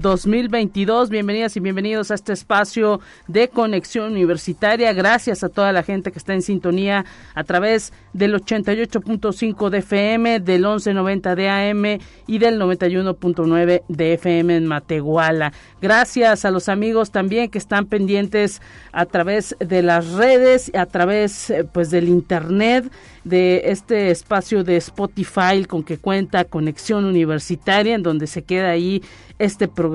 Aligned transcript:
El 0.00 0.02
2022. 0.02 1.10
Bienvenidas 1.10 1.56
y 1.58 1.60
bienvenidos 1.60 2.10
a 2.10 2.14
este 2.14 2.32
espacio 2.32 3.00
de 3.28 3.48
conexión 3.48 4.12
universitaria. 4.12 4.94
Gracias 4.94 5.44
a 5.44 5.50
toda 5.50 5.72
la 5.72 5.82
gente 5.82 6.10
que 6.10 6.18
está 6.18 6.32
en 6.32 6.40
sintonía 6.40 7.04
a 7.34 7.44
través 7.44 7.92
del 8.14 8.34
88.5 8.34 9.68
de 9.68 9.78
FM, 9.78 10.40
del 10.40 10.62
1190 10.62 11.34
de 11.34 11.48
AM 11.50 12.00
y 12.26 12.38
del 12.38 12.58
91.9 12.58 13.82
de 13.88 14.14
FM 14.14 14.56
en 14.56 14.66
Matehuala. 14.66 15.52
Gracias 15.82 16.46
a 16.46 16.50
los 16.50 16.70
amigos 16.70 17.10
también 17.10 17.50
que 17.50 17.58
están 17.58 17.84
pendientes 17.84 18.62
a 18.92 19.04
través 19.04 19.54
de 19.60 19.82
las 19.82 20.12
redes, 20.12 20.72
a 20.74 20.86
través 20.86 21.50
eh, 21.50 21.64
pues 21.64 21.90
del 21.90 22.08
internet 22.08 22.90
de 23.24 23.64
este 23.66 24.10
espacio 24.10 24.64
de 24.64 24.76
Spotify 24.76 25.64
con 25.68 25.82
que 25.82 25.98
cuenta 25.98 26.44
Conexión 26.46 27.04
Universitaria, 27.04 27.94
en 27.94 28.02
donde 28.02 28.26
se 28.26 28.42
queda 28.42 28.70
ahí 28.70 29.02
este 29.38 29.68
programa 29.68 29.89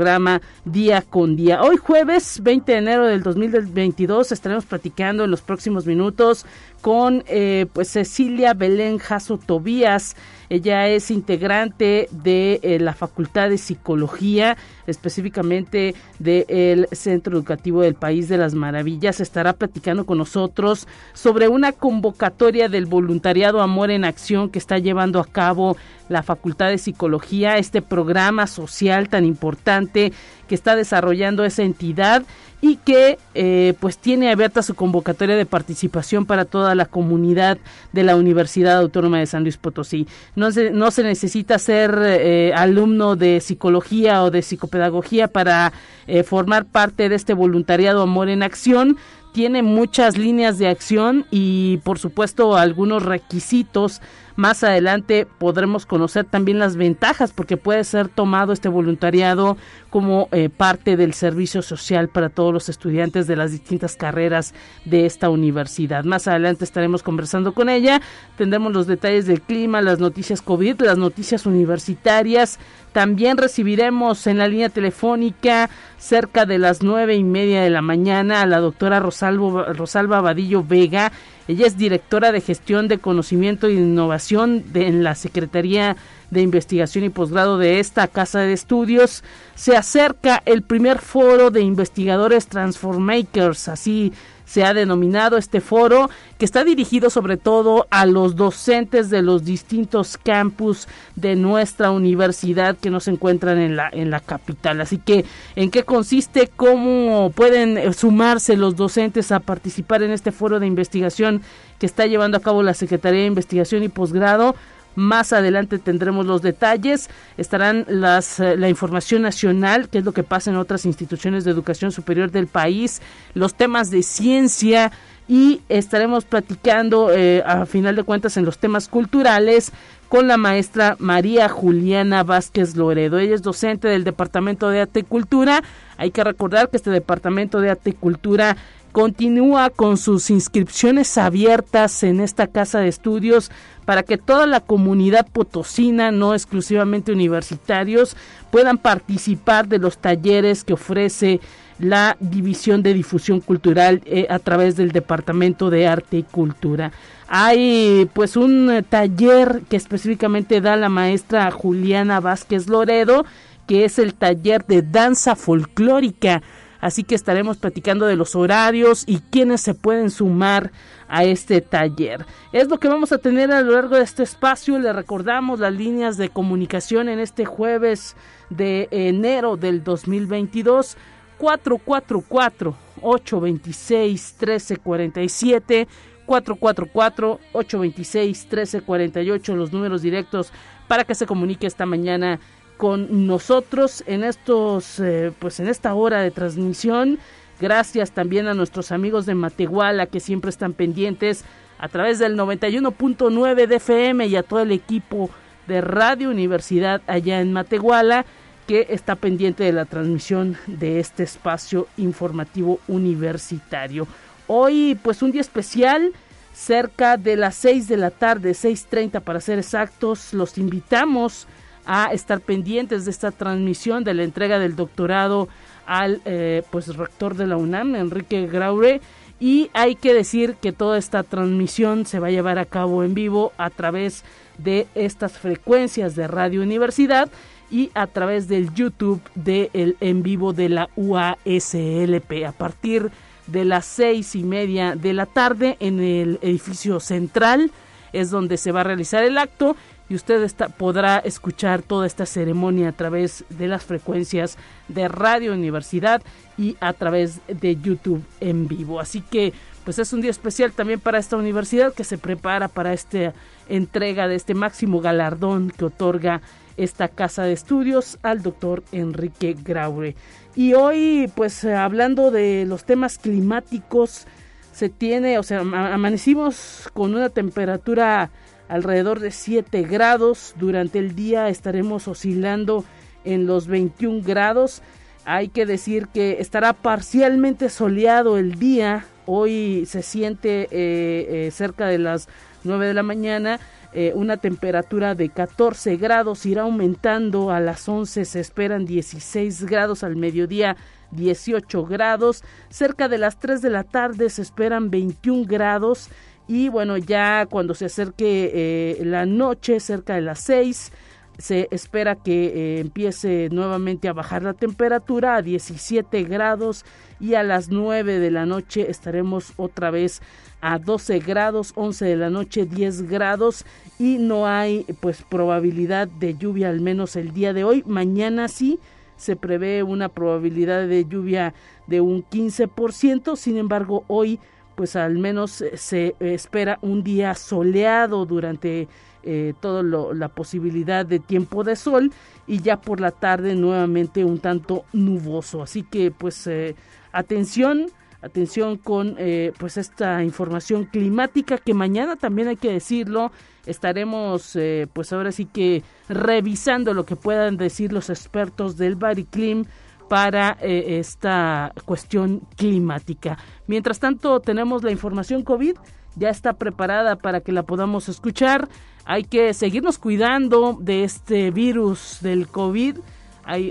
día 0.66 1.02
con 1.02 1.36
día. 1.36 1.62
Hoy 1.62 1.78
jueves 1.78 2.42
20 2.44 2.72
de 2.72 2.78
enero 2.78 3.06
del 3.06 3.24
2022 3.24 4.32
estaremos 4.32 4.66
platicando 4.66 5.24
en 5.24 5.32
los 5.32 5.42
próximos 5.42 5.86
minutos 5.86 6.46
con 6.86 7.24
eh, 7.26 7.66
pues 7.74 7.88
Cecilia 7.88 8.54
Belén 8.54 9.00
Jasso 9.00 9.40
Tobías. 9.40 10.16
Ella 10.50 10.88
es 10.88 11.10
integrante 11.10 12.08
de 12.12 12.60
eh, 12.62 12.78
la 12.80 12.94
Facultad 12.94 13.50
de 13.50 13.58
Psicología, 13.58 14.56
específicamente 14.86 15.96
del 16.20 16.88
Centro 16.92 17.36
Educativo 17.36 17.82
del 17.82 17.96
País 17.96 18.30
de 18.30 18.38
las 18.38 18.54
Maravillas. 18.54 19.20
Estará 19.20 19.54
platicando 19.54 20.06
con 20.06 20.20
nosotros 20.20 20.88
sobre 21.14 21.48
una 21.48 21.72
convocatoria 21.72 22.70
del 22.70 22.86
voluntariado 22.86 23.62
Amor 23.62 23.90
en 23.90 24.06
Acción 24.06 24.52
que 24.52 24.60
está 24.60 24.78
llevando 24.78 25.20
a 25.20 25.26
cabo 25.26 25.78
la 26.08 26.22
Facultad 26.22 26.70
de 26.70 26.78
Psicología, 26.78 27.58
este 27.58 27.82
programa 27.82 28.46
social 28.46 29.10
tan 29.10 29.26
importante 29.26 30.14
que 30.46 30.56
está 30.56 30.76
desarrollando 30.76 31.44
esa 31.44 31.64
entidad 31.64 32.24
y 32.62 32.78
que 32.78 33.20
eh, 33.36 33.74
pues 33.80 33.98
tiene 33.98 34.32
abierta 34.32 34.64
su 34.64 34.74
convocatoria 34.74 35.36
de 35.36 35.46
participación 35.46 36.26
para 36.26 36.46
toda 36.46 36.74
la 36.74 36.86
comunidad 36.86 37.58
de 37.92 38.04
la 38.04 38.16
Universidad 38.16 38.78
Autónoma 38.78 39.20
de 39.20 39.28
San 39.28 39.44
Luis 39.44 39.58
Potosí. 39.58 40.08
No 40.36 40.52
se, 40.52 40.72
no 40.72 40.90
se 40.90 41.04
necesita 41.04 41.60
ser 41.60 41.96
eh, 42.04 42.54
alumno 42.56 43.16
de 43.16 43.40
psicología 43.40 44.24
o 44.24 44.32
de 44.32 44.42
psicopedagogía 44.42 45.28
para 45.28 45.74
eh, 46.08 46.24
formar 46.24 46.66
parte 46.66 47.10
de 47.10 47.16
este 47.16 47.34
voluntariado 47.34 48.02
Amor 48.02 48.30
en 48.30 48.42
Acción 48.42 48.98
tiene 49.36 49.64
muchas 49.64 50.18
líneas 50.18 50.58
de 50.60 50.70
acción 50.70 51.26
y 51.30 51.82
por 51.84 52.00
supuesto 52.00 52.56
algunos 52.56 53.04
requisitos 53.04 54.02
más 54.36 54.64
adelante 54.64 55.28
podremos 55.38 55.86
conocer 55.86 56.26
también 56.26 56.60
las 56.60 56.76
ventajas 56.76 57.32
porque 57.32 57.58
puede 57.58 57.84
ser 57.84 58.10
tomado 58.10 58.52
este 58.52 58.68
voluntariado 58.68 59.58
como 59.90 60.28
eh, 60.34 60.50
parte 60.50 60.98
del 60.98 61.14
servicio 61.14 61.62
social 61.62 62.10
para 62.10 62.30
todos 62.30 62.54
los 62.54 62.68
estudiantes 62.68 63.28
de 63.28 63.38
las 63.38 63.52
distintas 63.52 63.96
carreras 63.96 64.54
de 64.84 65.06
esta 65.06 65.30
universidad. 65.30 66.04
Más 66.04 66.28
adelante 66.28 66.66
estaremos 66.66 67.02
conversando 67.02 67.54
con 67.54 67.70
ella, 67.70 68.02
tendremos 68.38 68.74
los 68.74 68.88
detalles 68.88 69.26
del 69.26 69.42
clima, 69.42 69.82
las 69.82 70.00
noticias 70.00 70.42
COVID, 70.42 70.82
las 70.82 70.98
noticias 70.98 71.46
universitarias. 71.46 72.60
También 72.92 73.38
recibiremos 73.38 74.28
en 74.28 74.38
la 74.38 74.48
línea 74.48 74.70
telefónica 74.70 75.70
cerca 75.98 76.46
de 76.46 76.60
las 76.60 76.84
nueve 76.84 77.16
y 77.16 77.24
media 77.24 77.62
de 77.62 77.70
la 77.70 77.82
mañana 77.82 78.42
a 78.42 78.46
la 78.46 78.60
doctora 78.60 79.00
Rosalba 79.00 80.22
Vadillo 80.22 80.64
Vega. 80.64 81.12
Ella 81.48 81.68
es 81.68 81.78
directora 81.78 82.32
de 82.32 82.42
gestión 82.42 82.88
de 82.88 82.98
conocimiento 82.98 83.68
e 83.68 83.74
innovación 83.74 84.64
en 84.74 85.04
la 85.04 85.14
Secretaría 85.14 85.96
de 86.32 86.42
Investigación 86.42 87.04
y 87.04 87.10
Posgrado 87.10 87.58
de 87.58 87.80
esta 87.80 88.08
Casa 88.08 88.40
de 88.40 88.54
Estudios. 88.54 89.24
Se 89.56 89.76
acerca 89.76 90.42
el 90.46 90.62
primer 90.62 91.00
foro 91.00 91.52
de 91.52 91.62
investigadores 91.62 92.48
Transformakers, 92.48 93.68
así 93.68 94.14
se 94.46 94.64
ha 94.64 94.74
denominado 94.74 95.38
este 95.38 95.60
foro, 95.60 96.10
que 96.38 96.46
está 96.46 96.64
dirigido 96.64 97.10
sobre 97.10 97.38
todo 97.38 97.88
a 97.90 98.06
los 98.06 98.36
docentes 98.36 99.10
de 99.10 99.22
los 99.22 99.44
distintos 99.44 100.18
campus 100.18 100.88
de 101.16 101.36
nuestra 101.36 101.92
universidad 101.92 102.78
que 102.78 102.90
no 102.90 103.00
se 103.00 103.12
encuentran 103.12 103.58
en 103.58 103.76
la, 103.76 103.90
en 103.92 104.12
la 104.12 104.20
capital. 104.20 104.82
Así 104.82 104.98
que, 104.98 105.26
¿en 105.56 105.72
qué 105.72 105.84
consiste? 105.84 106.50
¿Cómo 106.56 107.32
pueden 107.36 107.94
sumarse 107.94 108.56
los 108.56 108.76
docentes 108.76 109.32
a 109.32 109.40
participar 109.40 110.04
en 110.04 110.12
este 110.12 110.32
foro 110.32 110.60
de 110.60 110.68
investigación 110.68 111.42
que 111.80 111.86
está 111.86 112.06
llevando 112.06 112.38
a 112.38 112.42
cabo 112.42 112.64
la 112.64 112.74
Secretaría 112.74 113.22
de 113.22 113.28
Investigación 113.28 113.84
y 113.84 113.90
Posgrado? 113.90 114.56
Más 114.96 115.34
adelante 115.34 115.80
tendremos 115.80 116.26
los 116.26 116.42
detalles, 116.42 117.10
estarán 117.38 117.86
las, 117.88 118.40
eh, 118.40 118.58
la 118.58 118.70
información 118.70 119.22
nacional, 119.22 119.90
qué 119.90 120.00
es 120.00 120.06
lo 120.06 120.14
que 120.14 120.24
pasa 120.24 120.50
en 120.50 120.58
otras 120.58 120.86
instituciones 120.86 121.44
de 121.44 121.52
educación 121.52 121.92
superior 121.92 122.32
del 122.32 122.48
país, 122.48 123.02
los 123.34 123.56
temas 123.56 123.92
de 123.92 124.04
ciencia 124.04 124.92
y 125.28 125.62
estaremos 125.70 126.26
platicando 126.26 127.12
eh, 127.12 127.44
a 127.46 127.66
final 127.66 127.96
de 127.96 128.04
cuentas 128.04 128.38
en 128.38 128.46
los 128.46 128.58
temas 128.58 128.88
culturales 128.88 129.72
con 130.10 130.28
la 130.28 130.38
maestra 130.38 130.96
María 131.00 131.50
Juliana 131.50 132.24
Vázquez 132.24 132.76
Loredo. 132.76 133.18
Ella 133.18 133.36
es 133.36 133.42
docente 133.42 133.88
del 133.88 134.04
Departamento 134.04 134.70
de 134.70 134.82
Arte 134.82 135.00
y 135.00 135.04
Cultura. 135.04 135.64
Hay 135.98 136.12
que 136.12 136.24
recordar 136.24 136.70
que 136.70 136.78
este 136.78 136.92
Departamento 136.92 137.60
de 137.60 137.72
Arte 137.72 137.90
y 137.90 137.94
Cultura 137.94 138.56
continúa 138.92 139.72
con 139.72 139.98
sus 139.98 140.30
inscripciones 140.30 141.18
abiertas 141.18 142.04
en 142.04 142.22
esta 142.22 142.48
casa 142.48 142.80
de 142.80 142.88
estudios 142.88 143.52
para 143.86 144.04
que 144.04 144.18
toda 144.18 144.48
la 144.48 144.60
comunidad 144.60 145.28
potosina, 145.32 146.12
no 146.12 146.34
exclusivamente 146.34 147.12
universitarios, 147.12 148.18
puedan 148.52 148.78
participar 148.78 149.68
de 149.68 149.78
los 149.78 149.98
talleres 149.98 150.64
que 150.64 150.74
ofrece 150.74 151.40
la 151.78 152.18
División 152.20 152.84
de 152.84 152.94
Difusión 152.94 153.42
Cultural 153.42 154.02
eh, 154.06 154.28
a 154.30 154.40
través 154.40 154.76
del 154.76 154.92
Departamento 154.92 155.70
de 155.70 155.88
Arte 155.88 156.18
y 156.18 156.24
Cultura. 156.24 156.92
Hay 157.28 158.10
pues 158.14 158.38
un 158.38 158.86
taller 158.88 159.64
que 159.70 159.76
específicamente 159.76 160.62
da 160.62 160.76
la 160.78 160.90
maestra 160.90 161.52
Juliana 161.52 162.20
Vázquez 162.20 162.68
Loredo, 162.70 163.26
que 163.68 163.84
es 163.84 164.00
el 164.00 164.14
taller 164.14 164.66
de 164.66 164.84
danza 164.84 165.36
folclórica 165.36 166.42
así 166.86 167.04
que 167.04 167.16
estaremos 167.16 167.58
platicando 167.58 168.06
de 168.06 168.16
los 168.16 168.36
horarios 168.36 169.06
y 169.08 169.18
quiénes 169.32 169.62
se 169.62 169.74
pueden 169.74 170.12
sumar 170.12 170.72
a 171.08 171.24
este 171.24 171.60
taller. 171.60 172.28
Es 172.52 172.70
lo 172.70 172.80
que 172.80 172.88
vamos 172.88 173.12
a 173.12 173.18
tener 173.18 173.52
a 173.52 173.62
lo 173.62 173.72
largo 173.72 173.96
de 173.96 174.04
este 174.04 174.22
espacio. 174.22 174.78
Le 174.78 174.94
recordamos 174.94 175.60
las 175.60 175.74
líneas 175.74 176.16
de 176.16 176.30
comunicación 176.30 177.10
en 177.10 177.18
este 177.18 177.44
jueves 177.44 178.16
de 178.52 178.88
enero 178.92 179.58
del 179.58 179.84
2022. 179.84 180.96
444 181.40 182.76
826 183.02 184.36
1347 184.40 185.88
444 186.28 187.40
826 187.52 188.44
1348 188.44 189.56
los 189.56 189.74
números 189.74 190.04
directos 190.04 190.54
para 190.88 191.04
que 191.04 191.16
se 191.16 191.26
comunique 191.26 191.66
esta 191.66 191.88
mañana 191.88 192.40
con 192.78 193.28
nosotros 193.28 194.04
en 194.08 194.24
estos 194.24 195.00
eh, 195.00 195.32
pues 195.40 195.60
en 195.60 195.68
esta 195.68 195.94
hora 195.94 196.22
de 196.22 196.32
transmisión 196.32 197.20
gracias 197.60 198.12
también 198.12 198.48
a 198.48 198.54
nuestros 198.54 198.92
amigos 198.92 199.26
de 199.26 199.36
Matehuala 199.36 200.08
que 200.08 200.20
siempre 200.20 200.50
están 200.50 200.74
pendientes 200.74 201.46
a 201.78 201.88
través 201.88 202.20
del 202.20 202.38
91.9 202.38 203.68
de 203.68 203.76
FM 203.76 204.28
y 204.28 204.36
a 204.36 204.44
todo 204.44 204.62
el 204.62 204.72
equipo 204.72 205.30
de 205.68 205.82
Radio 205.82 206.30
Universidad 206.30 207.02
allá 207.08 207.42
en 207.42 207.54
Matehuala 207.54 208.26
que 208.68 208.88
está 208.90 209.16
pendiente 209.16 209.64
de 209.64 209.74
la 209.74 209.86
transmisión 209.86 210.58
de 210.68 211.00
este 211.00 211.24
espacio 211.24 211.88
informativo 211.98 212.80
universitario. 212.88 214.08
Hoy 214.48 215.00
pues 215.02 215.22
un 215.22 215.32
día 215.32 215.42
especial 215.42 216.12
cerca 216.54 217.18
de 217.18 217.36
las 217.36 217.56
6 217.56 217.88
de 217.88 217.98
la 217.98 218.12
tarde, 218.12 218.52
6.30 218.52 219.22
para 219.22 219.42
ser 219.42 219.60
exactos, 219.60 220.34
los 220.34 220.58
invitamos 220.58 221.48
a 221.86 222.12
estar 222.14 222.42
pendientes 222.42 223.06
de 223.06 223.12
esta 223.12 223.32
transmisión 223.32 224.04
de 224.04 224.14
la 224.14 224.24
entrega 224.24 224.60
del 224.60 224.76
doctorado 224.76 225.48
al 225.86 226.22
eh, 226.26 226.64
pues 226.72 226.96
rector 226.96 227.36
de 227.36 227.48
la 227.48 227.58
UNAM, 227.58 227.96
Enrique 227.96 228.48
Graure. 228.48 229.02
Y 229.40 229.70
hay 229.74 229.96
que 229.96 230.14
decir 230.14 230.56
que 230.62 230.72
toda 230.72 230.98
esta 230.98 231.24
transmisión 231.24 232.06
se 232.06 232.20
va 232.20 232.28
a 232.28 232.32
llevar 232.32 232.58
a 232.58 232.66
cabo 232.66 233.04
en 233.04 233.14
vivo 233.14 233.52
a 233.58 233.70
través 233.70 234.24
de 234.58 234.88
estas 234.96 235.38
frecuencias 235.38 236.16
de 236.16 236.28
Radio 236.28 236.62
Universidad 236.62 237.30
y 237.70 237.92
a 237.94 238.08
través 238.08 238.48
del 238.48 238.74
YouTube 238.74 239.22
del 239.36 239.98
en 240.00 240.24
vivo 240.24 240.54
de 240.54 240.70
la 240.70 240.90
UASLP. 240.96 242.46
A 242.48 242.54
partir 242.54 243.12
de 243.48 243.66
las 243.66 243.86
seis 243.86 244.36
y 244.36 244.44
media 244.44 244.96
de 244.96 245.14
la 245.14 245.26
tarde 245.26 245.78
en 245.80 246.00
el 246.00 246.40
edificio 246.42 247.00
central. 247.00 247.72
Es 248.14 248.30
donde 248.30 248.58
se 248.58 248.72
va 248.72 248.82
a 248.82 248.86
realizar 248.86 249.24
el 249.24 249.38
acto 249.38 249.76
y 250.10 250.16
usted 250.16 250.50
podrá 250.78 251.18
escuchar 251.20 251.82
toda 251.82 252.06
esta 252.06 252.26
ceremonia 252.26 252.90
a 252.90 252.92
través 252.92 253.44
de 253.50 253.68
las 253.68 253.84
frecuencias 253.84 254.58
de 254.88 255.08
Radio 255.08 255.54
Universidad 255.54 256.22
y 256.58 256.78
a 256.80 256.94
través 256.94 257.42
de 257.48 257.76
YouTube 257.76 258.24
en 258.40 258.68
vivo. 258.68 259.00
Así 259.00 259.22
que 259.22 259.54
pues 259.84 260.00
es 260.00 260.14
un 260.14 260.22
día 260.22 260.32
especial 260.32 260.72
también 260.72 261.00
para 261.00 261.20
esta 261.20 261.38
universidad 261.38 261.94
que 261.94 262.04
se 262.04 262.18
prepara 262.18 262.68
para 262.68 262.92
esta 262.94 263.34
entrega 263.70 264.28
de 264.28 264.36
este 264.36 264.56
máximo 264.56 265.00
galardón 265.00 265.72
que 265.72 265.86
otorga 265.86 266.42
esta 266.76 267.08
casa 267.08 267.44
de 267.44 267.54
estudios 267.54 268.18
al 268.24 268.42
doctor 268.42 268.84
Enrique 268.92 269.56
Graure. 269.64 270.16
Y 270.56 270.74
hoy, 270.74 271.32
pues 271.36 271.64
hablando 271.66 272.32
de 272.32 272.66
los 272.68 272.84
temas 272.84 273.18
climáticos, 273.18 274.26
se 274.74 274.90
tiene, 274.90 275.38
o 275.38 275.44
sea, 275.44 275.60
amanecimos 275.60 276.90
con 276.94 277.16
una 277.16 277.30
temperatura 277.30 278.32
alrededor 278.68 279.20
de 279.20 279.32
7 279.32 279.84
grados. 279.84 280.56
Durante 280.58 281.00
el 281.00 281.16
día 281.16 281.50
estaremos 281.50 282.08
oscilando 282.08 282.86
en 283.24 283.48
los 283.48 283.68
21 283.68 284.22
grados. 284.24 284.82
Hay 285.26 285.48
que 285.48 285.66
decir 285.66 286.08
que 286.08 286.38
estará 286.40 286.74
parcialmente 286.74 287.70
soleado 287.70 288.38
el 288.38 288.60
día. 288.60 289.06
Hoy 289.26 289.86
se 289.88 290.02
siente 290.02 290.64
eh, 290.64 291.48
eh, 291.48 291.52
cerca 291.52 291.88
de 291.88 291.98
las 291.98 292.28
9 292.64 292.88
de 292.88 292.94
la 292.94 293.04
mañana 293.04 293.60
eh, 293.98 294.12
una 294.14 294.36
temperatura 294.36 295.16
de 295.16 295.30
14 295.30 295.96
grados. 295.96 296.46
Irá 296.46 296.64
aumentando 296.64 297.50
a 297.50 297.62
las 297.62 297.88
11. 297.88 298.26
Se 298.26 298.40
esperan 298.40 298.86
16 298.86 299.66
grados 299.66 300.04
al 300.04 300.16
mediodía. 300.16 300.76
18 301.12 301.86
grados, 301.86 302.44
cerca 302.70 303.08
de 303.08 303.18
las 303.18 303.40
3 303.40 303.62
de 303.62 303.70
la 303.70 303.84
tarde 303.84 304.30
se 304.30 304.42
esperan 304.42 304.90
21 304.90 305.46
grados 305.46 306.10
y 306.48 306.70
bueno, 306.70 306.98
ya 306.98 307.48
cuando 307.50 307.74
se 307.74 307.86
acerque 307.86 308.52
eh, 308.54 309.06
la 309.06 309.26
noche, 309.26 309.80
cerca 309.80 310.16
de 310.16 310.22
las 310.22 310.40
6, 310.42 310.92
se 311.38 311.68
espera 311.72 312.16
que 312.16 312.46
eh, 312.46 312.80
empiece 312.80 313.50
nuevamente 313.52 314.08
a 314.08 314.14
bajar 314.14 314.44
la 314.44 314.54
temperatura 314.54 315.36
a 315.36 315.42
17 315.42 316.24
grados 316.24 316.86
y 317.20 317.34
a 317.34 317.44
las 317.44 317.70
9 317.70 318.20
de 318.20 318.32
la 318.32 318.46
noche 318.46 318.90
estaremos 318.90 319.54
otra 319.58 319.92
vez 319.92 320.22
a 320.62 320.80
12 320.80 321.20
grados, 321.20 321.74
11 321.76 322.06
de 322.06 322.16
la 322.16 322.30
noche 322.30 322.66
10 322.66 323.10
grados 323.10 323.66
y 324.00 324.18
no 324.18 324.48
hay 324.48 324.86
pues 325.00 325.24
probabilidad 325.24 326.08
de 326.08 326.36
lluvia 326.36 326.70
al 326.70 326.82
menos 326.82 327.16
el 327.16 327.34
día 327.34 327.54
de 327.54 327.64
hoy. 327.64 327.84
Mañana 327.86 328.48
sí 328.48 328.80
se 329.18 329.36
prevé 329.36 329.84
una 329.84 330.10
probabilidad 330.10 330.88
de 330.88 331.06
lluvia 331.06 331.54
de 331.88 332.02
un 332.02 332.24
15%, 332.24 333.36
sin 333.36 333.58
embargo 333.58 334.04
hoy 334.08 334.40
pues 334.76 334.96
al 334.96 335.18
menos 335.18 335.62
eh, 335.62 335.78
se 335.78 336.16
espera 336.20 336.78
un 336.82 337.04
día 337.04 337.34
soleado 337.36 338.26
durante 338.26 338.88
eh, 339.28 339.56
toda 339.60 339.82
la 340.14 340.30
posibilidad 340.30 341.04
de 341.04 341.18
tiempo 341.18 341.64
de 341.64 341.76
sol 341.76 342.12
y 342.46 342.62
ya 342.62 342.80
por 342.80 343.00
la 343.00 343.10
tarde 343.10 343.56
nuevamente 343.56 344.24
un 344.24 344.38
tanto 344.38 344.86
nuboso. 344.94 345.64
Así 345.64 345.82
que 345.82 346.12
pues 346.12 346.46
eh, 346.46 346.76
atención, 347.12 347.88
atención 348.22 348.78
con 348.78 349.16
eh, 349.18 349.52
pues 349.58 349.78
esta 349.78 350.24
información 350.24 350.86
climática 350.86 351.58
que 351.58 351.74
mañana 351.74 352.18
también 352.18 352.50
hay 352.50 352.56
que 352.56 352.72
decirlo 352.72 353.32
estaremos 353.66 354.56
pues 354.94 355.12
ahora 355.12 355.32
sí 355.32 355.46
que 355.46 355.82
revisando 356.08 356.94
lo 356.94 357.08
que 357.08 357.16
puedan 357.16 357.58
decir 357.58 357.92
los 357.92 358.12
expertos 358.12 358.78
del 358.78 358.96
Bariclim 358.96 359.66
para 360.08 360.58
eh, 360.62 361.00
esta 361.00 361.74
cuestión 361.86 362.42
climática. 362.56 363.38
Mientras 363.68 364.00
tanto, 364.00 364.40
tenemos 364.40 364.84
la 364.84 364.92
información 364.92 365.44
COVID, 365.44 365.76
ya 366.16 366.30
está 366.30 366.54
preparada 366.54 367.18
para 367.18 367.42
que 367.42 367.52
la 367.52 367.64
podamos 367.64 368.10
escuchar. 368.10 368.70
Hay 369.06 369.24
que 369.24 369.54
seguirnos 369.54 369.98
cuidando 369.98 370.78
de 370.80 371.04
este 371.04 371.52
virus 371.52 372.20
del 372.22 372.48
COVID. 372.48 372.98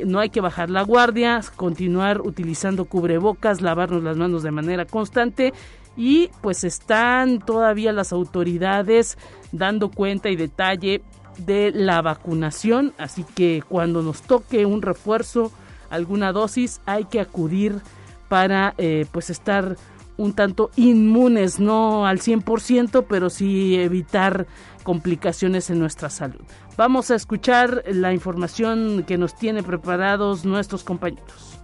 no 0.07 0.21
hay 0.21 0.31
que 0.31 0.41
bajar 0.41 0.71
la 0.71 0.83
guardia, 0.83 1.41
continuar 1.57 2.21
utilizando 2.21 2.85
cubrebocas, 2.85 3.61
lavarnos 3.61 4.03
las 4.03 4.17
manos 4.17 4.43
de 4.43 4.53
manera 4.53 4.85
constante 4.85 5.53
y 5.97 6.31
pues 6.41 6.65
están 6.65 7.39
todavía 7.41 7.93
las 7.93 8.13
autoridades 8.13 9.19
dando 9.53 9.91
cuenta 9.91 10.31
y 10.31 10.37
detalle 10.37 11.03
de 11.39 11.73
la 11.73 12.01
vacunación, 12.03 12.93
así 12.99 13.25
que 13.35 13.63
cuando 13.69 14.03
nos 14.03 14.23
toque 14.23 14.67
un 14.67 14.83
refuerzo 14.83 15.51
alguna 15.91 16.33
dosis, 16.33 16.81
hay 16.87 17.05
que 17.05 17.21
acudir 17.21 17.81
para 18.29 18.75
eh, 18.79 19.07
pues 19.13 19.31
estar 19.31 19.77
un 20.17 20.33
tanto 20.33 20.71
inmunes, 20.77 21.59
no 21.59 22.07
al 22.07 22.21
100%, 22.21 23.07
pero 23.09 23.31
sí 23.31 23.77
evitar 23.77 24.47
complicaciones 24.83 25.71
en 25.71 25.79
nuestra 25.79 26.11
salud. 26.11 26.41
Vamos 26.77 27.11
a 27.11 27.15
escuchar 27.15 27.83
la 27.87 28.13
información 28.13 29.05
que 29.07 29.19
nos 29.19 29.35
tiene 29.35 29.63
preparados 29.63 30.45
nuestros 30.45 30.85
compañeros. 30.85 31.59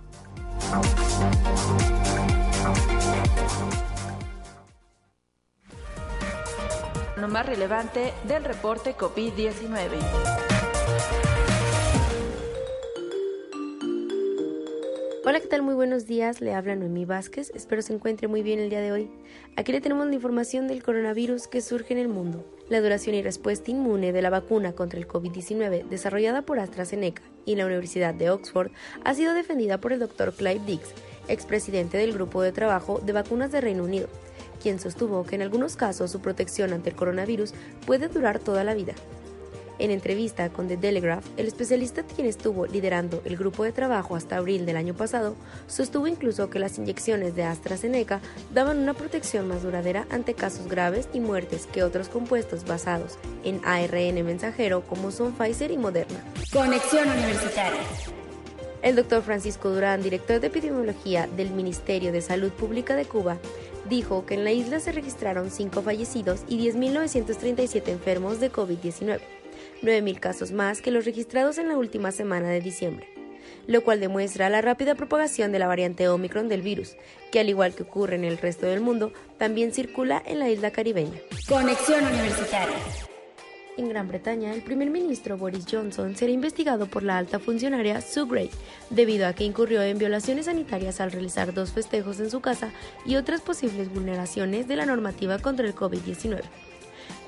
Lo 7.16 7.28
más 7.28 7.44
relevante 7.44 8.14
del 8.26 8.44
reporte 8.44 8.96
COVID-19. 8.96 10.50
Hola, 15.22 15.38
¿qué 15.38 15.49
tal? 15.49 15.61
Muy 15.61 15.75
buenos 15.75 16.06
días. 16.06 16.40
Le 16.40 16.55
habla 16.55 16.76
Noemí 16.76 17.05
Vázquez. 17.05 17.52
Espero 17.55 17.82
se 17.82 17.93
encuentre 17.93 18.26
muy 18.26 18.43
bien 18.43 18.58
el 18.58 18.70
día 18.70 18.81
de 18.81 18.90
hoy. 18.90 19.11
Aquí 19.55 19.70
le 19.70 19.82
tenemos 19.82 20.06
la 20.06 20.14
información 20.14 20.67
del 20.67 20.82
coronavirus 20.82 21.46
que 21.46 21.61
surge 21.61 21.93
en 21.93 22.00
el 22.00 22.08
mundo. 22.08 22.43
La 22.70 22.81
duración 22.81 23.14
y 23.14 23.20
respuesta 23.20 23.70
inmune 23.70 24.12
de 24.12 24.22
la 24.22 24.31
vacuna 24.31 24.72
contra 24.72 24.99
el 24.99 25.06
COVID-19 25.06 25.87
desarrollada 25.88 26.40
por 26.40 26.58
AstraZeneca 26.58 27.20
y 27.44 27.56
la 27.56 27.67
Universidad 27.67 28.14
de 28.14 28.31
Oxford 28.31 28.70
ha 29.05 29.12
sido 29.12 29.34
defendida 29.34 29.78
por 29.78 29.93
el 29.93 29.99
Dr. 29.99 30.32
Clive 30.32 30.62
Dix, 30.64 30.88
expresidente 31.28 31.99
del 31.99 32.14
Grupo 32.14 32.40
de 32.40 32.52
Trabajo 32.52 32.99
de 33.05 33.12
Vacunas 33.12 33.52
de 33.52 33.61
Reino 33.61 33.84
Unido, 33.84 34.08
quien 34.62 34.81
sostuvo 34.81 35.25
que 35.25 35.34
en 35.34 35.43
algunos 35.43 35.76
casos 35.76 36.11
su 36.11 36.20
protección 36.20 36.73
ante 36.73 36.88
el 36.88 36.96
coronavirus 36.96 37.52
puede 37.84 38.08
durar 38.08 38.38
toda 38.38 38.64
la 38.64 38.73
vida. 38.73 38.94
En 39.81 39.91
entrevista 39.91 40.50
con 40.50 40.69
The 40.69 40.77
Telegraph, 40.77 41.25
el 41.38 41.47
especialista 41.47 42.03
quien 42.03 42.27
estuvo 42.27 42.67
liderando 42.67 43.23
el 43.25 43.38
grupo 43.38 43.65
de 43.65 43.73
trabajo 43.73 44.15
hasta 44.15 44.37
abril 44.37 44.67
del 44.67 44.77
año 44.77 44.93
pasado 44.93 45.37
sostuvo 45.69 46.06
incluso 46.06 46.50
que 46.50 46.59
las 46.59 46.77
inyecciones 46.77 47.35
de 47.35 47.44
AstraZeneca 47.44 48.21
daban 48.53 48.79
una 48.79 48.93
protección 48.93 49.49
más 49.49 49.62
duradera 49.62 50.07
ante 50.11 50.35
casos 50.35 50.69
graves 50.69 51.09
y 51.14 51.21
muertes 51.21 51.66
que 51.66 51.83
otros 51.83 52.11
compuestos 52.11 52.66
basados 52.66 53.16
en 53.43 53.62
ARN 53.64 54.23
mensajero 54.23 54.83
como 54.83 55.11
son 55.11 55.33
Pfizer 55.33 55.71
y 55.71 55.78
Moderna. 55.78 56.23
Conexión 56.52 57.09
Universitaria. 57.09 57.81
El 58.83 58.97
doctor 58.97 59.23
Francisco 59.23 59.71
Durán, 59.71 60.02
director 60.02 60.40
de 60.40 60.49
epidemiología 60.49 61.26
del 61.26 61.52
Ministerio 61.52 62.12
de 62.12 62.21
Salud 62.21 62.50
Pública 62.50 62.97
de 62.97 63.07
Cuba, 63.07 63.38
dijo 63.88 64.26
que 64.26 64.35
en 64.35 64.45
la 64.45 64.52
isla 64.52 64.78
se 64.78 64.93
registraron 64.93 65.50
5 65.50 65.81
fallecidos 65.81 66.43
y 66.49 66.59
10.937 66.71 67.88
enfermos 67.88 68.40
de 68.40 68.52
COVID-19 68.52 69.39
9.000 69.82 70.20
casos 70.20 70.52
más 70.52 70.82
que 70.82 70.90
los 70.90 71.04
registrados 71.04 71.58
en 71.58 71.68
la 71.68 71.76
última 71.76 72.12
semana 72.12 72.49
de 72.49 72.60
diciembre, 72.60 73.08
lo 73.66 73.82
cual 73.82 74.00
demuestra 74.00 74.50
la 74.50 74.60
rápida 74.60 74.94
propagación 74.94 75.52
de 75.52 75.58
la 75.58 75.66
variante 75.66 76.08
Omicron 76.08 76.49
del 76.49 76.62
virus, 76.62 76.96
que 77.32 77.40
al 77.40 77.49
igual 77.49 77.75
que 77.75 77.84
ocurre 77.84 78.16
en 78.16 78.25
el 78.25 78.38
resto 78.38 78.66
del 78.66 78.80
mundo, 78.80 79.12
también 79.38 79.72
circula 79.72 80.22
en 80.26 80.38
la 80.38 80.50
isla 80.50 80.70
caribeña. 80.70 81.18
Conexión 81.49 82.04
Universitaria. 82.04 82.76
En 83.76 83.88
Gran 83.88 84.08
Bretaña, 84.08 84.52
el 84.52 84.62
primer 84.62 84.90
ministro 84.90 85.38
Boris 85.38 85.64
Johnson 85.70 86.14
será 86.14 86.32
investigado 86.32 86.87
por 86.87 87.02
la 87.02 87.16
alta 87.16 87.38
funcionaria 87.38 88.02
Sue 88.02 88.26
Gray, 88.26 88.50
debido 88.90 89.26
a 89.26 89.32
que 89.32 89.44
incurrió 89.44 89.80
en 89.82 89.96
violaciones 89.96 90.46
sanitarias 90.46 91.00
al 91.00 91.12
realizar 91.12 91.54
dos 91.54 91.72
festejos 91.72 92.20
en 92.20 92.30
su 92.30 92.40
casa 92.40 92.72
y 93.06 93.16
otras 93.16 93.40
posibles 93.40 93.88
vulneraciones 93.88 94.68
de 94.68 94.76
la 94.76 94.84
normativa 94.84 95.38
contra 95.38 95.66
el 95.66 95.75
COVID-19 95.75 96.42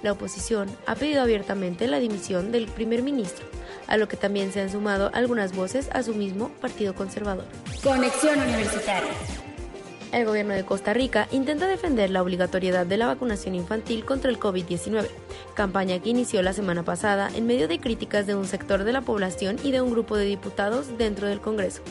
la 0.02 0.12
oposición 0.12 0.68
ha 0.86 0.94
pedido 0.94 1.22
abiertamente 1.22 1.86
la 1.86 1.98
dimisión 1.98 2.52
del 2.52 2.66
primer 2.66 3.02
ministro, 3.02 3.46
a 3.86 3.96
lo 3.96 4.08
que 4.08 4.16
también 4.16 4.52
se 4.52 4.60
han 4.60 4.70
sumado 4.70 5.10
algunas 5.14 5.54
voces 5.54 5.88
a 5.92 6.02
su 6.02 6.14
mismo 6.14 6.50
Partido 6.60 6.94
Conservador. 6.94 7.44
Conexión 7.82 8.40
Universitaria. 8.40 9.10
El 10.12 10.26
gobierno 10.26 10.52
de 10.52 10.64
Costa 10.64 10.92
Rica 10.92 11.26
intenta 11.32 11.66
defender 11.66 12.10
la 12.10 12.22
obligatoriedad 12.22 12.84
de 12.84 12.98
la 12.98 13.06
vacunación 13.06 13.54
infantil 13.54 14.04
contra 14.04 14.30
el 14.30 14.38
COVID-19, 14.38 15.08
campaña 15.54 15.98
que 16.00 16.10
inició 16.10 16.42
la 16.42 16.52
semana 16.52 16.82
pasada 16.82 17.30
en 17.34 17.46
medio 17.46 17.66
de 17.66 17.80
críticas 17.80 18.26
de 18.26 18.34
un 18.34 18.46
sector 18.46 18.84
de 18.84 18.92
la 18.92 19.00
población 19.00 19.56
y 19.62 19.70
de 19.70 19.80
un 19.80 19.90
grupo 19.90 20.16
de 20.16 20.26
diputados 20.26 20.98
dentro 20.98 21.28
del 21.28 21.40
Congreso 21.40 21.82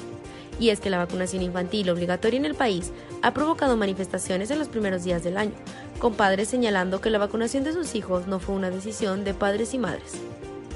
y 0.61 0.69
es 0.69 0.79
que 0.79 0.91
la 0.91 0.99
vacunación 0.99 1.41
infantil 1.41 1.89
obligatoria 1.89 2.37
en 2.37 2.45
el 2.45 2.53
país 2.53 2.91
ha 3.23 3.33
provocado 3.33 3.75
manifestaciones 3.77 4.51
en 4.51 4.59
los 4.59 4.67
primeros 4.67 5.03
días 5.03 5.23
del 5.23 5.37
año, 5.37 5.53
con 5.97 6.13
padres 6.13 6.49
señalando 6.49 7.01
que 7.01 7.09
la 7.09 7.17
vacunación 7.17 7.63
de 7.63 7.73
sus 7.73 7.95
hijos 7.95 8.27
no 8.27 8.39
fue 8.39 8.53
una 8.53 8.69
decisión 8.69 9.23
de 9.23 9.33
padres 9.33 9.73
y 9.73 9.79
madres. 9.79 10.13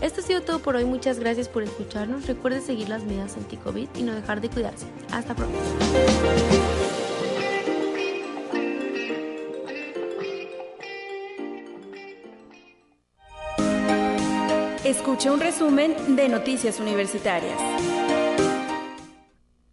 Esto 0.01 0.21
ha 0.21 0.23
sido 0.23 0.41
todo 0.41 0.57
por 0.57 0.75
hoy, 0.75 0.85
muchas 0.85 1.19
gracias 1.19 1.47
por 1.47 1.61
escucharnos, 1.61 2.25
recuerde 2.25 2.61
seguir 2.61 2.89
las 2.89 3.03
medidas 3.03 3.37
anti-COVID 3.37 3.87
y 3.95 4.01
no 4.01 4.15
dejar 4.15 4.41
de 4.41 4.49
cuidarse. 4.49 4.87
Hasta 5.11 5.35
pronto. 5.35 5.55
Escuche 14.83 15.29
un 15.29 15.39
resumen 15.39 16.15
de 16.15 16.27
Noticias 16.27 16.79
Universitarias. 16.79 17.59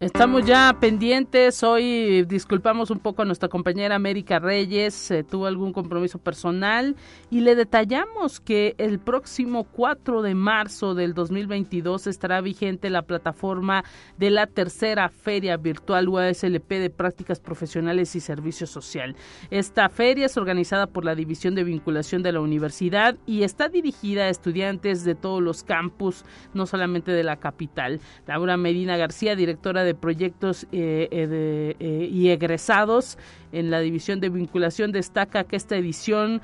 Estamos 0.03 0.45
ya 0.45 0.75
pendientes. 0.81 1.63
Hoy 1.63 2.25
disculpamos 2.25 2.91
un 2.91 2.99
poco 2.99 3.21
a 3.21 3.25
nuestra 3.25 3.47
compañera 3.47 3.95
América 3.95 4.37
Reyes. 4.37 5.09
Eh, 5.11 5.23
tuvo 5.23 5.45
algún 5.45 5.71
compromiso 5.71 6.19
personal 6.19 6.97
y 7.31 7.39
le 7.39 7.55
detallamos 7.55 8.41
que 8.41 8.75
el 8.79 8.99
próximo 8.99 9.63
4 9.63 10.21
de 10.21 10.35
marzo 10.35 10.93
del 10.93 11.13
2022 11.13 12.07
estará 12.07 12.41
vigente 12.41 12.89
la 12.89 13.03
plataforma 13.03 13.85
de 14.17 14.29
la 14.29 14.45
tercera 14.45 15.07
Feria 15.07 15.55
Virtual 15.55 16.09
UASLP 16.09 16.69
de 16.69 16.89
Prácticas 16.89 17.39
Profesionales 17.39 18.13
y 18.17 18.19
Servicio 18.19 18.67
Social. 18.67 19.15
Esta 19.51 19.87
feria 19.87 20.25
es 20.25 20.35
organizada 20.35 20.87
por 20.87 21.05
la 21.05 21.15
División 21.15 21.55
de 21.55 21.63
Vinculación 21.63 22.23
de 22.23 22.33
la 22.33 22.41
Universidad 22.41 23.15
y 23.25 23.43
está 23.43 23.69
dirigida 23.69 24.23
a 24.23 24.29
estudiantes 24.29 25.05
de 25.05 25.15
todos 25.15 25.41
los 25.41 25.63
campus, 25.63 26.25
no 26.53 26.65
solamente 26.65 27.13
de 27.13 27.23
la 27.23 27.37
capital. 27.37 28.01
Laura 28.27 28.57
Medina 28.57 28.97
García, 28.97 29.37
directora 29.37 29.85
de 29.85 29.92
proyectos 29.95 30.63
eh, 30.71 31.07
eh, 31.11 31.75
eh, 31.79 32.09
y 32.11 32.29
egresados 32.29 33.17
en 33.51 33.69
la 33.69 33.79
división 33.79 34.19
de 34.19 34.29
vinculación 34.29 34.91
destaca 34.91 35.43
que 35.43 35.55
esta 35.55 35.75
edición 35.75 36.41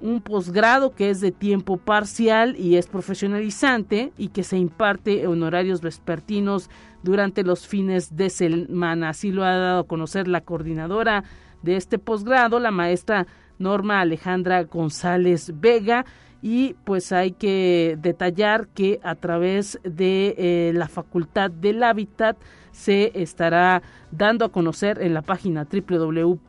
un 0.00 0.20
posgrado 0.20 0.94
que 0.94 1.10
es 1.10 1.20
de 1.20 1.32
tiempo 1.32 1.76
parcial 1.76 2.56
y 2.58 2.76
es 2.76 2.86
profesionalizante 2.86 4.12
y 4.18 4.28
que 4.28 4.42
se 4.42 4.58
imparte 4.58 5.22
en 5.22 5.42
horarios 5.42 5.80
vespertinos 5.80 6.70
durante 7.02 7.42
los 7.42 7.66
fines 7.66 8.16
de 8.16 8.30
semana. 8.30 9.10
Así 9.10 9.30
lo 9.30 9.44
ha 9.44 9.56
dado 9.56 9.80
a 9.80 9.86
conocer 9.86 10.28
la 10.28 10.40
coordinadora 10.40 11.24
de 11.62 11.76
este 11.76 11.98
posgrado, 11.98 12.60
la 12.60 12.70
maestra 12.70 13.26
Norma 13.58 14.00
Alejandra 14.00 14.64
González 14.64 15.52
Vega 15.60 16.04
y 16.42 16.74
pues 16.84 17.10
hay 17.12 17.32
que 17.32 17.96
detallar 18.00 18.68
que 18.68 19.00
a 19.02 19.14
través 19.14 19.80
de 19.82 20.34
eh, 20.36 20.72
la 20.74 20.88
Facultad 20.88 21.50
del 21.50 21.82
Hábitat 21.82 22.36
se 22.74 23.12
estará 23.14 23.82
dando 24.10 24.44
a 24.44 24.50
conocer 24.50 25.00
en 25.00 25.14
la 25.14 25.22
página 25.22 25.64
www.uslp.mx 25.64 26.40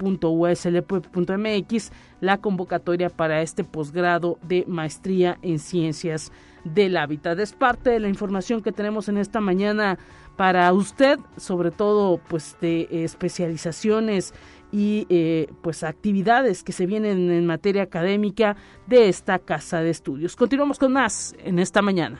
la 2.20 2.38
convocatoria 2.40 3.10
para 3.10 3.42
este 3.44 3.64
posgrado 3.64 4.40
de 4.42 4.66
maestría 4.68 5.38
en 5.44 5.60
ciencias 5.60 6.32
del 6.64 6.98
hábitat. 6.98 7.38
Es 7.40 7.54
parte 7.54 7.92
de 7.92 8.00
la 8.00 8.10
información 8.10 8.64
que 8.64 8.72
tenemos 8.72 9.08
en 9.08 9.18
esta 9.18 9.40
mañana 9.40 10.00
para 10.36 10.74
usted, 10.74 11.20
sobre 11.38 11.70
todo 11.70 12.20
pues 12.28 12.58
de 12.60 12.88
especializaciones 12.92 14.34
y 14.72 15.06
eh, 15.10 15.48
pues 15.62 15.84
actividades 15.84 16.64
que 16.64 16.74
se 16.74 16.88
vienen 16.88 17.30
en 17.30 17.46
materia 17.46 17.84
académica 17.84 18.58
de 18.88 19.10
esta 19.10 19.38
casa 19.38 19.82
de 19.82 19.92
estudios. 19.92 20.36
Continuamos 20.36 20.80
con 20.80 20.92
más 20.92 21.36
en 21.44 21.60
esta 21.60 21.84
mañana. 21.84 22.20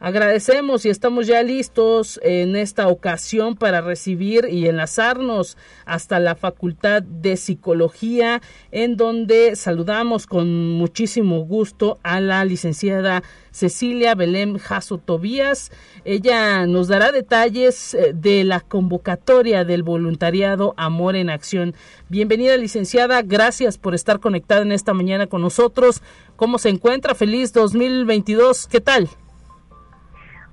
Agradecemos 0.00 0.86
y 0.86 0.90
estamos 0.90 1.26
ya 1.26 1.42
listos 1.42 2.20
en 2.22 2.54
esta 2.54 2.86
ocasión 2.86 3.56
para 3.56 3.80
recibir 3.80 4.46
y 4.48 4.68
enlazarnos 4.68 5.56
hasta 5.86 6.20
la 6.20 6.36
Facultad 6.36 7.02
de 7.02 7.36
Psicología, 7.36 8.40
en 8.70 8.96
donde 8.96 9.56
saludamos 9.56 10.28
con 10.28 10.70
muchísimo 10.74 11.40
gusto 11.40 11.98
a 12.04 12.20
la 12.20 12.44
licenciada 12.44 13.24
Cecilia 13.50 14.14
Belém 14.14 14.56
Jasso 14.56 14.98
Tobías. 14.98 15.72
Ella 16.04 16.64
nos 16.68 16.86
dará 16.86 17.10
detalles 17.10 17.94
eh, 17.94 18.12
de 18.14 18.44
la 18.44 18.60
convocatoria 18.60 19.64
del 19.64 19.82
voluntariado 19.82 20.74
Amor 20.76 21.16
en 21.16 21.28
Acción. 21.28 21.74
Bienvenida, 22.08 22.56
licenciada. 22.56 23.22
Gracias 23.22 23.78
por 23.78 23.96
estar 23.96 24.20
conectada 24.20 24.62
en 24.62 24.70
esta 24.70 24.94
mañana 24.94 25.26
con 25.26 25.40
nosotros. 25.40 26.02
¿Cómo 26.36 26.58
se 26.58 26.68
encuentra? 26.68 27.16
Feliz 27.16 27.52
2022. 27.52 28.68
¿Qué 28.68 28.80
tal? 28.80 29.08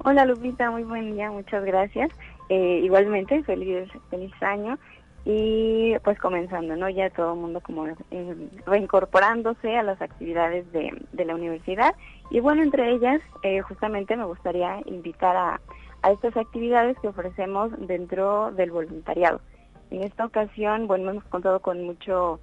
Hola 0.08 0.24
Lupita, 0.24 0.70
muy 0.70 0.84
buen 0.84 1.16
día, 1.16 1.32
muchas 1.32 1.66
gracias. 1.66 2.12
Eh, 2.50 2.82
igualmente, 2.84 3.42
feliz, 3.42 3.90
feliz 4.12 4.32
año 4.40 4.78
y 5.26 5.96
pues 6.04 6.20
comenzando, 6.20 6.76
¿no? 6.76 6.88
Ya 6.90 7.10
todo 7.10 7.34
el 7.34 7.40
mundo 7.40 7.60
como 7.60 7.88
eh, 7.88 8.50
reincorporándose 8.68 9.76
a 9.76 9.82
las 9.82 10.00
actividades 10.04 10.72
de, 10.72 10.92
de, 11.12 11.26
la 11.26 11.34
universidad 11.34 11.96
y 12.30 12.40
bueno, 12.40 12.62
entre 12.62 12.92
ellas 12.92 13.20
eh, 13.42 13.62
justamente 13.62 14.16
me 14.16 14.26
gustaría 14.26 14.80
invitar 14.86 15.36
a, 15.36 15.60
a 16.04 16.12
estas 16.12 16.38
actividades 16.38 17.00
que 17.00 17.08
ofrecemos 17.08 17.72
dentro 17.88 18.52
del 18.52 18.70
voluntariado. 18.70 19.42
En 19.90 20.04
esta 20.04 20.26
ocasión, 20.26 20.86
bueno, 20.86 21.10
hemos 21.10 21.24
contado 21.24 21.62
con 21.62 21.84
mucho 21.84 22.40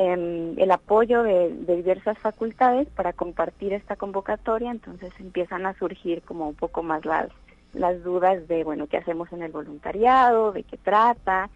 el 0.00 0.70
apoyo 0.70 1.22
de, 1.22 1.50
diversas 1.66 2.18
facultades 2.18 2.88
para 2.88 3.12
compartir 3.12 3.74
esta 3.74 3.96
convocatoria, 3.96 4.70
entonces 4.70 5.12
empiezan 5.18 5.66
a 5.66 5.74
surgir 5.74 6.22
como 6.22 6.48
un 6.48 6.54
poco 6.54 6.82
más 6.82 7.04
las, 7.04 7.28
las 7.74 8.02
dudas 8.02 8.48
de, 8.48 8.64
bueno, 8.64 8.86
qué 8.86 8.96
hacemos 8.96 9.30
en 9.32 9.42
el 9.42 9.52
voluntariado, 9.52 10.52
de 10.52 10.62
qué 10.62 10.78
trata, 10.78 11.50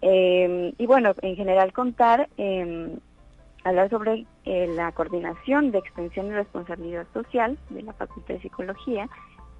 em, 0.00 0.72
y 0.76 0.86
bueno, 0.86 1.14
en 1.22 1.36
general 1.36 1.72
contar, 1.72 2.28
eh, 2.36 2.96
hablar 3.62 3.88
sobre 3.90 4.26
eh, 4.44 4.66
la 4.74 4.90
coordinación 4.90 5.70
de 5.70 5.78
extensión 5.78 6.26
y 6.26 6.32
responsabilidad 6.32 7.06
social 7.14 7.56
de 7.70 7.82
la 7.82 7.92
Facultad 7.92 8.34
de 8.34 8.40
Psicología, 8.40 9.08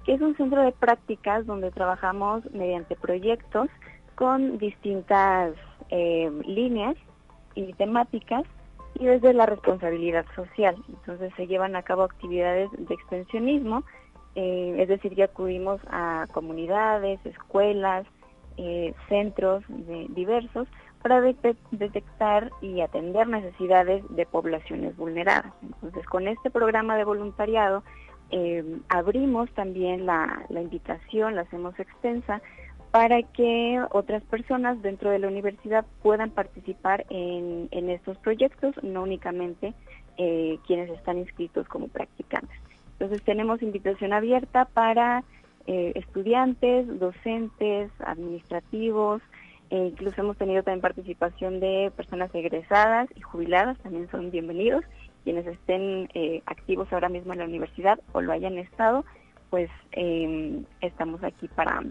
que 0.05 0.13
es 0.13 0.21
un 0.21 0.35
centro 0.35 0.61
de 0.61 0.73
prácticas 0.73 1.45
donde 1.45 1.71
trabajamos 1.71 2.43
mediante 2.51 2.97
proyectos 2.97 3.69
con 4.15 4.57
distintas 4.57 5.53
líneas 6.47 6.95
y 7.55 7.73
temáticas 7.73 8.43
y 8.95 9.05
desde 9.05 9.33
la 9.33 9.45
responsabilidad 9.45 10.25
social. 10.35 10.75
Entonces 10.87 11.33
se 11.35 11.47
llevan 11.47 11.75
a 11.75 11.83
cabo 11.83 12.03
actividades 12.03 12.69
de 12.77 12.93
extensionismo, 12.93 13.83
eh, 14.35 14.75
es 14.77 14.87
decir, 14.87 15.15
que 15.15 15.23
acudimos 15.23 15.81
a 15.89 16.27
comunidades, 16.31 17.19
escuelas, 17.25 18.05
eh, 18.57 18.93
centros 19.09 19.63
diversos 20.09 20.67
para 21.01 21.21
detectar 21.21 22.51
y 22.61 22.81
atender 22.81 23.27
necesidades 23.27 24.03
de 24.09 24.25
poblaciones 24.25 24.95
vulneradas. 24.95 25.53
Entonces, 25.61 26.05
con 26.07 26.27
este 26.27 26.49
programa 26.49 26.95
de 26.97 27.03
voluntariado 27.03 27.83
eh, 28.31 28.63
abrimos 28.89 29.49
también 29.51 30.05
la, 30.05 30.45
la 30.49 30.61
invitación, 30.61 31.35
la 31.35 31.41
hacemos 31.41 31.77
extensa 31.79 32.41
para 32.95 33.23
que 33.23 33.77
otras 33.91 34.23
personas 34.23 34.81
dentro 34.81 35.09
de 35.09 35.19
la 35.19 35.27
universidad 35.27 35.85
puedan 36.01 36.29
participar 36.29 37.05
en, 37.09 37.67
estos 37.89 38.17
proyectos, 38.19 38.73
no 38.83 39.03
únicamente 39.03 39.73
eh, 40.17 40.59
quienes 40.65 40.89
están 40.91 41.17
inscritos 41.17 41.67
como 41.67 41.89
practicantes. 41.89 42.57
Entonces 42.93 43.21
tenemos 43.23 43.61
invitación 43.61 44.13
abierta 44.13 44.63
para 44.63 45.25
eh, 45.67 45.91
estudiantes, 45.95 46.87
docentes, 46.97 47.91
administrativos, 47.99 49.21
e 49.71 49.75
incluso 49.75 50.21
hemos 50.21 50.37
tenido 50.37 50.63
también 50.63 50.79
participación 50.79 51.59
de 51.59 51.91
personas 51.97 52.33
egresadas 52.33 53.09
y 53.13 53.19
jubiladas, 53.19 53.77
también 53.79 54.09
son 54.09 54.31
bienvenidos. 54.31 54.85
Quienes 55.25 55.45
estén 55.47 56.07
eh, 56.13 56.43
activos 56.45 56.87
ahora 56.93 57.09
mismo 57.09 57.33
en 57.33 57.39
la 57.39 57.45
universidad 57.45 57.99
o 58.13 58.21
lo 58.21 58.31
hayan 58.31 58.57
estado, 58.57 59.03
pues 59.49 59.69
estamos 60.81 61.21
aquí 61.25 61.49
para 61.49 61.83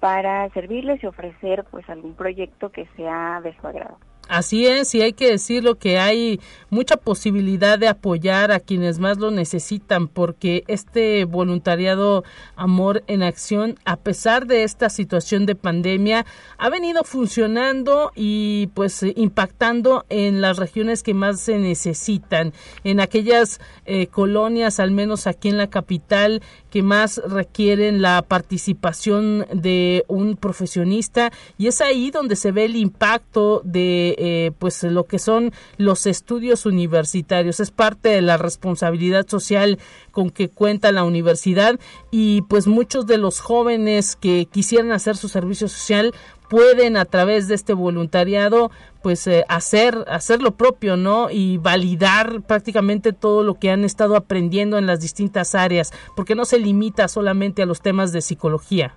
para 0.00 0.48
servirles 0.50 1.02
y 1.02 1.06
ofrecer 1.06 1.64
pues 1.70 1.88
algún 1.88 2.14
proyecto 2.14 2.70
que 2.70 2.88
sea 2.96 3.40
de 3.42 3.54
su 3.60 3.66
agrado. 3.66 3.98
Así 4.30 4.64
es, 4.64 4.94
y 4.94 5.02
hay 5.02 5.12
que 5.12 5.28
decirlo 5.28 5.74
que 5.74 5.98
hay 5.98 6.38
mucha 6.68 6.96
posibilidad 6.96 7.80
de 7.80 7.88
apoyar 7.88 8.52
a 8.52 8.60
quienes 8.60 9.00
más 9.00 9.18
lo 9.18 9.32
necesitan, 9.32 10.06
porque 10.06 10.62
este 10.68 11.24
voluntariado 11.24 12.22
Amor 12.54 13.02
en 13.08 13.24
Acción, 13.24 13.74
a 13.84 13.96
pesar 13.96 14.46
de 14.46 14.62
esta 14.62 14.88
situación 14.88 15.46
de 15.46 15.56
pandemia, 15.56 16.26
ha 16.58 16.70
venido 16.70 17.02
funcionando 17.02 18.12
y 18.14 18.68
pues 18.68 19.02
impactando 19.02 20.06
en 20.10 20.40
las 20.40 20.58
regiones 20.58 21.02
que 21.02 21.12
más 21.12 21.40
se 21.40 21.58
necesitan, 21.58 22.52
en 22.84 23.00
aquellas 23.00 23.60
eh, 23.84 24.06
colonias, 24.06 24.78
al 24.78 24.92
menos 24.92 25.26
aquí 25.26 25.48
en 25.48 25.58
la 25.58 25.70
capital, 25.70 26.40
que 26.70 26.82
más 26.82 27.20
requieren 27.26 28.00
la 28.00 28.22
participación 28.22 29.46
de 29.52 30.04
un 30.08 30.36
profesionista. 30.36 31.32
Y 31.58 31.66
es 31.66 31.80
ahí 31.80 32.10
donde 32.10 32.36
se 32.36 32.52
ve 32.52 32.64
el 32.64 32.76
impacto 32.76 33.60
de 33.64 34.14
eh, 34.18 34.52
pues 34.58 34.82
lo 34.84 35.04
que 35.04 35.18
son 35.18 35.52
los 35.76 36.06
estudios 36.06 36.66
universitarios. 36.66 37.60
Es 37.60 37.70
parte 37.70 38.10
de 38.10 38.22
la 38.22 38.36
responsabilidad 38.36 39.26
social 39.28 39.78
con 40.12 40.30
que 40.30 40.48
cuenta 40.48 40.92
la 40.92 41.04
universidad. 41.04 41.78
Y 42.10 42.42
pues 42.42 42.66
muchos 42.66 43.06
de 43.06 43.18
los 43.18 43.40
jóvenes 43.40 44.16
que 44.16 44.46
quisieran 44.46 44.92
hacer 44.92 45.16
su 45.16 45.28
servicio 45.28 45.68
social 45.68 46.14
pueden 46.50 46.96
a 46.96 47.04
través 47.06 47.48
de 47.48 47.54
este 47.54 47.72
voluntariado 47.72 48.70
pues 49.02 49.26
eh, 49.28 49.44
hacer 49.48 50.04
hacer 50.08 50.42
lo 50.42 50.50
propio 50.50 50.96
no 50.96 51.30
y 51.30 51.56
validar 51.58 52.42
prácticamente 52.42 53.12
todo 53.12 53.44
lo 53.44 53.54
que 53.54 53.70
han 53.70 53.84
estado 53.84 54.16
aprendiendo 54.16 54.76
en 54.76 54.86
las 54.86 55.00
distintas 55.00 55.54
áreas 55.54 55.92
porque 56.16 56.34
no 56.34 56.44
se 56.44 56.58
limita 56.58 57.06
solamente 57.08 57.62
a 57.62 57.66
los 57.66 57.80
temas 57.80 58.12
de 58.12 58.20
psicología. 58.20 58.96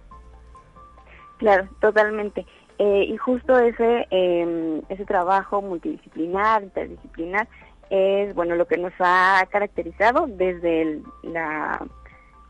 Claro 1.37 1.69
totalmente. 1.79 2.45
Eh, 2.79 3.05
y 3.07 3.17
justo 3.17 3.57
ese 3.59 4.07
em, 4.09 4.81
ese 4.89 5.05
trabajo 5.05 5.61
multidisciplinar 5.61 6.63
interdisciplinar 6.63 7.47
es 7.91 8.33
bueno 8.33 8.55
lo 8.55 8.65
que 8.65 8.77
nos 8.77 8.93
ha 8.99 9.47
caracterizado 9.51 10.25
desde 10.27 11.01
la 11.21 11.85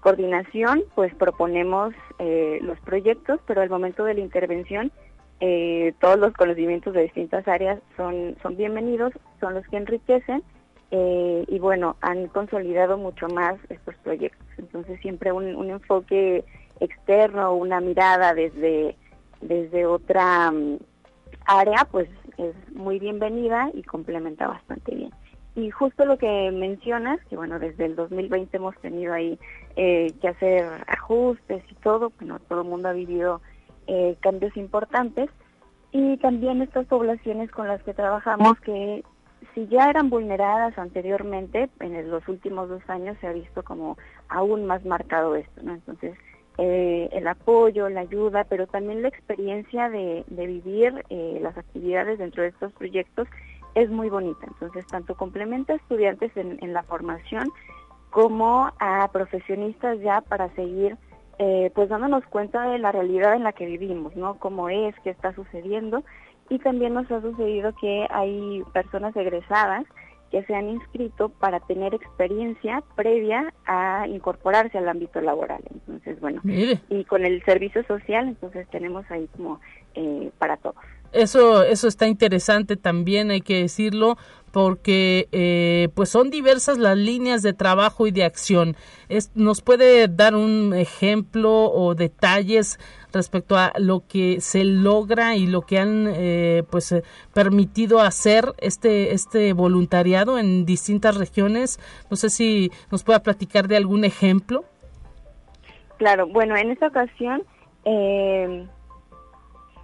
coordinación, 0.03 0.83
pues 0.95 1.15
proponemos 1.15 1.93
eh, 2.19 2.59
los 2.61 2.77
proyectos, 2.81 3.39
pero 3.47 3.61
al 3.61 3.69
momento 3.69 4.03
de 4.03 4.13
la 4.13 4.19
intervención 4.19 4.91
eh, 5.39 5.93
todos 5.99 6.19
los 6.19 6.33
conocimientos 6.33 6.93
de 6.93 7.03
distintas 7.03 7.47
áreas 7.47 7.79
son, 7.97 8.35
son 8.41 8.55
bienvenidos, 8.57 9.13
son 9.39 9.53
los 9.55 9.65
que 9.67 9.77
enriquecen 9.77 10.43
eh, 10.91 11.45
y 11.47 11.57
bueno, 11.57 11.95
han 12.01 12.27
consolidado 12.27 12.97
mucho 12.97 13.27
más 13.29 13.55
estos 13.69 13.95
proyectos. 14.03 14.45
Entonces 14.57 14.99
siempre 15.01 15.31
un, 15.31 15.69
enfoque 15.69 16.43
externo, 16.81 17.55
una 17.55 17.79
mirada 17.79 18.33
desde, 18.33 18.97
desde 19.41 19.85
otra 19.85 20.51
mm, 20.51 20.79
área, 21.45 21.87
pues 21.89 22.09
es 22.37 22.53
muy 22.73 22.99
bienvenida 22.99 23.71
y 23.73 23.83
complementa 23.83 24.47
bastante 24.47 24.95
bien. 24.95 25.11
Y 25.55 25.69
justo 25.69 26.05
lo 26.05 26.17
que 26.17 26.51
mencionas, 26.51 27.19
que 27.29 27.35
bueno, 27.35 27.59
desde 27.59 27.85
el 27.85 27.95
2020 27.95 28.57
hemos 28.57 28.75
tenido 28.77 29.13
ahí 29.13 29.37
eh, 29.75 30.11
que 30.19 30.29
hacer 30.29 30.65
ajustes 30.87 31.63
y 31.69 31.75
todo, 31.75 32.11
bueno, 32.19 32.39
todo 32.39 32.61
el 32.61 32.67
mundo 32.67 32.89
ha 32.89 32.93
vivido 32.93 33.39
eh, 33.85 34.15
cambios 34.21 34.57
importantes 34.57 35.29
y 35.91 36.17
también 36.17 36.63
estas 36.63 36.87
poblaciones 36.87 37.51
con 37.51 37.67
las 37.67 37.83
que 37.83 37.93
trabajamos 37.93 38.59
que 38.61 39.03
si 39.53 39.67
ya 39.67 39.91
eran 39.91 40.09
vulneradas 40.09 40.75
anteriormente, 40.79 41.69
en 41.79 42.09
los 42.09 42.27
últimos 42.27 42.67
dos 42.69 42.81
años 42.87 43.15
se 43.21 43.27
ha 43.27 43.33
visto 43.33 43.61
como 43.61 43.97
aún 44.29 44.65
más 44.65 44.83
marcado 44.85 45.35
esto, 45.35 45.61
¿no? 45.61 45.75
Entonces, 45.75 46.17
eh, 46.57 47.09
el 47.11 47.27
apoyo, 47.27 47.89
la 47.89 48.01
ayuda, 48.01 48.45
pero 48.45 48.65
también 48.65 49.03
la 49.03 49.09
experiencia 49.09 49.89
de, 49.89 50.23
vivir 50.29 51.03
las 51.41 51.55
actividades 51.57 52.17
dentro 52.17 52.41
de 52.41 52.49
estos 52.49 52.71
proyectos 52.73 53.27
es 53.75 53.89
muy 53.89 54.09
bonita. 54.09 54.45
Entonces, 54.47 54.86
tanto 54.88 55.15
complementa 55.15 55.73
a 55.73 55.77
estudiantes 55.77 56.31
en, 56.36 56.73
la 56.73 56.83
formación 56.83 57.49
como 58.09 58.71
a 58.79 59.09
profesionistas 59.12 59.99
ya 60.01 60.21
para 60.21 60.53
seguir 60.55 60.97
eh, 61.39 61.71
pues 61.73 61.89
dándonos 61.89 62.23
cuenta 62.25 62.69
de 62.69 62.77
la 62.77 62.91
realidad 62.91 63.33
en 63.33 63.43
la 63.43 63.53
que 63.53 63.65
vivimos, 63.65 64.15
¿no? 64.15 64.38
Cómo 64.38 64.69
es, 64.69 64.95
qué 65.03 65.09
está 65.09 65.33
sucediendo. 65.33 66.03
Y 66.49 66.59
también 66.59 66.93
nos 66.93 67.09
ha 67.12 67.21
sucedido 67.21 67.73
que 67.79 68.05
hay 68.12 68.63
personas 68.73 69.15
egresadas 69.15 69.86
que 70.33 70.43
se 70.45 70.55
han 70.55 70.67
inscrito 70.67 71.29
para 71.29 71.59
tener 71.59 71.93
experiencia 71.93 72.83
previa 72.95 73.53
a 73.65 74.07
incorporarse 74.07 74.79
al 74.79 74.89
ámbito 74.89 75.21
laboral. 75.21 75.62
Entonces, 75.71 76.19
bueno, 76.19 76.41
y 76.43 77.05
con 77.05 77.23
el 77.23 77.43
servicio 77.45 77.83
social, 77.83 78.27
entonces 78.27 78.67
tenemos 78.69 79.09
ahí 79.12 79.29
como 79.38 79.59
eh, 79.93 80.31
para 80.39 80.57
todos. 80.57 80.83
Eso, 81.13 81.63
eso 81.63 81.88
está 81.88 82.08
interesante 82.08 82.76
también, 82.76 83.32
hay 83.32 83.41
que 83.41 83.60
decirlo, 83.62 84.17
porque 84.52 85.28
eh, 85.32 85.89
pues 85.95 86.10
son 86.10 86.30
diversas 86.30 86.78
las 86.78 86.95
líneas 86.95 87.41
de 87.41 87.54
trabajo 87.54 88.06
y 88.06 88.12
de 88.12 88.23
acción. 88.23 88.76
Es, 89.10 89.32
¿Nos 89.36 89.62
puede 89.62 90.08
dar 90.08 90.36
un 90.36 90.76
ejemplo 90.76 91.71
o 91.71 91.95
detalles 91.95 92.80
respecto 93.12 93.58
a 93.58 93.73
lo 93.78 94.04
que 94.08 94.41
se 94.41 94.63
logra 94.63 95.36
y 95.36 95.47
lo 95.47 95.62
que 95.62 95.80
han 95.80 96.08
eh, 96.08 96.63
pues 96.69 96.91
eh, 96.91 97.04
permitido 97.34 97.99
hacer 97.99 98.54
este 98.60 99.13
este 99.13 99.54
voluntariado 99.54 100.38
en 100.38 100.65
distintas 100.65 101.17
regiones? 101.17 101.80
No 102.12 102.15
sé 102.15 102.30
si 102.30 102.71
nos 102.91 103.04
pueda 103.04 103.23
platicar 103.23 103.67
de 103.67 103.78
algún 103.78 104.04
ejemplo. 104.04 104.65
Claro, 105.97 106.28
bueno, 106.28 106.56
en 106.58 106.69
esta 106.69 106.88
ocasión 106.88 107.43
eh, 107.86 108.67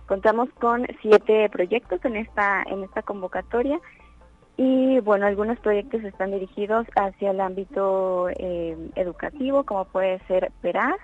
Contamos 0.10 0.50
con 0.60 0.88
siete 1.04 1.48
proyectos 1.50 2.04
en 2.04 2.16
esta, 2.16 2.64
en 2.64 2.84
esta 2.84 3.04
convocatoria. 3.04 3.80
Y 4.58 5.00
bueno, 5.02 5.28
algunos 5.28 5.60
proyectos 5.60 6.04
están 6.04 6.32
dirigidos 6.32 6.88
hacia 6.96 7.30
el 7.30 7.40
ámbito 7.40 8.28
eh, 8.30 8.76
educativo, 8.96 9.66
como 9.66 9.86
puede 9.86 10.18
ser 10.26 10.52
PERAS, 10.64 10.98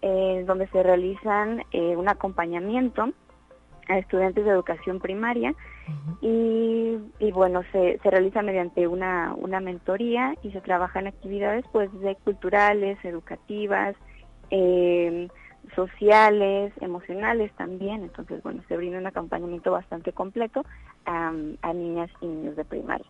eh, 0.00 0.44
donde 0.46 0.68
se 0.68 0.80
realizan 0.80 1.64
eh, 1.72 1.96
un 1.96 2.08
acompañamiento 2.08 3.08
a 3.88 3.98
estudiantes 3.98 4.44
de 4.44 4.52
educación 4.52 5.00
primaria. 5.00 5.52
Y, 6.20 6.98
bueno, 7.32 7.62
se, 7.72 7.98
se 8.00 8.10
realiza 8.10 8.42
mediante 8.42 8.86
una, 8.86 9.34
una 9.36 9.58
mentoría 9.58 10.36
y 10.44 10.52
se 10.52 10.60
trabaja 10.60 11.00
en 11.00 11.08
actividades 11.08 11.64
pues 11.72 11.92
de 11.98 12.14
culturales, 12.14 12.96
educativas, 13.04 13.96
eh, 14.50 15.26
sociales, 15.74 16.72
emocionales 16.80 17.52
también. 17.56 18.02
Entonces, 18.02 18.42
bueno, 18.42 18.62
se 18.68 18.76
brinda 18.76 18.98
un 18.98 19.06
acompañamiento 19.06 19.70
bastante 19.72 20.12
completo 20.12 20.64
a, 21.04 21.32
niñas 21.72 22.10
y 22.20 22.26
niños 22.26 22.56
de 22.56 22.64
primaria. 22.64 23.06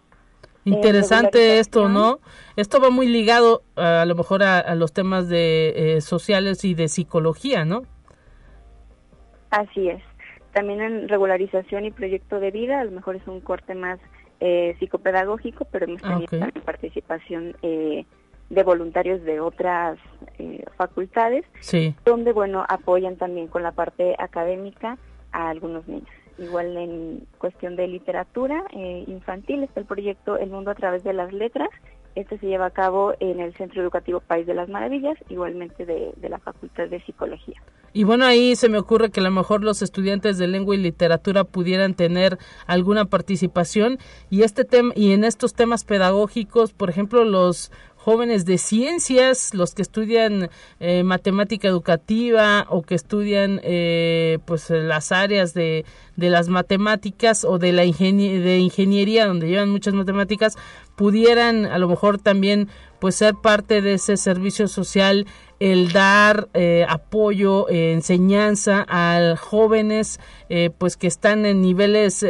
Interesante 0.65 1.61
esto, 1.61 1.89
¿no? 1.89 2.19
Esto 2.57 2.81
va 2.81 2.91
muy 2.91 3.07
ligado 3.07 3.63
a, 3.77 4.05
lo 4.05 4.17
mejor 4.17 4.43
a, 4.43 4.75
los 4.75 4.93
temas 4.93 5.29
de 5.29 5.97
eh, 5.97 6.01
sociales 6.01 6.65
y 6.65 6.75
de 6.75 6.89
psicología, 6.89 7.65
¿no? 7.65 7.83
Así 9.51 9.89
es. 9.89 10.03
También 10.53 10.81
en 10.81 11.09
regularización 11.09 11.85
y 11.85 11.91
proyecto 11.93 12.41
de 12.41 12.51
vida, 12.51 12.81
a 12.81 12.85
lo 12.85 12.91
mejor 12.91 13.15
es 13.15 13.27
un 13.29 13.41
corte 13.41 13.75
más 13.75 14.01
eh, 14.41 14.75
psicopedagógico, 14.79 15.67
pero 15.67 15.87
hemos 15.87 16.03
tenido 16.03 16.27
también 16.27 16.65
participación 16.65 17.57
eh, 17.63 18.05
de 18.51 18.63
voluntarios 18.63 19.23
de 19.25 19.41
otras 19.41 19.99
eh, 20.39 20.65
facultades, 20.77 21.45
donde, 22.05 22.33
bueno, 22.33 22.65
apoyan 22.69 23.17
también 23.17 23.49
con 23.49 23.63
la 23.63 23.73
parte 23.73 24.15
académica 24.19 24.99
a 25.33 25.51
algunos 25.51 25.87
niños. 25.89 26.09
Igual 26.39 26.77
en 26.77 27.27
cuestión 27.39 27.77
de 27.77 27.89
literatura 27.89 28.63
eh, 28.73 29.05
infantil 29.07 29.63
está 29.63 29.81
el 29.81 29.87
proyecto 29.87 30.37
El 30.37 30.51
Mundo 30.51 30.71
a 30.71 30.75
través 30.75 31.03
de 31.03 31.13
las 31.13 31.33
letras. 31.33 31.71
Este 32.15 32.39
se 32.39 32.47
lleva 32.47 32.67
a 32.67 32.71
cabo 32.71 33.15
en 33.21 33.41
el 33.41 33.55
Centro 33.55 33.83
Educativo 33.83 34.21
País 34.21 34.47
de 34.47 34.55
las 34.55 34.69
Maravillas, 34.69 35.19
igualmente 35.29 35.85
de, 35.85 36.13
de 36.17 36.29
la 36.29 36.39
Facultad 36.39 36.89
de 36.89 37.01
Psicología. 37.03 37.61
Y 37.93 38.05
bueno, 38.05 38.27
ahí 38.27 38.57
se 38.57 38.69
me 38.69 38.79
ocurre 38.79 39.11
que 39.11 39.21
a 39.21 39.23
lo 39.23 39.31
mejor 39.31 39.65
los 39.65 39.81
estudiantes 39.81 40.37
de 40.37 40.47
lengua 40.47 40.75
y 40.75 40.79
literatura 40.79 41.45
pudieran 41.45 41.95
tener 41.95 42.39
alguna 42.67 43.07
participación 43.07 43.99
y 44.29 44.43
este 44.43 44.65
tema 44.65 44.93
y 44.95 45.13
en 45.13 45.25
estos 45.25 45.55
temas 45.55 45.85
pedagógicos, 45.85 46.75
por 46.75 46.91
ejemplo, 46.91 47.25
los 47.25 47.71
jóvenes 48.07 48.45
de 48.45 48.57
ciencias, 48.57 49.53
los 49.53 49.75
que 49.75 49.83
estudian 49.83 50.49
eh, 50.79 51.03
matemática 51.03 51.67
educativa 51.67 52.65
o 52.69 52.83
que 52.83 52.95
estudian 52.95 53.59
eh, 53.65 54.39
pues 54.45 54.71
las 54.71 55.11
áreas 55.11 55.55
de, 55.55 55.85
de, 56.15 56.31
las 56.31 56.49
matemáticas 56.49 57.45
o 57.45 57.59
de 57.59 57.73
la 57.73 57.83
de 57.83 58.59
ingeniería 58.59 59.27
donde 59.27 59.49
llevan 59.49 59.71
muchas 59.71 59.93
matemáticas 59.95 60.55
pudieran 60.95 61.67
a 61.67 61.79
lo 61.79 61.89
mejor 61.89 62.19
también 62.19 62.69
pues 63.01 63.17
ser 63.17 63.35
parte 63.35 63.83
de 63.83 63.95
ese 63.95 64.17
servicio 64.17 64.69
social 64.69 65.27
el 65.61 65.93
dar 65.93 66.49
eh, 66.55 66.85
apoyo, 66.89 67.69
eh, 67.69 67.93
enseñanza 67.93 68.85
a 68.89 69.37
jóvenes 69.37 70.21
eh, 70.49 70.71
pues 70.77 70.97
que 70.97 71.07
están 71.07 71.47
en 71.47 71.63
niveles 71.63 72.25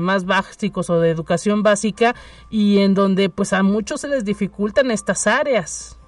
más 0.00 0.26
básicos 0.26 0.90
o 0.90 1.00
de 1.00 1.10
educación 1.10 1.62
básica 1.62 2.14
y 2.50 2.80
en 2.82 2.94
donde 2.94 3.28
pues 3.28 3.52
a 3.52 3.62
muchos 3.62 4.00
se 4.00 4.08
les 4.08 4.24
dificultan 4.24 4.90
estas 4.90 5.26
áreas. 5.26 5.98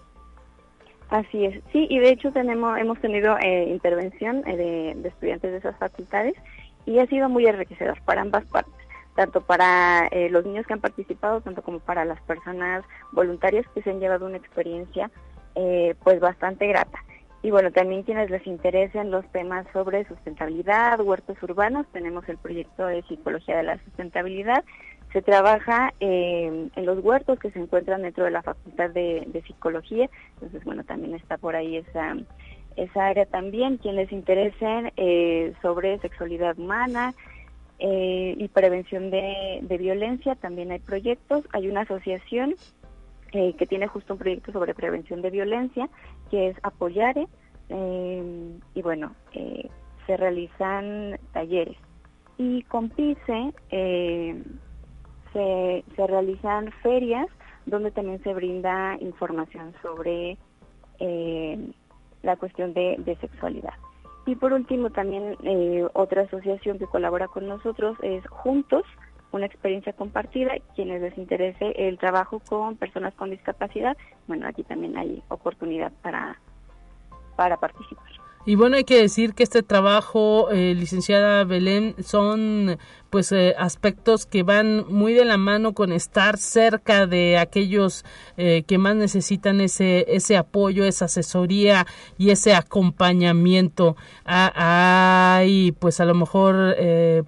Así 1.11 1.45
es, 1.45 1.63
sí, 1.73 1.87
y 1.89 1.99
de 1.99 2.11
hecho 2.11 2.33
tenemos, 2.33 2.77
hemos 2.79 2.99
tenido 3.01 3.37
intervención 3.69 4.43
de, 4.43 4.95
de, 4.97 5.09
estudiantes 5.09 5.53
de 5.53 5.59
esas 5.59 5.77
facultades 5.79 6.35
y 6.87 6.99
ha 6.99 7.07
sido 7.07 7.29
muy 7.29 7.47
enriquecedor 7.47 8.01
para 8.03 8.23
ambas 8.23 8.45
partes, 8.47 8.75
tanto 9.15 9.41
para 9.41 10.09
los 10.31 10.45
niños 10.45 10.67
que 10.67 10.73
han 10.73 10.81
participado, 10.81 11.41
tanto 11.41 11.63
como 11.63 11.79
para 11.79 12.05
las 12.05 12.21
personas 12.23 12.85
voluntarias 13.13 13.65
que 13.75 13.83
se 13.83 13.91
han 13.91 14.01
llevado 14.01 14.27
una 14.27 14.39
experiencia 14.39 15.11
eh, 15.55 15.95
pues 16.03 16.21
bastante 16.21 16.67
grata. 16.67 16.99
Y 17.45 17.51
bueno, 17.51 17.71
también 17.71 18.05
quienes 18.05 18.31
les 18.31 18.47
interesen 18.47 19.11
los 19.11 19.25
temas 19.31 19.67
sobre 19.73 20.07
sustentabilidad, 20.07 20.99
huertos 21.01 21.37
urbanos, 21.43 21.87
tenemos 21.93 22.27
el 22.29 22.39
proyecto 22.39 22.87
de 22.87 23.03
psicología 23.03 23.59
de 23.59 23.65
la 23.65 23.79
sustentabilidad. 23.85 24.65
Se 25.13 25.21
trabaja 25.21 25.93
eh, 26.01 26.71
en 26.75 26.87
los 26.87 27.05
huertos 27.05 27.39
que 27.39 27.51
se 27.51 27.59
encuentran 27.59 28.01
dentro 28.01 28.25
de 28.25 28.31
la 28.31 28.43
Facultad 28.43 28.89
de, 28.91 29.43
Psicología. 29.47 30.09
Entonces, 30.37 30.65
bueno, 30.65 30.85
también 30.85 31.15
está 31.15 31.37
por 31.37 31.55
ahí 31.55 31.77
esa, 31.77 32.17
esa 32.77 33.07
área 33.07 33.27
también. 33.27 33.77
Quienes 33.77 34.07
les 34.07 34.13
interesen 34.13 34.93
eh, 34.97 35.53
sobre 35.61 35.99
sexualidad 35.99 36.59
humana, 36.59 37.13
y 37.79 38.49
prevención 38.49 39.11
de, 39.11 39.59
de, 39.61 39.77
violencia, 39.77 40.37
también 40.37 40.71
hay 40.71 40.79
proyectos. 40.79 41.47
Hay 41.53 41.69
una 41.69 41.83
asociación 41.83 42.55
eh, 43.37 43.53
que 43.59 43.67
tiene 43.67 43.89
justo 43.89 44.13
un 44.13 44.21
proyecto 44.21 44.53
sobre 44.53 44.75
prevención 44.75 45.21
de 45.21 45.29
violencia, 45.29 45.89
que 46.31 46.51
es 46.51 46.57
Apoyare, 46.63 47.27
eh, 47.69 48.59
y 48.75 48.83
bueno, 48.83 49.17
eh, 49.33 49.69
se 50.07 50.17
realizan 50.17 51.19
talleres. 51.33 51.77
Y 52.39 52.63
con 52.63 52.91
PICE 52.91 53.53
se, 55.33 55.85
se 55.97 56.07
realizan 56.07 56.71
ferias 56.81 57.27
donde 57.67 57.91
también 57.91 58.23
se 58.23 58.33
brinda 58.35 58.97
información 59.01 59.75
sobre 59.83 60.39
la 62.23 62.37
cuestión 62.37 62.73
de, 62.73 62.95
de, 62.99 63.17
sexualidad. 63.17 63.75
Y 64.27 64.37
por 64.37 64.53
último, 64.53 64.91
también 64.91 65.37
otra 65.93 66.23
asociación 66.23 66.79
que 66.79 66.87
colabora 66.87 67.27
con 67.27 67.49
nosotros 67.49 67.97
es 68.03 68.25
Juntos, 68.29 68.85
una 69.35 69.47
experiencia 69.47 69.93
compartida. 69.93 70.53
Quienes 70.75 71.03
les 71.03 71.17
interese 71.19 71.73
el 71.89 71.99
trabajo 71.99 72.41
con 72.41 72.77
personas 72.77 73.15
con 73.15 73.31
discapacidad, 73.31 73.97
bueno, 74.27 74.47
aquí 74.47 74.63
también 74.63 74.97
hay 74.97 75.23
oportunidad 75.29 75.93
para, 76.03 76.39
para 77.37 77.57
participar. 77.57 78.15
Y 78.47 78.57
bueno, 78.57 78.77
hay 78.77 78.85
que 78.85 79.01
decir 79.01 79.33
que 79.33 79.43
este 79.43 79.63
trabajo, 79.63 80.51
eh, 80.51 80.75
licenciada 80.75 81.45
Belén, 81.45 81.95
son 82.05 82.79
pues 83.09 83.33
eh, 83.33 83.55
aspectos 83.57 84.27
que 84.27 84.43
van 84.43 84.85
muy 84.89 85.15
de 85.15 85.25
la 85.25 85.39
mano 85.39 85.73
con 85.73 85.93
estar 85.93 86.37
cerca 86.37 87.07
de 87.07 87.39
aquellos 87.39 88.05
eh, 88.37 88.65
que 88.67 88.77
más 88.77 88.97
necesitan 88.97 89.61
ese 89.63 90.05
ese 90.09 90.37
apoyo, 90.37 90.85
esa 90.85 91.07
asesoría 91.07 91.87
y 92.19 92.31
ese 92.31 92.55
acompañamiento. 92.55 93.97
hay 94.27 95.73
pues 95.73 96.01
a 96.01 96.05
lo 96.05 96.15
mejor 96.15 96.77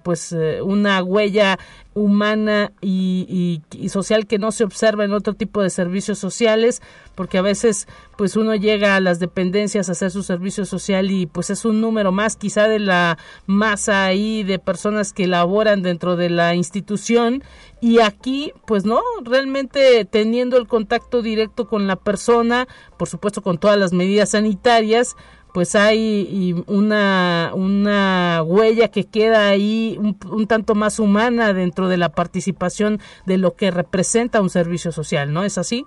pues 0.03 0.35
una 0.61 1.01
huella 1.01 1.57
humana 1.97 2.71
y, 2.79 3.61
social 3.89 4.27
que 4.27 4.37
no 4.37 4.51
se 4.51 4.63
observa 4.63 5.03
en 5.03 5.13
otro 5.13 5.33
tipo 5.33 5.63
de 5.63 5.71
servicios 5.71 6.19
sociales 6.19 6.81
porque 7.15 7.39
a 7.39 7.41
veces 7.41 7.87
pues 8.15 8.35
uno 8.35 8.53
llega 8.53 8.95
a 8.95 8.99
las 8.99 9.19
dependencias 9.19 9.89
a 9.89 9.93
hacer 9.93 10.11
su 10.11 10.21
servicio 10.21 10.65
social 10.65 11.09
y 11.09 11.25
pues 11.25 11.49
es 11.49 11.65
un 11.65 11.81
número 11.81 12.11
más 12.11 12.35
quizá 12.35 12.67
de 12.67 12.77
la 12.77 13.17
masa 13.47 14.05
ahí 14.05 14.43
de 14.43 14.59
personas 14.59 15.11
que 15.13 15.25
laboran 15.25 15.81
dentro 15.81 16.15
de 16.15 16.29
la 16.29 16.53
institución. 16.53 17.43
Y 17.81 17.99
aquí 17.99 18.53
pues 18.65 18.85
no 18.85 19.01
realmente 19.23 20.05
teniendo 20.05 20.57
el 20.57 20.67
contacto 20.67 21.21
directo 21.23 21.67
con 21.67 21.87
la 21.87 21.95
persona 21.95 22.67
por 22.97 23.07
supuesto 23.07 23.41
con 23.41 23.57
todas 23.57 23.77
las 23.77 23.93
medidas 23.93 24.31
sanitarias 24.31 25.15
pues 25.57 25.73
hay 25.73 26.53
una, 26.67 27.49
una 27.55 28.43
huella 28.43 28.89
que 28.89 29.05
queda 29.05 29.49
ahí 29.49 29.97
un, 29.99 30.45
tanto 30.45 30.75
más 30.75 30.99
humana 30.99 31.51
dentro 31.51 31.87
de 31.87 31.97
la 31.97 32.09
participación 32.09 32.99
de 33.25 33.39
lo 33.39 33.55
que 33.55 33.71
representa 33.71 34.39
un 34.39 34.51
servicio 34.51 34.91
social, 34.91 35.33
¿no 35.33 35.43
es 35.43 35.57
así? 35.57 35.83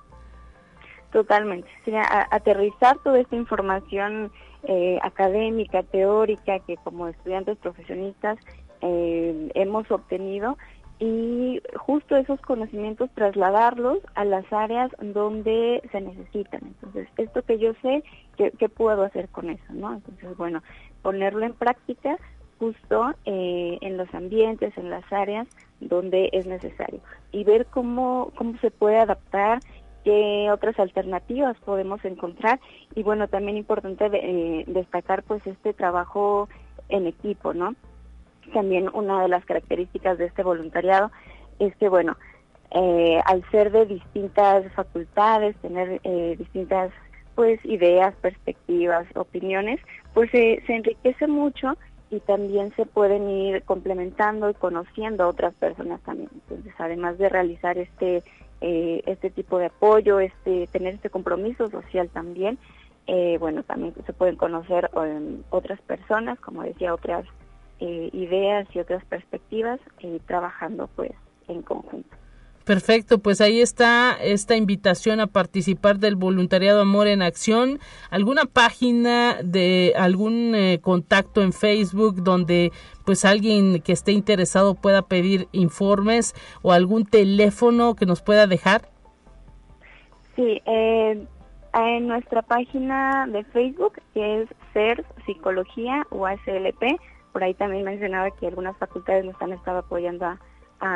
Totalmente, 1.12 1.68
sí, 1.84 1.92
aterrizar 2.32 2.98
toda 3.04 3.20
esta 3.20 3.36
información 3.36 4.32
eh, 4.64 4.98
académica, 5.04 5.84
teórica, 5.84 6.58
que 6.66 6.76
como 6.78 7.06
estudiantes 7.06 7.56
profesionistas 7.58 8.38
eh, 8.80 9.52
hemos 9.54 9.88
obtenido 9.92 10.58
y 11.00 11.62
justo 11.76 12.14
esos 12.14 12.38
conocimientos 12.42 13.08
trasladarlos 13.14 13.98
a 14.14 14.26
las 14.26 14.44
áreas 14.52 14.90
donde 15.00 15.82
se 15.90 16.00
necesitan. 16.02 16.60
Entonces, 16.62 17.08
esto 17.16 17.42
que 17.42 17.58
yo 17.58 17.72
sé, 17.80 18.04
¿qué, 18.36 18.68
puedo 18.68 19.02
hacer 19.02 19.28
con 19.30 19.48
eso? 19.48 19.72
¿no? 19.72 19.94
Entonces, 19.94 20.36
bueno, 20.36 20.62
ponerlo 21.02 21.46
en 21.46 21.54
práctica 21.54 22.18
justo 22.58 23.14
eh, 23.24 23.78
en 23.80 23.96
los 23.96 24.12
ambientes, 24.14 24.76
en 24.76 24.90
las 24.90 25.10
áreas 25.10 25.48
donde 25.80 26.28
es 26.32 26.46
necesario 26.46 27.00
y 27.32 27.44
ver 27.44 27.64
cómo, 27.66 28.30
cómo 28.36 28.58
se 28.58 28.70
puede 28.70 28.98
adaptar, 28.98 29.60
qué 30.04 30.50
otras 30.52 30.78
alternativas 30.78 31.56
podemos 31.64 32.04
encontrar 32.04 32.60
y 32.94 33.02
bueno, 33.02 33.28
también 33.28 33.56
importante 33.56 34.10
eh, 34.12 34.64
destacar 34.66 35.22
pues 35.22 35.46
este 35.46 35.72
trabajo 35.72 36.50
en 36.90 37.06
equipo, 37.06 37.54
¿no? 37.54 37.74
También 38.52 38.88
una 38.92 39.22
de 39.22 39.28
las 39.28 39.44
características 39.44 40.18
de 40.18 40.26
este 40.26 40.42
voluntariado 40.42 41.10
es 41.58 41.74
que, 41.76 41.88
bueno, 41.88 42.16
eh, 42.72 43.20
al 43.24 43.42
ser 43.50 43.72
de 43.72 43.84
distintas 43.84 44.70
facultades, 44.74 45.56
tener 45.56 46.00
eh, 46.04 46.36
distintas 46.38 46.92
pues 47.34 47.58
ideas, 47.64 48.14
perspectivas, 48.20 49.06
opiniones, 49.14 49.80
pues 50.14 50.30
se 50.30 50.62
enriquece 50.68 51.26
mucho 51.26 51.76
y 52.10 52.20
también 52.20 52.74
se 52.76 52.86
pueden 52.86 53.28
ir 53.28 53.62
complementando 53.62 54.50
y 54.50 54.54
conociendo 54.54 55.24
a 55.24 55.28
otras 55.28 55.54
personas 55.54 56.00
también. 56.02 56.28
Entonces, 56.32 56.72
además 56.78 57.18
de 57.18 57.28
realizar 57.28 57.78
este 57.78 58.22
eh, 58.60 59.02
este 59.06 59.30
tipo 59.30 59.58
de 59.58 59.66
apoyo, 59.66 60.20
este 60.20 60.66
tener 60.66 60.94
este 60.94 61.08
compromiso 61.08 61.70
social 61.70 62.08
también, 62.10 62.58
bueno, 63.40 63.64
también 63.64 63.92
se 64.06 64.12
pueden 64.12 64.36
conocer 64.36 64.88
otras 65.50 65.80
personas, 65.80 66.38
como 66.38 66.62
decía, 66.62 66.94
otras 66.94 67.24
eh, 67.80 68.10
ideas 68.12 68.68
y 68.74 68.78
otras 68.78 69.02
perspectivas 69.06 69.80
eh, 70.00 70.20
trabajando 70.26 70.88
pues 70.96 71.12
en 71.48 71.62
conjunto. 71.62 72.14
Perfecto, 72.64 73.18
pues 73.18 73.40
ahí 73.40 73.62
está 73.62 74.16
esta 74.22 74.54
invitación 74.54 75.18
a 75.18 75.26
participar 75.26 75.98
del 75.98 76.14
voluntariado 76.14 76.82
Amor 76.82 77.08
en 77.08 77.22
Acción. 77.22 77.78
¿Alguna 78.10 78.44
página 78.44 79.38
de 79.42 79.94
algún 79.96 80.54
eh, 80.54 80.78
contacto 80.82 81.42
en 81.42 81.54
Facebook 81.54 82.22
donde 82.22 82.70
pues 83.06 83.24
alguien 83.24 83.80
que 83.80 83.92
esté 83.92 84.12
interesado 84.12 84.74
pueda 84.74 85.00
pedir 85.02 85.48
informes 85.52 86.34
o 86.60 86.72
algún 86.72 87.06
teléfono 87.06 87.94
que 87.94 88.04
nos 88.04 88.20
pueda 88.20 88.46
dejar? 88.46 88.82
Sí, 90.36 90.60
en 90.66 92.06
nuestra 92.06 92.42
página 92.42 93.26
de 93.26 93.42
Facebook 93.44 93.94
que 94.12 94.42
es 94.42 94.48
CER 94.72 95.04
Psicología 95.24 96.06
UASLP 96.10 97.00
por 97.32 97.44
ahí 97.44 97.54
también 97.54 97.84
mencionaba 97.84 98.30
que 98.30 98.46
algunas 98.46 98.76
facultades 98.78 99.24
nos 99.24 99.40
han 99.40 99.52
estado 99.52 99.78
apoyando 99.78 100.26
a, 100.26 100.38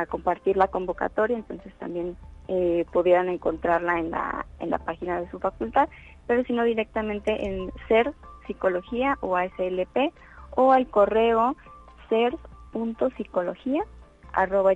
compartir 0.08 0.56
la 0.56 0.68
convocatoria, 0.68 1.36
entonces 1.36 1.70
también 1.74 2.16
eh, 2.48 2.86
pudieran 2.90 3.28
encontrarla 3.28 3.98
en 3.98 4.10
la, 4.12 4.46
en 4.58 4.70
la 4.70 4.78
página 4.78 5.20
de 5.20 5.30
su 5.30 5.38
facultad, 5.38 5.90
pero 6.26 6.42
si 6.44 6.54
no 6.54 6.64
directamente 6.64 7.46
en 7.46 7.70
CER 7.86 8.14
Psicología 8.46 9.18
o 9.20 9.36
ASLP 9.36 10.14
o 10.56 10.72
al 10.72 10.86
correo 10.86 11.54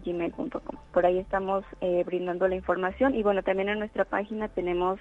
gmail.com 0.04 0.76
Por 0.92 1.06
ahí 1.06 1.18
estamos 1.18 1.64
eh, 1.80 2.02
brindando 2.04 2.48
la 2.48 2.56
información 2.56 3.14
y 3.14 3.22
bueno, 3.22 3.42
también 3.42 3.68
en 3.68 3.78
nuestra 3.78 4.04
página 4.04 4.48
tenemos 4.48 4.98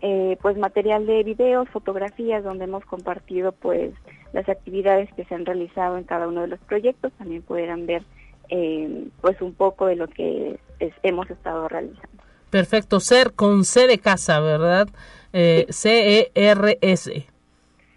eh, 0.00 0.36
pues 0.40 0.56
material 0.56 1.06
de 1.06 1.22
videos, 1.22 1.68
fotografías 1.70 2.44
donde 2.44 2.64
hemos 2.64 2.84
compartido 2.84 3.52
pues 3.52 3.92
las 4.32 4.48
actividades 4.48 5.12
que 5.14 5.24
se 5.24 5.34
han 5.34 5.46
realizado 5.46 5.96
en 5.98 6.04
cada 6.04 6.28
uno 6.28 6.42
de 6.42 6.48
los 6.48 6.60
proyectos, 6.60 7.12
también 7.18 7.42
podrán 7.42 7.86
ver 7.86 8.02
eh, 8.50 9.08
pues 9.20 9.40
un 9.40 9.54
poco 9.54 9.86
de 9.86 9.96
lo 9.96 10.06
que 10.08 10.58
hemos 11.02 11.28
estado 11.30 11.68
realizando. 11.68 12.22
Perfecto, 12.50 13.00
ser 13.00 13.34
con 13.34 13.64
C 13.64 13.86
de 13.86 13.98
casa, 13.98 14.40
¿verdad? 14.40 14.88
Eh, 15.32 15.66
C-E-R-S. 15.68 17.26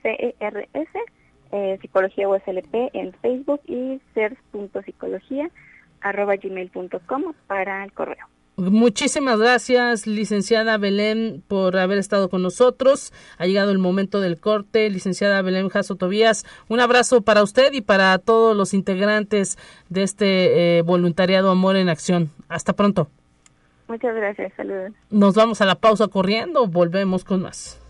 C-E-R-S, 0.02 1.00
eh, 1.52 1.78
Psicología 1.82 2.28
USLP 2.28 2.90
en 2.94 3.14
Facebook 3.14 3.62
y 3.68 4.02
ser.psicología 4.14 5.50
arroba 6.02 6.36
gmail.com 6.36 7.34
para 7.48 7.84
el 7.84 7.94
correo. 7.94 8.26
Muchísimas 8.58 9.40
gracias, 9.40 10.06
licenciada 10.06 10.78
Belén, 10.78 11.42
por 11.48 11.78
haber 11.78 11.98
estado 11.98 12.30
con 12.30 12.44
nosotros. 12.44 13.14
Ha 13.38 13.46
llegado 13.46 13.72
el 13.72 13.80
momento 13.80 14.20
del 14.20 14.40
corte. 14.40 14.90
Licenciada 14.90 15.42
Belén 15.42 15.70
Jasso 15.70 15.96
Tobías, 15.96 16.46
un 16.68 16.80
abrazo 16.80 17.22
para 17.22 17.44
usted 17.44 17.74
y 17.74 17.82
para 17.82 18.18
todos 18.20 18.56
los 18.56 18.74
integrantes 18.74 19.58
de 19.90 20.04
este 20.04 20.78
eh, 20.78 20.82
voluntariado 20.82 21.50
Amor 21.50 21.76
en 21.76 21.90
Acción. 21.90 22.30
Hasta 22.50 22.74
pronto. 22.74 23.10
Muchas 23.88 24.16
gracias, 24.16 24.54
saludos. 24.56 24.92
Nos 25.10 25.36
vamos 25.36 25.62
a 25.62 25.66
la 25.66 25.76
pausa 25.76 26.08
corriendo, 26.08 26.68
volvemos 26.68 27.24
con 27.24 27.42
más. 27.42 27.82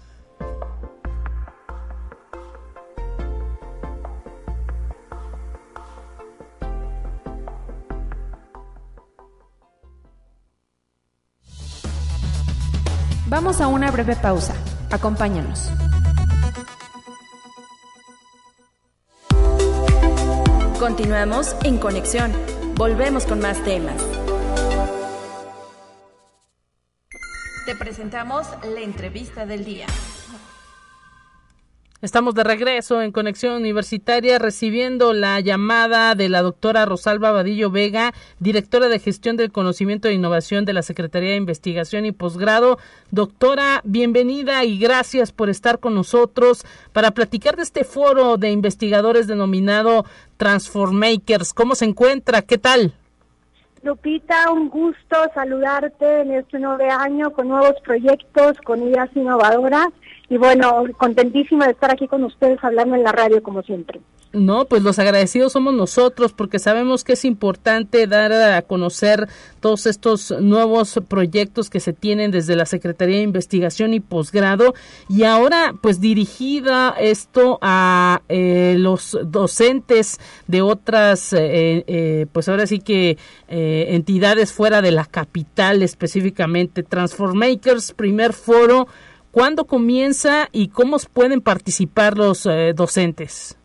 Vamos 13.31 13.61
a 13.61 13.69
una 13.69 13.89
breve 13.91 14.17
pausa. 14.17 14.53
Acompáñanos. 14.91 15.71
Continuamos 20.77 21.55
en 21.63 21.77
conexión. 21.77 22.33
Volvemos 22.75 23.25
con 23.25 23.39
más 23.39 23.63
temas. 23.63 23.95
Te 27.65 27.73
presentamos 27.77 28.47
la 28.65 28.81
entrevista 28.81 29.45
del 29.45 29.63
día. 29.63 29.87
Estamos 32.01 32.33
de 32.33 32.43
regreso 32.43 33.03
en 33.03 33.11
Conexión 33.11 33.53
Universitaria 33.53 34.39
recibiendo 34.39 35.13
la 35.13 35.39
llamada 35.39 36.15
de 36.15 36.29
la 36.29 36.41
doctora 36.41 36.83
Rosalba 36.83 37.31
Vadillo 37.31 37.69
Vega, 37.69 38.11
directora 38.39 38.87
de 38.87 38.97
Gestión 38.97 39.37
del 39.37 39.51
Conocimiento 39.51 40.07
e 40.07 40.13
Innovación 40.13 40.65
de 40.65 40.73
la 40.73 40.81
Secretaría 40.81 41.29
de 41.29 41.35
Investigación 41.35 42.07
y 42.07 42.11
Posgrado. 42.11 42.79
Doctora, 43.11 43.81
bienvenida 43.83 44.63
y 44.63 44.79
gracias 44.79 45.31
por 45.31 45.51
estar 45.51 45.77
con 45.77 45.93
nosotros 45.93 46.65
para 46.91 47.11
platicar 47.11 47.55
de 47.55 47.61
este 47.61 47.83
foro 47.83 48.37
de 48.37 48.49
investigadores 48.49 49.27
denominado 49.27 50.03
Transformakers. 50.37 51.53
¿Cómo 51.53 51.75
se 51.75 51.85
encuentra? 51.85 52.41
¿Qué 52.41 52.57
tal? 52.57 52.95
Lupita, 53.83 54.51
un 54.51 54.69
gusto 54.69 55.17
saludarte 55.35 56.21
en 56.21 56.31
este 56.31 56.57
nuevo 56.57 56.83
año 56.83 57.31
con 57.31 57.47
nuevos 57.47 57.75
proyectos, 57.83 58.57
con 58.63 58.81
ideas 58.81 59.09
innovadoras 59.15 59.89
y 60.31 60.37
bueno, 60.37 60.85
contentísima 60.97 61.65
de 61.65 61.73
estar 61.73 61.91
aquí 61.91 62.07
con 62.07 62.23
ustedes 62.23 62.57
hablando 62.63 62.95
en 62.95 63.03
la 63.03 63.11
radio 63.11 63.43
como 63.43 63.61
siempre. 63.63 63.99
No, 64.31 64.63
pues 64.63 64.81
los 64.81 64.97
agradecidos 64.97 65.51
somos 65.51 65.73
nosotros 65.73 66.31
porque 66.31 66.57
sabemos 66.57 67.03
que 67.03 67.13
es 67.13 67.25
importante 67.25 68.07
dar 68.07 68.31
a 68.31 68.61
conocer 68.61 69.27
todos 69.59 69.85
estos 69.85 70.31
nuevos 70.39 71.01
proyectos 71.09 71.69
que 71.69 71.81
se 71.81 71.91
tienen 71.91 72.31
desde 72.31 72.55
la 72.55 72.65
Secretaría 72.65 73.17
de 73.17 73.23
Investigación 73.23 73.93
y 73.93 73.99
Posgrado 73.99 74.73
y 75.09 75.23
ahora 75.23 75.73
pues 75.81 75.99
dirigida 75.99 76.95
esto 76.97 77.59
a 77.61 78.21
eh, 78.29 78.75
los 78.79 79.19
docentes 79.25 80.17
de 80.47 80.61
otras 80.61 81.33
eh, 81.33 81.83
eh, 81.87 82.25
pues 82.31 82.47
ahora 82.47 82.67
sí 82.67 82.79
que 82.79 83.17
entidades 83.49 84.53
fuera 84.53 84.81
de 84.81 84.91
la 84.91 85.03
capital 85.03 85.83
específicamente 85.83 86.83
Transformakers 86.83 87.91
primer 87.91 88.31
foro 88.31 88.87
¿Cuándo 89.31 89.65
comienza 89.65 90.49
y 90.51 90.67
cómo 90.67 90.97
pueden 91.13 91.39
participar 91.39 92.17
los 92.17 92.45
eh, 92.45 92.73
docentes? 92.75 93.57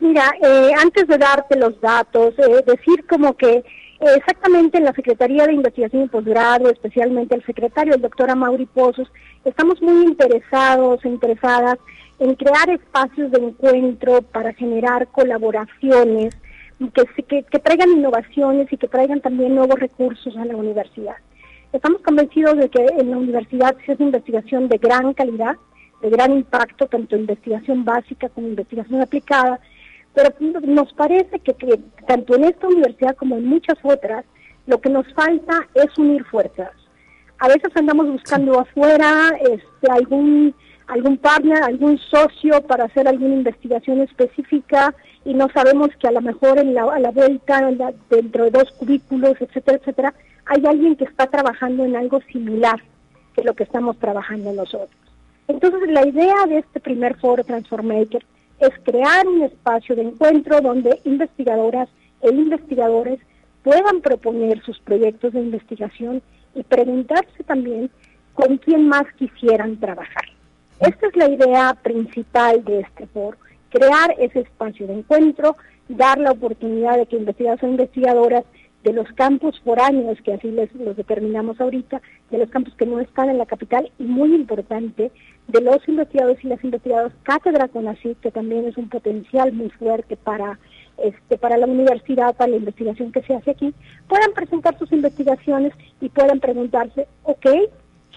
Mira, 0.00 0.32
eh, 0.42 0.70
antes 0.78 1.06
de 1.06 1.18
darte 1.18 1.58
los 1.58 1.78
datos, 1.82 2.34
eh, 2.38 2.64
decir 2.66 3.06
como 3.06 3.36
que 3.36 3.62
exactamente 4.00 4.78
en 4.78 4.84
la 4.84 4.92
Secretaría 4.94 5.46
de 5.46 5.52
Investigación 5.52 6.04
y 6.04 6.08
Posgrado, 6.08 6.70
especialmente 6.70 7.34
el 7.34 7.44
secretario, 7.44 7.94
el 7.94 8.00
doctor 8.00 8.30
Amaury 8.30 8.66
Pozos, 8.66 9.10
estamos 9.44 9.80
muy 9.82 10.04
interesados 10.04 11.04
interesadas 11.04 11.78
en 12.18 12.34
crear 12.34 12.70
espacios 12.70 13.30
de 13.30 13.38
encuentro 13.38 14.22
para 14.22 14.54
generar 14.54 15.08
colaboraciones 15.08 16.34
que, 16.94 17.24
que, 17.24 17.42
que 17.42 17.58
traigan 17.58 17.90
innovaciones 17.90 18.72
y 18.72 18.76
que 18.78 18.88
traigan 18.88 19.20
también 19.20 19.54
nuevos 19.54 19.78
recursos 19.78 20.34
a 20.36 20.44
la 20.46 20.56
universidad. 20.56 21.16
Estamos 21.76 22.00
convencidos 22.00 22.56
de 22.56 22.70
que 22.70 22.86
en 22.98 23.10
la 23.10 23.18
universidad 23.18 23.76
se 23.84 23.92
hace 23.92 24.02
investigación 24.02 24.66
de 24.66 24.78
gran 24.78 25.12
calidad, 25.12 25.56
de 26.00 26.08
gran 26.08 26.32
impacto, 26.32 26.86
tanto 26.86 27.16
investigación 27.16 27.84
básica 27.84 28.30
como 28.30 28.48
investigación 28.48 29.02
aplicada, 29.02 29.60
pero 30.14 30.30
nos 30.62 30.90
parece 30.94 31.38
que, 31.40 31.52
que, 31.52 31.78
tanto 32.08 32.34
en 32.34 32.44
esta 32.44 32.66
universidad 32.66 33.14
como 33.16 33.36
en 33.36 33.44
muchas 33.44 33.76
otras, 33.82 34.24
lo 34.66 34.80
que 34.80 34.88
nos 34.88 35.06
falta 35.12 35.68
es 35.74 35.86
unir 35.98 36.24
fuerzas. 36.24 36.70
A 37.40 37.48
veces 37.48 37.70
andamos 37.74 38.08
buscando 38.08 38.58
afuera 38.58 39.36
este, 39.42 39.92
algún 39.92 40.54
algún 40.86 41.16
partner, 41.18 41.62
algún 41.62 41.98
socio 41.98 42.62
para 42.62 42.84
hacer 42.84 43.08
alguna 43.08 43.34
investigación 43.34 44.00
específica 44.00 44.94
y 45.24 45.34
no 45.34 45.48
sabemos 45.52 45.90
que 45.98 46.06
a 46.08 46.12
lo 46.12 46.20
mejor 46.20 46.58
en 46.58 46.74
la, 46.74 46.82
a 46.84 47.00
la 47.00 47.10
vuelta, 47.10 47.68
dentro 48.08 48.44
de 48.44 48.50
dos 48.50 48.70
cubículos, 48.72 49.34
etcétera, 49.40 49.78
etcétera, 49.78 50.14
hay 50.46 50.64
alguien 50.64 50.96
que 50.96 51.04
está 51.04 51.26
trabajando 51.26 51.84
en 51.84 51.96
algo 51.96 52.20
similar 52.32 52.80
que 53.34 53.42
lo 53.42 53.54
que 53.54 53.64
estamos 53.64 53.98
trabajando 53.98 54.52
nosotros. 54.52 54.90
Entonces, 55.48 55.90
la 55.90 56.06
idea 56.06 56.46
de 56.48 56.58
este 56.58 56.80
primer 56.80 57.16
foro 57.18 57.44
Transformaker 57.44 58.24
es 58.60 58.70
crear 58.84 59.26
un 59.26 59.42
espacio 59.42 59.94
de 59.94 60.02
encuentro 60.02 60.60
donde 60.60 61.00
investigadoras 61.04 61.88
e 62.22 62.30
investigadores 62.30 63.20
puedan 63.62 64.00
proponer 64.00 64.62
sus 64.62 64.78
proyectos 64.80 65.32
de 65.32 65.40
investigación 65.40 66.22
y 66.54 66.62
preguntarse 66.62 67.42
también 67.44 67.90
con 68.32 68.58
quién 68.58 68.88
más 68.88 69.04
quisieran 69.18 69.78
trabajar. 69.78 70.35
Esta 70.80 71.06
es 71.06 71.16
la 71.16 71.30
idea 71.30 71.74
principal 71.82 72.62
de 72.64 72.80
este 72.80 73.06
foro, 73.06 73.38
crear 73.70 74.14
ese 74.18 74.40
espacio 74.40 74.86
de 74.86 74.98
encuentro, 74.98 75.56
dar 75.88 76.18
la 76.18 76.32
oportunidad 76.32 76.98
de 76.98 77.06
que 77.06 77.16
investigadores 77.16 77.62
o 77.62 77.68
investigadoras 77.68 78.44
de 78.84 78.92
los 78.92 79.10
campos 79.12 79.58
foráneos, 79.64 80.20
que 80.22 80.34
así 80.34 80.50
les, 80.50 80.72
los 80.74 80.94
determinamos 80.96 81.60
ahorita, 81.60 82.02
de 82.30 82.38
los 82.38 82.50
campos 82.50 82.74
que 82.76 82.84
no 82.84 83.00
están 83.00 83.30
en 83.30 83.38
la 83.38 83.46
capital, 83.46 83.90
y 83.98 84.04
muy 84.04 84.34
importante, 84.34 85.10
de 85.48 85.60
los 85.62 85.78
investigadores 85.88 86.44
y 86.44 86.48
las 86.48 86.62
investigadoras 86.62 87.12
cátedra 87.22 87.68
con 87.68 87.86
que 88.20 88.30
también 88.30 88.66
es 88.66 88.76
un 88.76 88.90
potencial 88.90 89.52
muy 89.54 89.70
fuerte 89.70 90.16
para, 90.16 90.58
este, 90.98 91.38
para 91.38 91.56
la 91.56 91.66
universidad, 91.66 92.36
para 92.36 92.50
la 92.50 92.58
investigación 92.58 93.12
que 93.12 93.22
se 93.22 93.34
hace 93.34 93.52
aquí, 93.52 93.74
puedan 94.08 94.32
presentar 94.34 94.78
sus 94.78 94.92
investigaciones 94.92 95.72
y 96.02 96.10
puedan 96.10 96.38
preguntarse, 96.38 97.08
ok, 97.22 97.46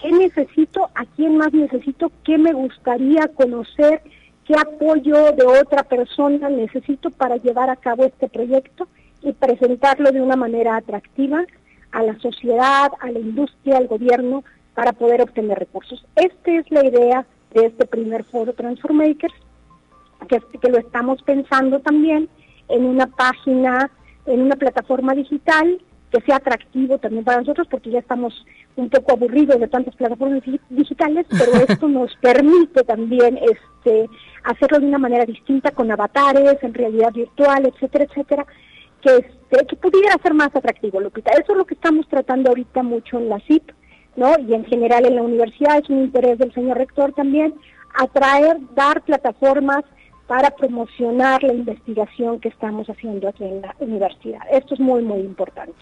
qué 0.00 0.12
necesito, 0.12 0.90
a 0.94 1.04
quién 1.16 1.36
más 1.36 1.52
necesito, 1.52 2.10
qué 2.24 2.38
me 2.38 2.52
gustaría 2.52 3.28
conocer, 3.28 4.02
qué 4.46 4.54
apoyo 4.54 5.32
de 5.32 5.44
otra 5.44 5.82
persona 5.82 6.48
necesito 6.48 7.10
para 7.10 7.36
llevar 7.36 7.70
a 7.70 7.76
cabo 7.76 8.04
este 8.04 8.28
proyecto 8.28 8.88
y 9.22 9.32
presentarlo 9.32 10.10
de 10.10 10.22
una 10.22 10.36
manera 10.36 10.76
atractiva 10.76 11.44
a 11.92 12.02
la 12.02 12.18
sociedad, 12.18 12.90
a 13.00 13.10
la 13.10 13.18
industria, 13.18 13.76
al 13.76 13.88
gobierno, 13.88 14.44
para 14.74 14.92
poder 14.92 15.22
obtener 15.22 15.58
recursos. 15.58 16.04
Esta 16.16 16.52
es 16.52 16.70
la 16.70 16.84
idea 16.84 17.26
de 17.52 17.66
este 17.66 17.84
primer 17.84 18.24
foro 18.24 18.52
Transformakers, 18.54 19.34
que, 20.28 20.40
que 20.60 20.70
lo 20.70 20.78
estamos 20.78 21.22
pensando 21.22 21.80
también 21.80 22.28
en 22.68 22.84
una 22.84 23.06
página, 23.06 23.90
en 24.26 24.42
una 24.42 24.56
plataforma 24.56 25.14
digital 25.14 25.80
que 26.10 26.20
sea 26.22 26.36
atractivo 26.36 26.98
también 26.98 27.24
para 27.24 27.40
nosotros, 27.40 27.66
porque 27.70 27.90
ya 27.90 28.00
estamos 28.00 28.44
un 28.76 28.90
poco 28.90 29.12
aburridos 29.12 29.60
de 29.60 29.68
tantas 29.68 29.94
plataformas 29.96 30.42
digitales, 30.68 31.26
pero 31.30 31.52
esto 31.68 31.88
nos 31.88 32.14
permite 32.16 32.82
también 32.84 33.38
este 33.38 34.08
hacerlo 34.44 34.80
de 34.80 34.86
una 34.86 34.98
manera 34.98 35.24
distinta 35.24 35.70
con 35.70 35.90
avatares, 35.90 36.62
en 36.62 36.74
realidad 36.74 37.12
virtual, 37.12 37.66
etcétera, 37.66 38.04
etcétera, 38.04 38.46
que 39.02 39.16
este, 39.16 39.66
que 39.66 39.76
pudiera 39.76 40.14
ser 40.22 40.34
más 40.34 40.54
atractivo, 40.54 41.00
Lupita. 41.00 41.32
Eso 41.32 41.52
es 41.52 41.58
lo 41.58 41.64
que 41.64 41.74
estamos 41.74 42.06
tratando 42.08 42.50
ahorita 42.50 42.82
mucho 42.82 43.18
en 43.18 43.28
la 43.28 43.40
CIP, 43.40 43.70
¿no? 44.16 44.32
Y 44.46 44.54
en 44.54 44.64
general 44.64 45.06
en 45.06 45.16
la 45.16 45.22
universidad 45.22 45.78
es 45.78 45.88
un 45.90 46.02
interés 46.02 46.38
del 46.38 46.52
señor 46.54 46.78
rector 46.78 47.12
también 47.12 47.54
atraer, 47.94 48.58
dar 48.74 49.02
plataformas 49.02 49.84
para 50.30 50.52
promocionar 50.52 51.42
la 51.42 51.52
investigación 51.52 52.38
que 52.38 52.50
estamos 52.50 52.88
haciendo 52.88 53.28
aquí 53.28 53.42
en 53.42 53.62
la 53.62 53.74
universidad. 53.80 54.38
Esto 54.48 54.74
es 54.74 54.80
muy, 54.80 55.02
muy 55.02 55.18
importante. 55.22 55.74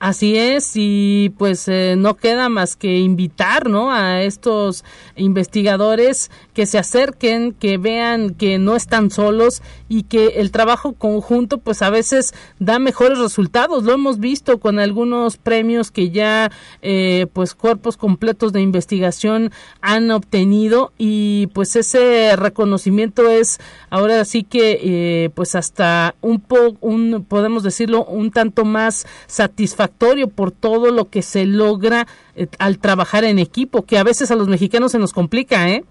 Así 0.00 0.36
es, 0.36 0.72
y 0.74 1.32
pues 1.38 1.66
eh, 1.66 1.94
no 1.96 2.16
queda 2.16 2.50
más 2.50 2.76
que 2.76 2.98
invitar, 2.98 3.70
¿no? 3.70 3.90
A 3.90 4.22
estos 4.22 4.84
investigadores 5.16 6.30
que 6.52 6.66
se 6.66 6.78
acerquen, 6.78 7.52
que 7.52 7.78
vean 7.78 8.34
que 8.34 8.58
no 8.58 8.76
están 8.76 9.10
solos 9.10 9.62
y 9.88 10.02
que 10.02 10.40
el 10.40 10.50
trabajo 10.50 10.92
conjunto, 10.92 11.58
pues 11.58 11.80
a 11.80 11.90
veces 11.90 12.34
da 12.58 12.78
mejores 12.78 13.18
resultados. 13.18 13.84
Lo 13.84 13.94
hemos 13.94 14.18
visto 14.18 14.58
con 14.58 14.78
algunos 14.78 15.38
premios 15.38 15.90
que 15.90 16.10
ya, 16.10 16.50
eh, 16.82 17.26
pues 17.32 17.54
cuerpos 17.54 17.96
completos 17.96 18.52
de 18.52 18.60
investigación 18.60 19.52
han 19.80 20.10
obtenido 20.10 20.92
y 20.98 21.46
pues 21.54 21.76
ese 21.76 22.36
reconocimiento 22.36 23.30
es 23.30 23.58
ahora 23.88 24.24
sí 24.26 24.42
que, 24.42 24.80
eh, 24.82 25.30
pues 25.34 25.54
hasta 25.54 26.14
un 26.20 26.40
poco, 26.40 26.76
un 26.80 27.24
podemos 27.26 27.62
decirlo, 27.62 28.04
un 28.04 28.30
tanto 28.32 28.64
más 28.64 29.06
satisfactorio 29.28 29.83
por 30.28 30.52
todo 30.52 30.90
lo 30.90 31.06
que 31.06 31.22
se 31.22 31.46
logra 31.46 32.06
eh, 32.36 32.46
al 32.58 32.78
trabajar 32.78 33.24
en 33.24 33.38
equipo, 33.38 33.82
que 33.82 33.98
a 33.98 34.04
veces 34.04 34.30
a 34.30 34.36
los 34.36 34.48
mexicanos 34.48 34.92
se 34.92 34.98
nos 34.98 35.12
complica, 35.12 35.68
¿eh? 35.68 35.84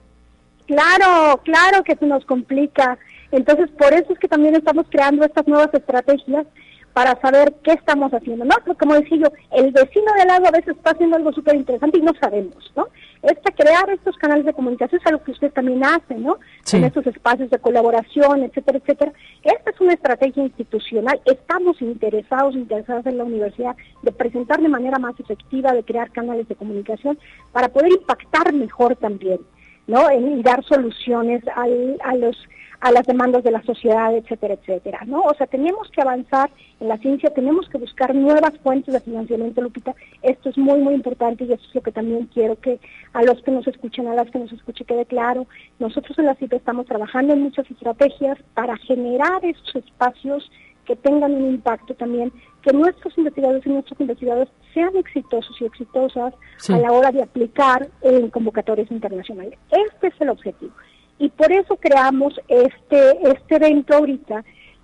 Claro, 0.65 1.41
claro 1.43 1.83
que 1.83 1.95
se 1.95 2.05
nos 2.05 2.25
complica. 2.25 2.97
Entonces, 3.31 3.69
por 3.77 3.93
eso 3.93 4.13
es 4.13 4.19
que 4.19 4.27
también 4.27 4.55
estamos 4.55 4.85
creando 4.89 5.25
estas 5.25 5.47
nuevas 5.47 5.73
estrategias 5.73 6.45
para 6.93 7.19
saber 7.21 7.55
qué 7.63 7.73
estamos 7.73 8.11
haciendo, 8.13 8.45
¿no? 8.45 8.55
como 8.77 8.93
decía 8.93 9.17
yo, 9.17 9.27
el 9.51 9.71
vecino 9.71 10.13
de 10.13 10.21
al 10.21 10.27
lado 10.27 10.47
a 10.47 10.51
veces 10.51 10.75
está 10.77 10.91
haciendo 10.91 11.17
algo 11.17 11.33
súper 11.33 11.55
interesante 11.55 11.97
y 11.97 12.01
no 12.01 12.11
sabemos, 12.21 12.71
¿no? 12.75 12.87
Esta 13.23 13.51
crear 13.51 13.89
estos 13.89 14.15
canales 14.17 14.45
de 14.45 14.53
comunicación 14.53 14.99
es 14.99 15.07
algo 15.07 15.23
que 15.23 15.31
usted 15.31 15.51
también 15.53 15.83
hace, 15.83 16.13
¿no? 16.15 16.39
En 16.71 16.83
estos 16.83 17.07
espacios 17.07 17.49
de 17.49 17.57
colaboración, 17.57 18.43
etcétera, 18.43 18.79
etcétera. 18.79 19.13
Esta 19.41 19.71
es 19.71 19.81
una 19.81 19.93
estrategia 19.93 20.43
institucional. 20.43 21.21
Estamos 21.25 21.81
interesados, 21.81 22.53
interesados 22.53 23.05
en 23.05 23.17
la 23.17 23.23
universidad 23.23 23.75
de 24.01 24.11
presentar 24.11 24.61
de 24.61 24.67
manera 24.67 24.99
más 24.99 25.17
efectiva, 25.19 25.71
de 25.71 25.83
crear 25.83 26.11
canales 26.11 26.47
de 26.49 26.55
comunicación 26.55 27.17
para 27.53 27.69
poder 27.69 27.93
impactar 27.93 28.53
mejor 28.53 28.97
también, 28.97 29.39
¿no? 29.87 30.09
En, 30.09 30.39
y 30.39 30.43
dar 30.43 30.63
soluciones 30.65 31.43
al, 31.55 31.97
a 32.03 32.15
los 32.15 32.37
a 32.83 32.91
las 32.91 33.07
demandas 33.07 33.45
de 33.45 33.51
la 33.51 33.63
sociedad, 33.63 34.13
etcétera, 34.13 34.55
etcétera, 34.55 34.99
¿no? 35.05 35.21
O 35.21 35.33
sea, 35.35 35.47
tenemos 35.47 35.89
que 35.89 36.01
avanzar 36.01 36.49
en 36.81 36.89
la 36.89 36.97
ciencia, 36.97 37.33
tenemos 37.33 37.69
que 37.69 37.77
buscar 37.77 38.13
nuevas 38.13 38.57
fuentes 38.61 38.93
de 38.93 38.99
financiamiento, 38.99 39.61
Lupita. 39.61 39.95
Esto 40.21 40.49
es 40.49 40.57
muy, 40.57 40.81
muy 40.81 40.93
importante 40.93 41.45
y 41.45 41.53
eso 41.53 41.63
es 41.65 41.75
lo 41.75 41.81
que 41.81 41.93
también 41.93 42.29
quiero 42.33 42.59
que 42.59 42.81
a 43.13 43.23
los 43.23 43.41
que 43.41 43.51
nos 43.51 43.65
escuchen, 43.67 44.07
a 44.07 44.15
las 44.15 44.29
que 44.29 44.39
nos 44.39 44.51
escuchen 44.51 44.85
quede 44.85 45.05
claro. 45.05 45.47
Nosotros 45.79 46.19
en 46.19 46.25
la 46.25 46.35
CIP 46.35 46.51
estamos 46.51 46.85
trabajando 46.85 47.33
en 47.33 47.43
muchas 47.43 47.71
estrategias 47.71 48.37
para 48.53 48.75
generar 48.75 49.45
esos 49.45 49.77
espacios 49.77 50.51
que 50.83 50.97
tengan 50.97 51.31
un 51.35 51.53
impacto 51.53 51.93
también, 51.93 52.33
que 52.63 52.73
nuestros 52.73 53.17
investigadores 53.17 53.65
y 53.65 53.69
nuestros 53.69 53.97
investigadores 54.01 54.49
sean 54.73 54.93
exitosos 54.97 55.55
y 55.61 55.65
exitosas 55.65 56.33
a 56.67 56.77
la 56.77 56.91
hora 56.91 57.11
de 57.11 57.23
aplicar 57.23 57.87
en 58.01 58.29
convocatorias 58.29 58.91
internacionales. 58.91 59.57
Este 59.71 60.07
es 60.07 60.19
el 60.19 60.31
objetivo 60.31 60.73
y 61.23 61.29
por 61.29 61.49
eso 61.53 61.77
creamos 61.77 62.33
este, 62.49 63.29
este 63.29 63.55
evento 63.55 63.95
ahorita 63.95 64.43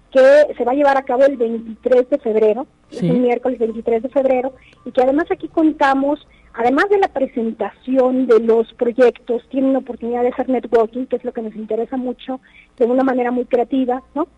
que 0.10 0.54
se 0.58 0.64
va 0.64 0.72
a 0.72 0.76
llevar 0.76 0.96
a 0.96 1.04
cabo 1.04 1.26
el 1.26 1.36
23 1.36 2.10
de 2.10 2.18
febrero, 2.18 2.66
es 2.90 3.04
el 3.04 3.20
miércoles 3.20 3.60
23 3.60 4.04
de 4.04 4.08
febrero, 4.08 4.54
y 4.86 4.92
que 4.92 5.02
además 5.02 5.26
aquí 5.30 5.50
contamos, 5.50 6.26
además 6.54 6.86
de 6.90 6.98
la 6.98 7.10
presentación 7.10 8.26
de 8.26 8.40
los 8.40 8.74
proyectos, 8.76 9.44
tienen 9.50 9.74
la 9.74 9.80
oportunidad 9.80 10.22
de 10.22 10.30
hacer 10.30 10.48
networking, 10.48 11.08
que 11.08 11.18
es 11.18 11.26
lo 11.26 11.34
que 11.34 11.42
nos 11.42 11.54
interesa 11.58 11.98
mucho, 11.98 12.40
de 12.78 12.86
una 12.86 13.04
manera 13.04 13.32
muy 13.32 13.44
creativa, 13.44 14.02
¿no? 14.16 14.30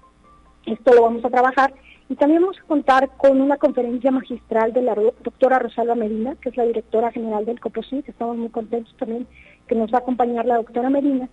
Esto 0.66 0.96
lo 0.96 1.04
vamos 1.04 1.24
a 1.24 1.30
trabajar. 1.30 1.72
Y 2.10 2.16
también 2.16 2.42
vamos 2.42 2.58
a 2.58 2.68
contar 2.68 3.10
con 3.16 3.40
una 3.40 3.58
conferencia 3.58 4.10
magistral 4.10 4.74
de 4.74 4.82
la 4.82 4.96
doctora 4.96 5.60
Rosalba 5.60 5.94
Medina, 5.94 6.36
que 6.42 6.50
es 6.50 6.58
la 6.58 6.66
directora 6.66 7.12
general 7.12 7.46
del 7.46 7.60
COPOSIT. 7.60 8.10
Estamos 8.10 8.38
muy 8.38 8.50
contentos 8.50 8.94
también 8.98 9.28
que 9.68 9.76
nos 9.76 9.94
va 9.94 10.00
a 10.00 10.02
acompañar 10.02 10.46
la 10.46 10.58
doctora 10.58 10.90
Medina 10.90 11.30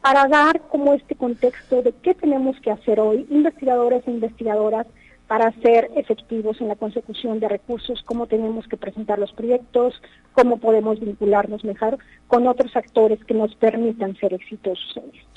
para 0.00 0.28
dar 0.28 0.60
como 0.68 0.94
este 0.94 1.14
contexto 1.14 1.82
de 1.82 1.92
qué 2.02 2.14
tenemos 2.14 2.58
que 2.60 2.70
hacer 2.70 3.00
hoy, 3.00 3.26
investigadores 3.30 4.06
e 4.06 4.10
investigadoras, 4.10 4.86
para 5.26 5.50
ser 5.60 5.90
efectivos 5.96 6.60
en 6.60 6.68
la 6.68 6.76
consecución 6.76 7.40
de 7.40 7.48
recursos, 7.48 8.00
cómo 8.04 8.28
tenemos 8.28 8.68
que 8.68 8.76
presentar 8.76 9.18
los 9.18 9.32
proyectos, 9.32 10.00
cómo 10.34 10.58
podemos 10.58 11.00
vincularnos 11.00 11.64
mejor 11.64 11.98
con 12.28 12.46
otros 12.46 12.76
actores 12.76 13.24
que 13.24 13.34
nos 13.34 13.52
permitan 13.56 14.16
ser 14.16 14.34
exitosos 14.34 14.96
en 14.96 15.10
esto. 15.16 15.36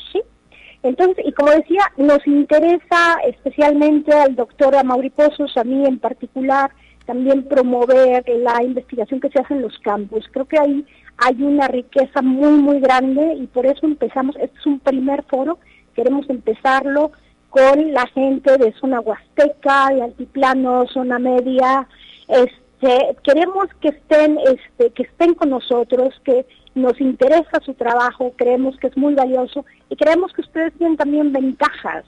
Entonces, 0.82 1.26
y 1.28 1.34
como 1.34 1.52
decía, 1.52 1.82
nos 1.98 2.26
interesa 2.26 3.18
especialmente 3.28 4.14
al 4.14 4.36
doctor 4.36 4.76
Amaury 4.76 5.10
Pozos, 5.10 5.58
a 5.58 5.64
mí 5.64 5.86
en 5.86 6.00
particular, 6.00 6.72
también 7.06 7.44
promover 7.44 8.24
la 8.28 8.64
investigación 8.64 9.20
que 9.20 9.30
se 9.30 9.40
hace 9.40 9.56
en 9.56 9.64
los 9.64 9.78
campus. 9.80 10.26
Creo 10.32 10.46
que 10.46 10.60
ahí 10.60 10.86
hay 11.20 11.42
una 11.44 11.68
riqueza 11.68 12.22
muy, 12.22 12.54
muy 12.60 12.80
grande 12.80 13.36
y 13.36 13.48
por 13.48 13.66
eso 13.66 13.86
empezamos, 13.86 14.36
este 14.38 14.58
es 14.58 14.66
un 14.66 14.80
primer 14.80 15.24
foro, 15.24 15.60
queremos 15.94 16.30
empezarlo 16.30 17.12
con 17.50 17.94
la 17.94 18.06
gente 18.08 18.58
de 18.58 18.74
zona 18.74 19.00
huasteca, 19.00 19.90
de 19.94 20.04
altiplano, 20.04 20.88
zona 20.88 21.20
media. 21.20 21.88
Este, 22.28 23.18
queremos 23.24 23.68
que 23.82 23.90
estén, 23.90 24.38
este, 24.38 24.92
que 24.92 25.04
estén 25.04 25.34
con 25.34 25.50
nosotros, 25.50 26.14
que 26.24 26.46
nos 26.76 27.00
interesa 27.02 27.60
su 27.66 27.74
trabajo, 27.74 28.34
creemos 28.38 28.78
que 28.78 28.88
es 28.88 28.98
muy 28.98 29.16
valioso 29.16 29.66
y 29.90 29.96
creemos 29.96 30.32
que 30.34 30.42
ustedes 30.42 30.74
tienen 30.78 30.96
también 30.96 31.34
ventajas 31.34 32.06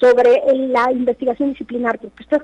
sobre 0.00 0.42
la 0.68 0.90
investigación 0.90 1.50
disciplinar, 1.50 1.98
porque 2.00 2.24
ustedes 2.24 2.42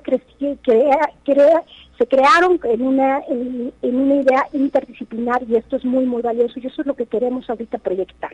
se 1.99 2.07
crearon 2.07 2.59
en 2.63 2.81
una, 2.81 3.19
en, 3.27 3.73
una 3.81 4.15
idea 4.15 4.47
interdisciplinar 4.53 5.43
y 5.47 5.57
esto 5.57 5.75
es 5.75 5.83
muy, 5.83 6.05
muy 6.05 6.21
valioso 6.21 6.57
y 6.57 6.65
eso 6.65 6.81
es 6.81 6.87
lo 6.87 6.95
que 6.95 7.05
queremos 7.05 7.49
ahorita 7.49 7.77
proyectar. 7.77 8.31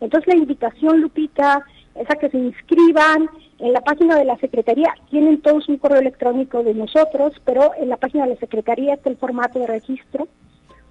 Entonces 0.00 0.34
la 0.34 0.40
invitación, 0.40 1.02
Lupita, 1.02 1.62
es 1.94 2.10
a 2.10 2.16
que 2.16 2.30
se 2.30 2.38
inscriban 2.38 3.28
en 3.58 3.72
la 3.74 3.82
página 3.82 4.16
de 4.16 4.24
la 4.24 4.38
Secretaría. 4.38 4.94
Tienen 5.10 5.42
todos 5.42 5.68
un 5.68 5.76
correo 5.76 6.00
electrónico 6.00 6.62
de 6.62 6.72
nosotros, 6.72 7.34
pero 7.44 7.72
en 7.78 7.90
la 7.90 7.98
página 7.98 8.24
de 8.24 8.30
la 8.30 8.40
Secretaría 8.40 8.94
está 8.94 9.10
el 9.10 9.18
formato 9.18 9.58
de 9.58 9.66
registro, 9.66 10.26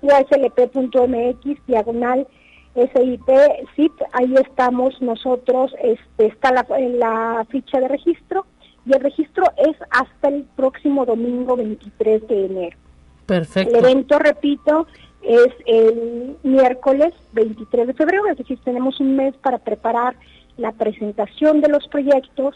uslp.mx, 0.03 1.65
diagonal 1.65 2.27
SIP, 2.75 3.29
SIP, 3.75 3.91
ahí 4.13 4.33
estamos 4.35 5.01
nosotros, 5.01 5.73
este, 5.81 6.27
está 6.27 6.53
la, 6.53 6.65
la 6.69 7.45
ficha 7.49 7.79
de 7.79 7.87
registro 7.87 8.45
y 8.85 8.93
el 8.93 8.99
registro 9.01 9.43
es 9.57 9.75
hasta 9.89 10.29
el 10.29 10.43
próximo 10.55 11.05
domingo 11.05 11.55
23 11.55 12.27
de 12.27 12.45
enero. 12.45 12.77
Perfecto. 13.25 13.77
El 13.77 13.85
evento, 13.85 14.19
repito, 14.19 14.87
es 15.21 15.49
el 15.65 16.35
miércoles 16.43 17.13
23 17.33 17.87
de 17.87 17.93
febrero, 17.93 18.27
es 18.27 18.37
decir, 18.37 18.59
tenemos 18.63 18.99
un 18.99 19.15
mes 19.15 19.35
para 19.35 19.59
preparar 19.59 20.15
la 20.57 20.71
presentación 20.71 21.61
de 21.61 21.69
los 21.69 21.87
proyectos 21.87 22.55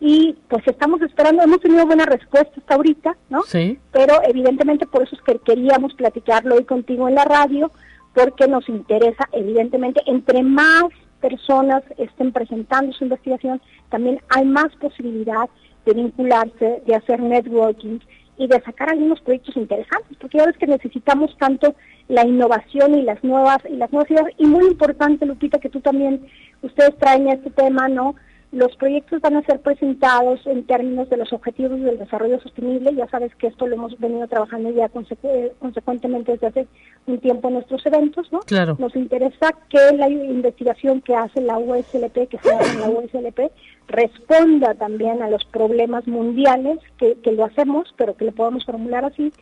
y 0.00 0.36
pues 0.48 0.66
estamos 0.66 1.00
esperando, 1.02 1.42
hemos 1.42 1.60
tenido 1.60 1.86
buena 1.86 2.04
respuesta 2.04 2.52
hasta 2.56 2.74
ahorita, 2.74 3.16
¿no? 3.30 3.42
Sí. 3.42 3.78
Pero 3.92 4.20
evidentemente 4.24 4.86
por 4.86 5.02
eso 5.02 5.16
es 5.16 5.22
que 5.22 5.38
queríamos 5.38 5.94
platicarlo 5.94 6.56
hoy 6.56 6.64
contigo 6.64 7.08
en 7.08 7.14
la 7.14 7.24
radio, 7.24 7.70
porque 8.12 8.46
nos 8.46 8.68
interesa, 8.68 9.28
evidentemente, 9.32 10.00
entre 10.06 10.42
más 10.42 10.84
personas 11.20 11.82
estén 11.96 12.32
presentando 12.32 12.92
su 12.92 13.04
investigación, 13.04 13.60
también 13.88 14.20
hay 14.28 14.44
más 14.44 14.74
posibilidad 14.76 15.48
de 15.84 15.94
vincularse, 15.94 16.82
de 16.86 16.94
hacer 16.94 17.20
networking 17.20 17.98
y 18.36 18.48
de 18.48 18.60
sacar 18.62 18.90
algunos 18.90 19.20
proyectos 19.20 19.56
interesantes, 19.56 20.16
porque 20.20 20.38
ya 20.38 20.46
ves 20.46 20.56
que 20.56 20.66
necesitamos 20.66 21.36
tanto 21.38 21.74
la 22.08 22.26
innovación 22.26 22.94
y 22.94 23.02
las 23.02 23.22
nuevas 23.22 23.58
y 23.68 23.76
las 23.76 23.92
nuevas 23.92 24.10
ideas 24.10 24.26
y 24.38 24.46
muy 24.46 24.66
importante 24.66 25.24
Lupita 25.24 25.58
que 25.58 25.70
tú 25.70 25.80
también 25.80 26.26
ustedes 26.62 26.96
traen 26.98 27.28
este 27.28 27.50
tema, 27.50 27.88
¿no? 27.88 28.16
Los 28.54 28.76
proyectos 28.76 29.20
van 29.20 29.36
a 29.36 29.42
ser 29.42 29.58
presentados 29.58 30.46
en 30.46 30.64
términos 30.64 31.10
de 31.10 31.16
los 31.16 31.32
objetivos 31.32 31.80
del 31.80 31.98
desarrollo 31.98 32.40
sostenible. 32.40 32.94
Ya 32.94 33.08
sabes 33.08 33.34
que 33.34 33.48
esto 33.48 33.66
lo 33.66 33.74
hemos 33.74 33.98
venido 33.98 34.28
trabajando 34.28 34.70
ya 34.70 34.88
consecuentemente 35.58 36.32
desde 36.32 36.46
hace 36.46 36.68
un 37.06 37.18
tiempo 37.18 37.48
en 37.48 37.54
nuestros 37.54 37.84
eventos, 37.84 38.30
¿no? 38.30 38.38
Claro. 38.42 38.76
Nos 38.78 38.94
interesa 38.94 39.52
que 39.68 39.96
la 39.96 40.08
investigación 40.08 41.00
que 41.00 41.16
hace 41.16 41.40
la 41.40 41.58
USLP, 41.58 42.28
que 42.28 42.38
se 42.38 42.52
hace 42.52 42.74
en 42.74 42.80
la 42.80 42.90
USLP, 42.90 43.50
responda 43.88 44.74
también 44.74 45.20
a 45.20 45.28
los 45.28 45.44
problemas 45.46 46.06
mundiales, 46.06 46.78
que, 46.96 47.16
que 47.24 47.32
lo 47.32 47.46
hacemos, 47.46 47.92
pero 47.96 48.16
que 48.16 48.26
lo 48.26 48.32
podamos 48.32 48.64
formular 48.64 49.04
así, 49.04 49.32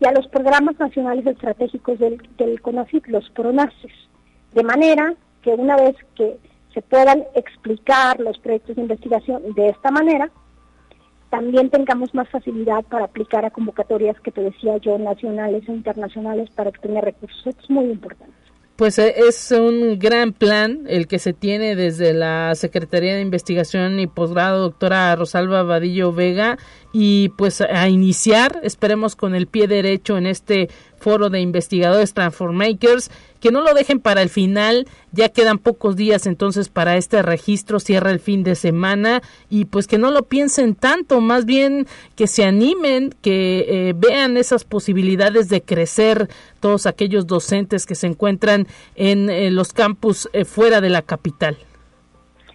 y 0.00 0.04
a 0.04 0.10
los 0.10 0.26
programas 0.26 0.76
nacionales 0.80 1.24
estratégicos 1.26 2.00
del, 2.00 2.20
del 2.36 2.60
CONACYT, 2.60 3.06
los 3.06 3.30
PRONACES. 3.30 3.92
De 4.52 4.64
manera 4.64 5.14
que 5.42 5.50
una 5.50 5.76
vez 5.76 5.94
que 6.16 6.38
se 6.78 6.82
puedan 6.82 7.24
explicar 7.34 8.20
los 8.20 8.38
proyectos 8.38 8.76
de 8.76 8.82
investigación 8.82 9.42
de 9.54 9.70
esta 9.70 9.90
manera, 9.90 10.30
también 11.28 11.70
tengamos 11.70 12.14
más 12.14 12.28
facilidad 12.28 12.84
para 12.84 13.06
aplicar 13.06 13.44
a 13.44 13.50
convocatorias 13.50 14.18
que 14.20 14.30
te 14.30 14.42
decía 14.42 14.76
yo, 14.76 14.96
nacionales 14.96 15.68
e 15.68 15.72
internacionales, 15.72 16.48
para 16.54 16.70
obtener 16.70 17.04
recursos. 17.04 17.46
Es 17.48 17.68
muy 17.68 17.86
importante. 17.86 18.32
Pues 18.76 18.96
eh, 19.00 19.12
es 19.28 19.50
un 19.50 19.98
gran 19.98 20.32
plan 20.32 20.84
el 20.86 21.08
que 21.08 21.18
se 21.18 21.32
tiene 21.32 21.74
desde 21.74 22.14
la 22.14 22.54
Secretaría 22.54 23.16
de 23.16 23.22
Investigación 23.22 23.98
y 23.98 24.06
Posgrado, 24.06 24.60
doctora 24.60 25.16
Rosalba 25.16 25.64
Vadillo 25.64 26.12
Vega, 26.12 26.58
y 26.92 27.30
pues 27.30 27.60
a 27.60 27.88
iniciar, 27.88 28.60
esperemos 28.62 29.16
con 29.16 29.34
el 29.34 29.48
pie 29.48 29.66
derecho 29.66 30.16
en 30.16 30.26
este 30.26 30.68
foro 30.98 31.30
de 31.30 31.40
investigadores 31.40 32.14
Transformakers, 32.14 33.10
que 33.40 33.50
no 33.50 33.60
lo 33.60 33.72
dejen 33.74 34.00
para 34.00 34.22
el 34.22 34.28
final, 34.28 34.86
ya 35.12 35.28
quedan 35.28 35.58
pocos 35.58 35.96
días 35.96 36.26
entonces 36.26 36.68
para 36.68 36.96
este 36.96 37.22
registro, 37.22 37.80
cierra 37.80 38.10
el 38.10 38.20
fin 38.20 38.42
de 38.42 38.54
semana 38.54 39.22
y 39.48 39.66
pues 39.66 39.86
que 39.86 39.98
no 39.98 40.10
lo 40.10 40.24
piensen 40.24 40.74
tanto, 40.74 41.20
más 41.20 41.44
bien 41.44 41.86
que 42.16 42.26
se 42.26 42.44
animen, 42.44 43.14
que 43.22 43.66
eh, 43.68 43.94
vean 43.96 44.36
esas 44.36 44.64
posibilidades 44.64 45.48
de 45.48 45.62
crecer 45.62 46.28
todos 46.60 46.86
aquellos 46.86 47.26
docentes 47.26 47.86
que 47.86 47.94
se 47.94 48.08
encuentran 48.08 48.66
en 48.96 49.30
eh, 49.30 49.50
los 49.50 49.72
campus 49.72 50.28
eh, 50.32 50.44
fuera 50.44 50.80
de 50.80 50.90
la 50.90 51.02
capital. 51.02 51.56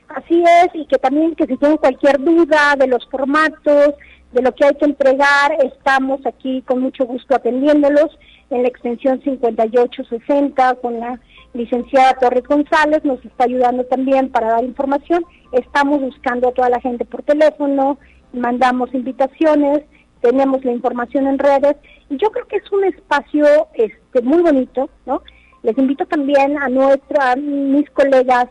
Así 0.10 0.44
es, 0.44 0.76
y 0.76 0.86
que 0.86 0.98
también 1.00 1.34
que 1.34 1.48
si 1.48 1.58
tienen 1.58 1.78
cualquier 1.78 2.20
duda 2.20 2.76
de 2.78 2.86
los 2.86 3.04
formatos, 3.10 3.96
de 4.34 4.42
lo 4.42 4.54
que 4.54 4.66
hay 4.66 4.76
que 4.76 4.86
entregar, 4.86 5.54
estamos 5.64 6.26
aquí 6.26 6.64
con 6.64 6.82
mucho 6.82 7.06
gusto 7.06 7.36
atendiéndolos 7.36 8.18
en 8.50 8.64
la 8.64 8.68
extensión 8.68 9.22
5860 9.24 10.76
con 10.76 11.00
la 11.00 11.20
licenciada 11.54 12.14
Torres 12.16 12.44
González, 12.44 13.04
nos 13.04 13.24
está 13.24 13.46
ayudando 13.46 13.84
también 13.86 14.30
para 14.30 14.50
dar 14.50 14.64
información. 14.64 15.24
Estamos 15.52 16.02
buscando 16.02 16.50
a 16.50 16.52
toda 16.52 16.70
la 16.70 16.82
gente 16.82 17.06
por 17.06 17.22
teléfono, 17.24 18.00
mandamos 18.34 18.94
invitaciones, 18.94 19.84
tenemos 20.22 20.66
la 20.66 20.72
información 20.72 21.28
en 21.28 21.38
redes 21.38 21.76
y 22.10 22.18
yo 22.18 22.32
creo 22.32 22.48
que 22.48 22.58
es 22.58 22.72
un 22.72 22.86
espacio 22.86 23.46
este 23.76 24.22
muy 24.24 24.42
bonito, 24.42 24.90
¿no? 25.06 25.22
Les 25.62 25.78
invito 25.78 26.06
también 26.06 26.58
a 26.58 26.70
nuestra, 26.70 27.36
mis 27.36 27.90
colegas 27.92 28.48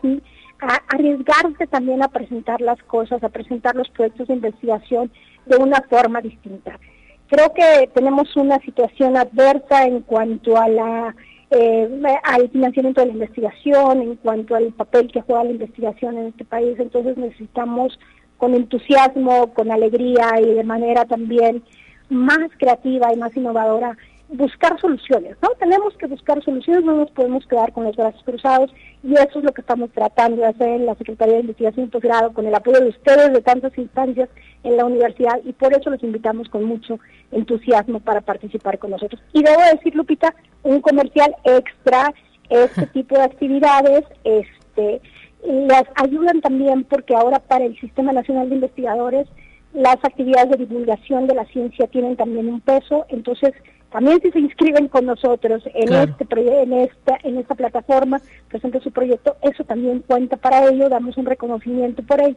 a 0.61 0.79
arriesgarse 0.95 1.67
también 1.67 2.01
a 2.01 2.07
presentar 2.07 2.61
las 2.61 2.81
cosas, 2.83 3.21
a 3.23 3.29
presentar 3.29 3.75
los 3.75 3.89
proyectos 3.89 4.27
de 4.29 4.35
investigación 4.35 5.11
de 5.45 5.57
una 5.57 5.81
forma 5.89 6.21
distinta. 6.21 6.79
Creo 7.27 7.53
que 7.53 7.89
tenemos 7.93 8.35
una 8.35 8.59
situación 8.59 9.17
adversa 9.17 9.85
en 9.85 10.01
cuanto 10.01 10.57
a 10.57 10.67
la 10.67 11.15
eh, 11.49 11.87
al 12.23 12.49
financiamiento 12.49 13.01
de 13.01 13.07
la 13.07 13.13
investigación, 13.13 14.01
en 14.01 14.15
cuanto 14.15 14.55
al 14.55 14.73
papel 14.73 15.11
que 15.11 15.21
juega 15.21 15.43
la 15.43 15.51
investigación 15.51 16.17
en 16.17 16.27
este 16.27 16.45
país. 16.45 16.79
Entonces 16.79 17.15
necesitamos 17.15 17.99
con 18.37 18.55
entusiasmo, 18.55 19.53
con 19.53 19.71
alegría 19.71 20.39
y 20.41 20.53
de 20.53 20.63
manera 20.63 21.05
también 21.05 21.63
más 22.09 22.49
creativa 22.57 23.13
y 23.13 23.17
más 23.17 23.35
innovadora 23.37 23.97
buscar 24.33 24.79
soluciones, 24.81 25.37
¿no? 25.43 25.49
Tenemos 25.59 25.95
que 25.95 26.07
buscar 26.07 26.43
soluciones, 26.43 26.83
no 26.83 26.95
nos 26.95 27.11
podemos 27.11 27.45
quedar 27.45 27.71
con 27.71 27.83
los 27.83 27.95
brazos 27.95 28.21
cruzados 28.23 28.73
y 29.03 29.13
eso 29.13 29.39
es 29.39 29.45
lo 29.45 29.51
que 29.53 29.61
estamos 29.61 29.91
tratando 29.91 30.41
de 30.41 30.47
hacer 30.47 30.69
en 30.69 30.87
la 30.87 30.95
Secretaría 30.95 31.35
de 31.35 31.41
Investigación 31.41 31.85
y 31.85 31.89
Posgrado 31.89 32.33
con 32.33 32.47
el 32.47 32.55
apoyo 32.55 32.79
de 32.79 32.89
ustedes 32.89 33.31
de 33.31 33.41
tantas 33.41 33.77
instancias 33.77 34.29
en 34.63 34.75
la 34.75 34.85
universidad 34.85 35.39
y 35.45 35.53
por 35.53 35.71
eso 35.73 35.91
los 35.91 36.01
invitamos 36.01 36.49
con 36.49 36.63
mucho 36.63 36.99
entusiasmo 37.31 37.99
para 37.99 38.21
participar 38.21 38.79
con 38.79 38.89
nosotros. 38.89 39.21
Y 39.33 39.43
debo 39.43 39.61
decir, 39.71 39.93
Lupita, 39.95 40.33
un 40.63 40.81
comercial 40.81 41.35
extra, 41.43 42.11
este 42.49 42.87
tipo 42.93 43.15
de 43.15 43.23
actividades, 43.23 44.03
este, 44.23 44.99
las 45.45 45.83
ayudan 45.95 46.41
también 46.41 46.85
porque 46.85 47.15
ahora 47.15 47.37
para 47.37 47.65
el 47.65 47.79
Sistema 47.79 48.11
Nacional 48.11 48.49
de 48.49 48.55
Investigadores 48.55 49.27
las 49.73 49.97
actividades 50.03 50.51
de 50.51 50.65
divulgación 50.65 51.27
de 51.27 51.33
la 51.33 51.45
ciencia 51.45 51.87
tienen 51.87 52.15
también 52.15 52.47
un 52.47 52.61
peso, 52.61 53.05
entonces 53.09 53.53
también 53.93 54.19
si 54.23 54.31
se 54.31 54.39
inscriben 54.39 54.87
con 54.87 55.05
nosotros 55.05 55.61
en 55.71 55.93
este 55.93 56.25
en 56.31 56.73
esta 56.73 57.15
en 57.21 57.37
esta 57.37 57.53
plataforma, 57.53 58.19
presenten 58.49 58.81
su 58.81 58.91
proyecto, 58.91 59.37
eso 59.43 59.63
también 59.63 59.99
cuenta 59.99 60.35
para 60.35 60.67
ello, 60.67 60.89
damos 60.89 61.15
un 61.15 61.27
reconocimiento 61.27 62.01
por 62.01 62.19
ello. 62.19 62.35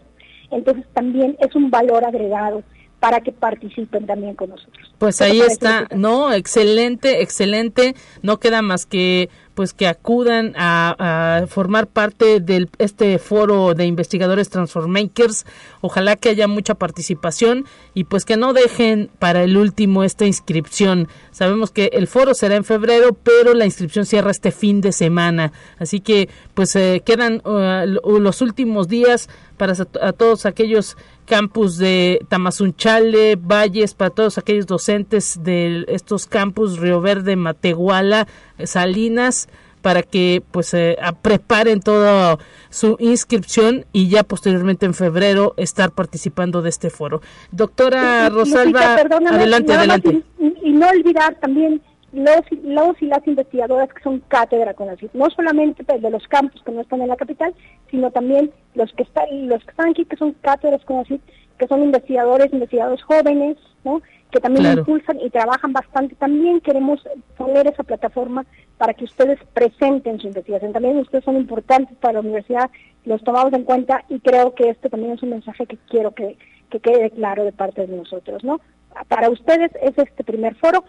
Entonces 0.51 0.85
también 0.93 1.35
es 1.41 1.55
un 1.57 1.71
valor 1.71 2.05
agregado 2.05 2.63
para 3.01 3.21
que 3.21 3.33
participen 3.33 4.05
también 4.05 4.35
con 4.35 4.51
nosotros. 4.51 4.95
Pues 4.99 5.23
ahí 5.23 5.41
está, 5.41 5.89
no, 5.97 6.31
excelente, 6.31 7.23
excelente, 7.23 7.95
no 8.21 8.39
queda 8.39 8.61
más 8.61 8.85
que 8.85 9.31
pues 9.57 9.73
que 9.73 9.89
acudan 9.89 10.53
a, 10.55 11.47
formar 11.49 11.87
parte 11.87 12.41
de 12.41 12.69
este 12.79 13.19
foro 13.19 13.73
de 13.73 13.87
investigadores 13.87 14.51
Transformakers. 14.51 15.47
Ojalá 15.81 16.15
que 16.17 16.29
haya 16.29 16.47
mucha 16.47 16.75
participación 16.75 17.65
y 17.95 18.05
pues 18.05 18.27
que 18.27 18.37
no 18.37 18.53
dejen 18.53 19.11
para 19.19 19.43
el 19.43 19.57
último 19.57 20.05
esta 20.05 20.27
inscripción. 20.27 21.09
Sabemos 21.33 21.71
que 21.71 21.89
el 21.95 22.07
foro 22.07 22.35
será 22.35 22.57
en 22.57 22.65
febrero, 22.65 23.15
pero 23.15 23.55
la 23.55 23.65
inscripción 23.65 24.05
cierra 24.05 24.31
este 24.31 24.53
fin 24.53 24.83
de 24.83 24.93
semana. 24.93 25.53
Así 25.79 26.01
que 26.01 26.29
pues 26.53 26.77
eh, 26.77 27.03
quedan 27.05 27.41
uh, 27.47 28.19
los 28.19 28.43
últimos 28.43 28.89
días 28.89 29.31
para 29.57 29.73
a 30.03 30.13
todos 30.13 30.45
aquellos 30.45 30.99
campus 31.27 31.77
de 31.77 32.25
Tamazunchale, 32.29 33.37
Valles, 33.37 33.95
para 33.95 34.11
todos 34.11 34.39
aquellos 34.39 34.67
docentes 34.67 35.41
de 35.43 35.85
estos 35.89 36.27
campus 36.27 36.79
Río 36.79 37.01
Verde, 37.01 37.37
Matehuala, 37.37 38.27
Salinas, 38.65 39.49
para 39.87 40.03
que 40.03 40.43
pues 40.51 40.75
eh, 40.75 40.97
preparen 41.23 41.79
toda 41.81 42.39
su 42.71 42.97
inscripción 42.99 43.87
y 43.93 44.09
ya 44.09 44.25
posteriormente 44.25 44.85
en 44.85 44.95
febrero 44.95 45.55
estar 45.57 45.93
participando 45.93 46.61
de 46.61 46.71
este 46.71 46.91
foro. 46.91 47.23
Doctora 47.53 48.29
Rosalba, 48.29 48.97
adelante, 48.97 49.75
adelante. 49.75 50.23
Y, 50.65 50.73
no 50.73 50.89
olvidar 50.89 51.37
también 51.41 51.81
los, 52.17 52.41
los 52.63 53.03
y 53.03 53.07
las 53.07 53.27
investigadoras 53.27 53.93
que 53.93 54.03
son 54.03 54.21
cátedra 54.29 54.73
con 54.73 54.97
CID, 54.97 55.11
no 55.13 55.29
solamente 55.31 55.85
de 55.85 56.11
los 56.11 56.27
campos 56.29 56.63
que 56.65 56.73
no 56.73 56.81
están 56.81 57.03
en 57.03 57.09
la 57.09 57.17
capital, 57.17 57.55
sino 57.91 58.11
también 58.11 58.51
los 58.75 58.91
que 58.95 59.03
están, 59.03 59.49
los 59.49 59.63
que 59.63 59.71
están 59.71 59.91
aquí 59.91 60.07
que 60.07 60.17
son 60.17 60.33
cátedras 60.41 60.83
con 60.87 61.05
CID, 61.05 61.21
que 61.59 61.67
son 61.69 61.83
investigadores, 61.83 62.53
investigadores 62.53 63.03
jóvenes, 63.03 63.59
¿no? 63.85 64.01
que 64.31 64.41
también 64.41 64.79
impulsan 64.79 65.21
y 65.21 65.29
trabajan 65.29 65.75
bastante. 65.75 66.15
También 66.15 66.61
queremos 66.61 67.01
poner 67.37 67.67
esa 67.67 67.83
plataforma 67.83 68.47
para 68.79 68.95
que 68.95 69.05
ustedes 69.05 69.39
presenten 69.53 70.19
su 70.19 70.27
investigación. 70.27 70.73
También 70.73 70.97
ustedes 70.97 71.25
son 71.25 71.37
importantes 71.37 71.97
para 71.99 72.15
la 72.15 72.21
universidad, 72.21 72.71
los 73.05 73.23
tomamos 73.23 73.53
en 73.53 73.65
cuenta 73.65 74.05
y 74.09 74.21
creo 74.21 74.55
que 74.55 74.71
este 74.71 74.89
también 74.89 75.13
es 75.13 75.23
un 75.23 75.31
mensaje 75.31 75.67
que 75.67 75.79
quiero 75.89 76.13
que, 76.13 76.37
que 76.71 76.81
quede 76.81 77.11
claro 77.11 77.45
de 77.45 77.53
parte 77.53 77.87
de 77.87 77.97
nosotros, 77.97 78.43
¿no? 78.43 78.61
Para 79.09 79.31
ustedes 79.31 79.71
es 79.83 79.97
este 79.97 80.25
primer 80.25 80.55
foro. 80.57 80.85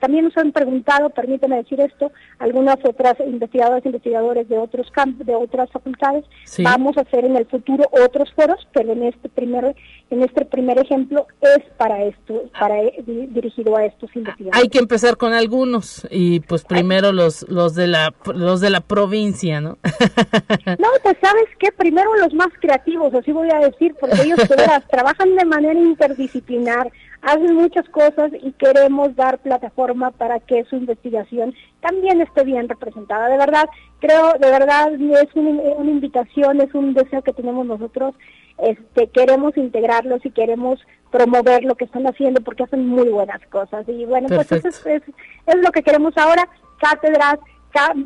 también 0.00 0.24
nos 0.24 0.36
han 0.36 0.52
preguntado, 0.52 1.10
permíteme 1.10 1.56
decir 1.56 1.80
esto, 1.80 2.10
algunas 2.38 2.76
otras 2.84 3.14
investigadoras, 3.20 3.84
investigadores 3.84 4.48
de 4.48 4.58
otros 4.58 4.90
campos, 4.90 5.26
de 5.26 5.34
otras 5.34 5.70
facultades. 5.70 6.24
Vamos 6.58 6.96
a 6.96 7.02
hacer 7.02 7.24
en 7.24 7.36
el 7.36 7.46
futuro 7.46 7.84
otros 7.90 8.32
foros, 8.34 8.66
pero 8.72 8.92
en 8.92 9.04
este 9.04 9.28
primer, 9.28 9.74
en 10.10 10.22
este 10.22 10.44
primer 10.44 10.78
ejemplo 10.78 11.26
es 11.40 11.64
para 11.76 12.02
esto, 12.04 12.44
para 12.58 12.80
eh, 12.80 13.02
dirigido 13.06 13.76
a 13.76 13.84
estos 13.84 14.14
investigadores. 14.14 14.60
Hay 14.60 14.68
que 14.68 14.78
empezar 14.78 15.16
con 15.16 15.32
algunos 15.32 16.06
y 16.10 16.40
pues 16.40 16.64
primero 16.64 17.12
los 17.12 17.48
los 17.48 17.74
de 17.74 17.86
la 17.86 18.14
los 18.34 18.60
de 18.60 18.70
la 18.70 18.80
provincia, 18.80 19.60
¿no? 19.60 19.78
no, 20.78 20.88
pues 21.02 21.16
sabes 21.20 21.46
qué, 21.58 21.72
primero 21.72 22.14
los 22.16 22.34
más 22.34 22.48
creativos, 22.60 23.14
así 23.14 23.32
voy 23.32 23.50
a 23.50 23.58
decir, 23.58 23.94
porque 24.00 24.22
ellos 24.22 24.40
trabajan 24.90 25.36
de 25.36 25.44
manera 25.44 25.78
interdisciplinar 25.78 26.90
hacen 27.24 27.54
muchas 27.54 27.88
cosas 27.88 28.32
y 28.42 28.52
queremos 28.52 29.16
dar 29.16 29.38
plataforma 29.38 30.10
para 30.10 30.40
que 30.40 30.64
su 30.64 30.76
investigación 30.76 31.54
también 31.80 32.20
esté 32.20 32.44
bien 32.44 32.68
representada. 32.68 33.28
De 33.28 33.38
verdad, 33.38 33.68
creo, 34.00 34.34
de 34.34 34.50
verdad, 34.50 34.92
es 34.94 35.34
una, 35.34 35.90
invitación, 35.90 36.60
es 36.60 36.74
un 36.74 36.94
deseo 36.94 37.22
que 37.22 37.32
tenemos 37.32 37.66
nosotros. 37.66 38.14
Este, 38.58 39.08
queremos 39.08 39.56
integrarlos 39.56 40.24
y 40.24 40.30
queremos 40.30 40.78
promover 41.10 41.64
lo 41.64 41.74
que 41.74 41.86
están 41.86 42.06
haciendo 42.06 42.40
porque 42.40 42.64
hacen 42.64 42.86
muy 42.86 43.08
buenas 43.08 43.40
cosas. 43.50 43.88
Y 43.88 44.04
bueno, 44.04 44.28
pues 44.28 44.52
eso 44.52 44.68
es, 44.68 44.86
es, 44.86 45.02
es 45.46 45.56
lo 45.56 45.70
que 45.72 45.82
queremos 45.82 46.16
ahora. 46.16 46.48
Cátedras, 46.78 47.38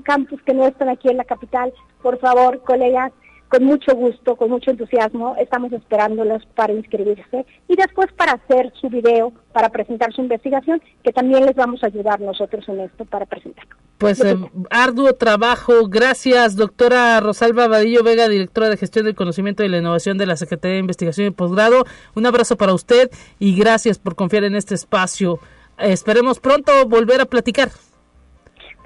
campus 0.04 0.40
que 0.42 0.54
no 0.54 0.66
están 0.66 0.88
aquí 0.88 1.08
en 1.08 1.16
la 1.16 1.24
capital, 1.24 1.72
por 2.02 2.18
favor, 2.18 2.62
colegas, 2.62 3.12
con 3.48 3.64
mucho 3.64 3.94
gusto, 3.94 4.36
con 4.36 4.50
mucho 4.50 4.70
entusiasmo, 4.70 5.34
estamos 5.38 5.72
esperándolos 5.72 6.44
para 6.54 6.72
inscribirse 6.72 7.46
y 7.66 7.76
después 7.76 8.08
para 8.12 8.32
hacer 8.32 8.72
su 8.80 8.88
video, 8.88 9.32
para 9.52 9.70
presentar 9.70 10.12
su 10.12 10.20
investigación, 10.20 10.80
que 11.02 11.12
también 11.12 11.46
les 11.46 11.56
vamos 11.56 11.82
a 11.82 11.86
ayudar 11.86 12.20
nosotros 12.20 12.68
en 12.68 12.80
esto 12.80 13.04
para 13.04 13.26
presentarlo. 13.26 13.76
Pues 13.98 14.22
eh, 14.24 14.36
arduo 14.70 15.14
trabajo. 15.14 15.88
Gracias, 15.88 16.54
doctora 16.54 17.18
Rosalba 17.20 17.66
Vadillo 17.66 18.04
Vega, 18.04 18.28
directora 18.28 18.68
de 18.68 18.76
Gestión 18.76 19.06
del 19.06 19.16
Conocimiento 19.16 19.64
y 19.64 19.68
la 19.68 19.78
Innovación 19.78 20.18
de 20.18 20.26
la 20.26 20.36
Secretaría 20.36 20.74
de 20.74 20.80
Investigación 20.80 21.26
y 21.26 21.30
Posgrado. 21.30 21.84
Un 22.14 22.26
abrazo 22.26 22.56
para 22.56 22.74
usted 22.74 23.10
y 23.40 23.56
gracias 23.56 23.98
por 23.98 24.14
confiar 24.14 24.44
en 24.44 24.54
este 24.54 24.74
espacio. 24.74 25.40
esperemos 25.78 26.38
pronto 26.38 26.86
volver 26.86 27.20
a 27.20 27.24
platicar. 27.24 27.70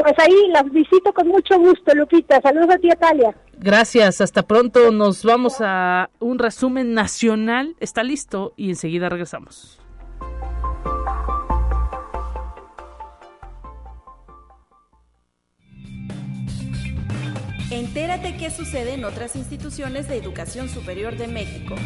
Pues 0.02 0.14
ahí 0.18 0.48
las 0.48 0.68
visito 0.72 1.12
con 1.12 1.28
mucho 1.28 1.56
gusto, 1.60 1.94
Lupita. 1.94 2.40
Saludos 2.40 2.74
a 2.74 2.78
ti, 2.78 2.90
Atalia. 2.90 3.36
Gracias, 3.58 4.20
hasta 4.20 4.42
pronto. 4.42 4.90
Nos 4.90 5.22
vamos 5.22 5.58
a 5.60 6.10
un 6.18 6.40
resumen 6.40 6.92
nacional. 6.92 7.76
Está 7.78 8.02
listo 8.02 8.52
y 8.56 8.70
enseguida 8.70 9.08
regresamos. 9.08 9.78
Entérate 17.70 18.36
qué 18.36 18.50
sucede 18.50 18.94
en 18.94 19.04
otras 19.04 19.36
instituciones 19.36 20.08
de 20.08 20.16
educación 20.16 20.68
superior 20.68 21.16
de 21.16 21.28
México. 21.28 21.76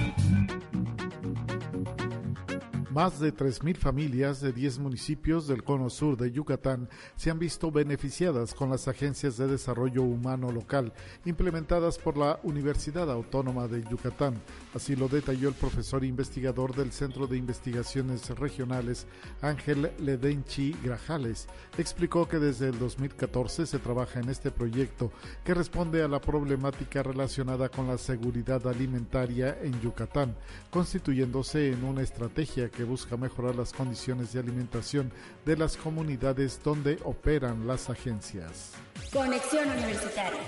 Más 2.96 3.20
de 3.20 3.30
3.000 3.30 3.76
familias 3.76 4.40
de 4.40 4.54
10 4.54 4.78
municipios 4.78 5.46
del 5.46 5.62
cono 5.62 5.90
sur 5.90 6.16
de 6.16 6.32
Yucatán 6.32 6.88
se 7.14 7.30
han 7.30 7.38
visto 7.38 7.70
beneficiadas 7.70 8.54
con 8.54 8.70
las 8.70 8.88
agencias 8.88 9.36
de 9.36 9.46
desarrollo 9.46 10.02
humano 10.02 10.50
local 10.50 10.94
implementadas 11.26 11.98
por 11.98 12.16
la 12.16 12.40
Universidad 12.42 13.10
Autónoma 13.10 13.68
de 13.68 13.84
Yucatán. 13.84 14.40
Así 14.74 14.96
lo 14.96 15.08
detalló 15.08 15.50
el 15.50 15.54
profesor 15.54 16.06
investigador 16.06 16.74
del 16.74 16.90
Centro 16.90 17.26
de 17.26 17.36
Investigaciones 17.36 18.30
Regionales, 18.30 19.06
Ángel 19.42 19.92
Ledenchi 19.98 20.74
Grajales. 20.82 21.48
Explicó 21.76 22.26
que 22.26 22.38
desde 22.38 22.70
el 22.70 22.78
2014 22.78 23.66
se 23.66 23.78
trabaja 23.78 24.20
en 24.20 24.30
este 24.30 24.50
proyecto 24.50 25.12
que 25.44 25.52
responde 25.52 26.02
a 26.02 26.08
la 26.08 26.22
problemática 26.22 27.02
relacionada 27.02 27.68
con 27.68 27.88
la 27.88 27.98
seguridad 27.98 28.66
alimentaria 28.66 29.58
en 29.60 29.78
Yucatán, 29.82 30.34
constituyéndose 30.70 31.72
en 31.72 31.84
una 31.84 32.00
estrategia 32.00 32.70
que 32.70 32.85
busca 32.86 33.16
mejorar 33.16 33.54
las 33.54 33.72
condiciones 33.72 34.32
de 34.32 34.40
alimentación 34.40 35.12
de 35.44 35.56
las 35.56 35.76
comunidades 35.76 36.60
donde 36.62 36.98
operan 37.04 37.66
las 37.66 37.90
agencias. 37.90 38.72
Conexión 39.12 39.68
Universitaria. 39.68 40.40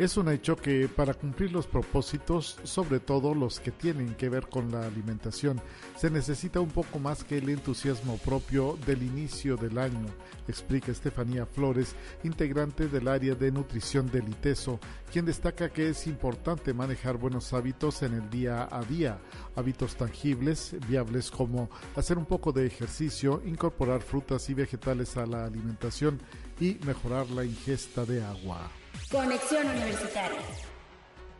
Es 0.00 0.16
un 0.16 0.30
hecho 0.30 0.56
que 0.56 0.88
para 0.88 1.12
cumplir 1.12 1.52
los 1.52 1.66
propósitos, 1.66 2.56
sobre 2.62 3.00
todo 3.00 3.34
los 3.34 3.60
que 3.60 3.70
tienen 3.70 4.14
que 4.14 4.30
ver 4.30 4.48
con 4.48 4.72
la 4.72 4.86
alimentación, 4.86 5.60
se 5.94 6.08
necesita 6.08 6.58
un 6.58 6.70
poco 6.70 6.98
más 6.98 7.22
que 7.22 7.36
el 7.36 7.50
entusiasmo 7.50 8.16
propio 8.16 8.78
del 8.86 9.02
inicio 9.02 9.58
del 9.58 9.76
año, 9.76 10.06
explica 10.48 10.90
Estefanía 10.90 11.44
Flores, 11.44 11.94
integrante 12.22 12.88
del 12.88 13.08
área 13.08 13.34
de 13.34 13.52
nutrición 13.52 14.10
del 14.10 14.26
ITESO, 14.26 14.80
quien 15.12 15.26
destaca 15.26 15.68
que 15.68 15.90
es 15.90 16.06
importante 16.06 16.72
manejar 16.72 17.18
buenos 17.18 17.52
hábitos 17.52 18.02
en 18.02 18.14
el 18.14 18.30
día 18.30 18.68
a 18.72 18.82
día, 18.82 19.18
hábitos 19.54 19.96
tangibles, 19.96 20.76
viables 20.88 21.30
como 21.30 21.68
hacer 21.94 22.16
un 22.16 22.24
poco 22.24 22.52
de 22.52 22.64
ejercicio, 22.64 23.42
incorporar 23.44 24.00
frutas 24.00 24.48
y 24.48 24.54
vegetales 24.54 25.18
a 25.18 25.26
la 25.26 25.44
alimentación 25.44 26.22
y 26.58 26.78
mejorar 26.86 27.28
la 27.28 27.44
ingesta 27.44 28.06
de 28.06 28.24
agua. 28.24 28.70
Conexión 29.08 29.66
Universitaria. 29.66 30.38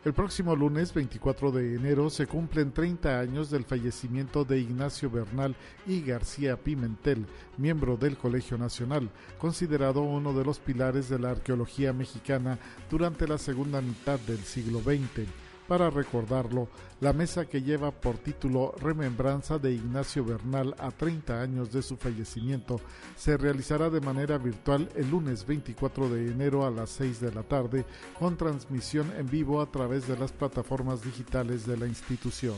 El 0.03 0.13
próximo 0.13 0.55
lunes 0.55 0.93
24 0.93 1.51
de 1.51 1.75
enero 1.75 2.09
se 2.09 2.25
cumplen 2.25 2.71
30 2.71 3.19
años 3.19 3.51
del 3.51 3.65
fallecimiento 3.65 4.43
de 4.43 4.59
Ignacio 4.59 5.11
Bernal 5.11 5.55
y 5.85 6.01
García 6.01 6.57
Pimentel, 6.57 7.27
miembro 7.57 7.97
del 7.97 8.17
Colegio 8.17 8.57
Nacional, 8.57 9.09
considerado 9.37 10.01
uno 10.01 10.33
de 10.33 10.43
los 10.43 10.59
pilares 10.59 11.07
de 11.07 11.19
la 11.19 11.29
arqueología 11.29 11.93
mexicana 11.93 12.57
durante 12.89 13.27
la 13.27 13.37
segunda 13.37 13.79
mitad 13.79 14.19
del 14.21 14.39
siglo 14.39 14.79
XX. 14.79 15.27
Para 15.71 15.89
recordarlo, 15.89 16.67
la 16.99 17.13
mesa 17.13 17.45
que 17.45 17.61
lleva 17.61 17.91
por 17.91 18.17
título 18.17 18.75
Remembranza 18.81 19.57
de 19.57 19.71
Ignacio 19.71 20.25
Bernal 20.25 20.75
a 20.77 20.91
30 20.91 21.41
años 21.41 21.71
de 21.71 21.81
su 21.81 21.95
fallecimiento 21.95 22.81
se 23.15 23.37
realizará 23.37 23.89
de 23.89 24.01
manera 24.01 24.37
virtual 24.37 24.89
el 24.97 25.09
lunes 25.09 25.45
24 25.45 26.09
de 26.09 26.29
enero 26.29 26.65
a 26.65 26.71
las 26.71 26.89
6 26.89 27.21
de 27.21 27.31
la 27.31 27.43
tarde 27.43 27.85
con 28.19 28.35
transmisión 28.35 29.13
en 29.17 29.29
vivo 29.29 29.61
a 29.61 29.71
través 29.71 30.09
de 30.09 30.17
las 30.17 30.33
plataformas 30.33 31.03
digitales 31.05 31.65
de 31.65 31.77
la 31.77 31.87
institución. 31.87 32.57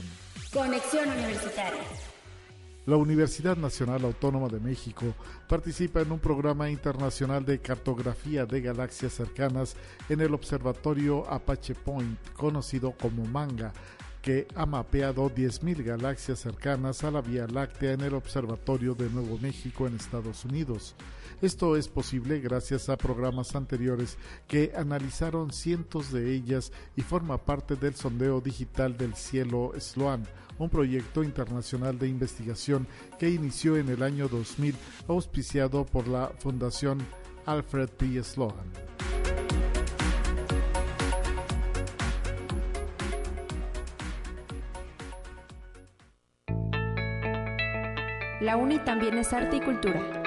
Conexión 0.52 1.08
Universitaria. 1.08 1.84
La 2.86 2.98
Universidad 2.98 3.56
Nacional 3.56 4.04
Autónoma 4.04 4.50
de 4.50 4.60
México 4.60 5.06
participa 5.48 6.02
en 6.02 6.12
un 6.12 6.20
programa 6.20 6.70
internacional 6.70 7.46
de 7.46 7.60
cartografía 7.60 8.46
de 8.46 8.60
galaxias 8.60 9.14
cercanas 9.14 9.78
en 10.10 10.20
el 10.20 10.34
Observatorio 10.34 11.26
Apache 11.32 11.76
Point, 11.76 12.20
conocido 12.36 12.92
como 12.92 13.24
MANGA, 13.24 13.72
que 14.22 14.48
ha 14.56 14.66
mapeado 14.66 15.30
10.000 15.30 15.82
galaxias 15.82 16.40
cercanas 16.40 17.06
a 17.06 17.12
la 17.12 17.22
Vía 17.22 17.48
Láctea 17.48 17.94
en 17.94 18.02
el 18.02 18.16
Observatorio 18.16 18.96
de 18.96 19.10
Nuevo 19.10 19.40
México 19.40 19.88
en 19.88 19.96
Estados 19.96 20.44
Unidos. 20.44 20.94
Esto 21.44 21.76
es 21.76 21.90
posible 21.90 22.40
gracias 22.40 22.88
a 22.88 22.96
programas 22.96 23.54
anteriores 23.54 24.18
que 24.48 24.72
analizaron 24.78 25.52
cientos 25.52 26.10
de 26.10 26.34
ellas 26.34 26.72
y 26.96 27.02
forma 27.02 27.38
parte 27.38 27.76
del 27.76 27.96
sondeo 27.96 28.40
digital 28.40 28.96
del 28.96 29.14
cielo 29.14 29.74
Sloan 29.78 30.26
un 30.58 30.70
proyecto 30.70 31.22
internacional 31.22 32.00
de 32.00 32.08
investigación 32.08 32.88
que 33.20 33.30
inició 33.30 33.76
en 33.76 33.90
el 33.90 34.04
año 34.04 34.30
2000, 34.30 34.74
auspiciado 35.10 35.86
por 35.86 36.08
la 36.08 36.30
Fundación 36.40 37.00
Alfred 37.46 37.90
P. 37.90 38.24
Sloan. 38.24 38.56
La 48.40 48.56
UNI 48.56 48.80
también 48.86 49.18
es 49.18 49.34
arte 49.34 49.58
y 49.58 49.60
cultura. 49.60 50.23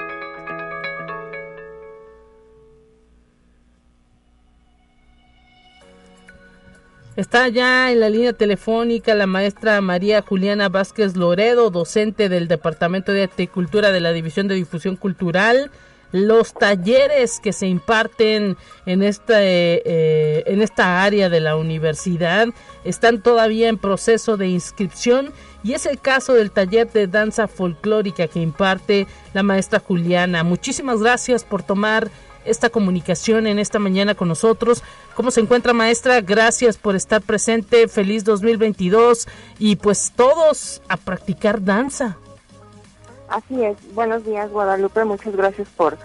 Está 7.16 7.48
ya 7.48 7.90
en 7.90 8.00
la 8.00 8.10
línea 8.10 8.34
telefónica 8.34 9.14
la 9.14 9.26
maestra 9.26 9.80
María 9.80 10.20
Juliana 10.20 10.68
Vázquez 10.68 11.16
Loredo, 11.16 11.70
docente 11.70 12.28
del 12.28 12.46
Departamento 12.46 13.10
de 13.12 13.22
Arte 13.22 13.44
y 13.44 13.46
Cultura 13.46 13.90
de 13.90 14.00
la 14.00 14.12
División 14.12 14.48
de 14.48 14.54
Difusión 14.54 14.96
Cultural. 14.96 15.70
Los 16.12 16.52
talleres 16.52 17.40
que 17.40 17.54
se 17.54 17.68
imparten 17.68 18.58
en 18.84 19.02
esta, 19.02 19.42
eh, 19.42 20.44
en 20.46 20.60
esta 20.60 21.02
área 21.02 21.30
de 21.30 21.40
la 21.40 21.56
universidad 21.56 22.48
están 22.84 23.22
todavía 23.22 23.70
en 23.70 23.78
proceso 23.78 24.36
de 24.36 24.48
inscripción 24.48 25.32
y 25.64 25.72
es 25.72 25.86
el 25.86 25.98
caso 25.98 26.34
del 26.34 26.50
taller 26.50 26.92
de 26.92 27.06
danza 27.06 27.48
folclórica 27.48 28.28
que 28.28 28.40
imparte 28.40 29.06
la 29.32 29.42
maestra 29.42 29.80
Juliana. 29.80 30.44
Muchísimas 30.44 31.00
gracias 31.00 31.44
por 31.44 31.62
tomar 31.62 32.10
esta 32.46 32.70
comunicación 32.70 33.46
en 33.46 33.58
esta 33.58 33.78
mañana 33.78 34.14
con 34.14 34.28
nosotros. 34.28 34.82
¿Cómo 35.14 35.30
se 35.30 35.40
encuentra 35.40 35.72
maestra? 35.72 36.20
Gracias 36.20 36.76
por 36.76 36.96
estar 36.96 37.22
presente. 37.22 37.88
Feliz 37.88 38.24
2022 38.24 39.28
y 39.58 39.76
pues 39.76 40.12
todos 40.14 40.82
a 40.88 40.96
practicar 40.96 41.62
danza. 41.62 42.16
Así 43.28 43.64
es. 43.64 43.76
Buenos 43.94 44.24
días 44.24 44.50
Guadalupe. 44.50 45.04
Muchas 45.04 45.34
gracias 45.34 45.68
por, 45.76 45.98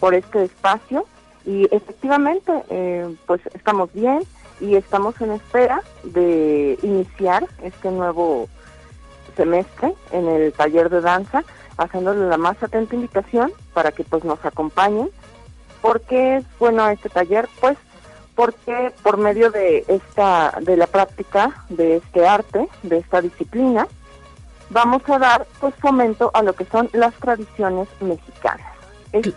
por 0.00 0.14
este 0.14 0.44
espacio. 0.44 1.06
Y 1.44 1.64
efectivamente, 1.74 2.52
eh, 2.70 3.14
pues 3.26 3.40
estamos 3.54 3.92
bien 3.92 4.24
y 4.60 4.74
estamos 4.74 5.20
en 5.20 5.32
espera 5.32 5.82
de 6.02 6.78
iniciar 6.82 7.46
este 7.62 7.90
nuevo 7.90 8.48
semestre 9.36 9.94
en 10.12 10.26
el 10.26 10.52
taller 10.52 10.90
de 10.90 11.00
danza, 11.02 11.44
haciéndole 11.76 12.26
la 12.26 12.36
más 12.36 12.60
atenta 12.62 12.94
invitación 12.94 13.52
para 13.74 13.92
que 13.92 14.02
pues 14.02 14.24
nos 14.24 14.44
acompañen 14.44 15.10
¿Por 15.86 16.00
qué 16.00 16.38
es 16.38 16.44
bueno 16.58 16.88
este 16.88 17.08
taller? 17.08 17.48
Pues 17.60 17.78
porque 18.34 18.92
por 19.04 19.18
medio 19.18 19.52
de 19.52 19.84
esta 19.86 20.52
de 20.60 20.76
la 20.76 20.88
práctica 20.88 21.64
de 21.68 21.98
este 21.98 22.26
arte, 22.26 22.68
de 22.82 22.98
esta 22.98 23.20
disciplina, 23.20 23.86
vamos 24.70 25.02
a 25.08 25.20
dar 25.20 25.46
pues 25.60 25.74
fomento 25.76 26.32
a 26.34 26.42
lo 26.42 26.54
que 26.54 26.64
son 26.64 26.90
las 26.92 27.14
tradiciones 27.14 27.88
mexicanas. 28.00 28.66
Es, 29.12 29.32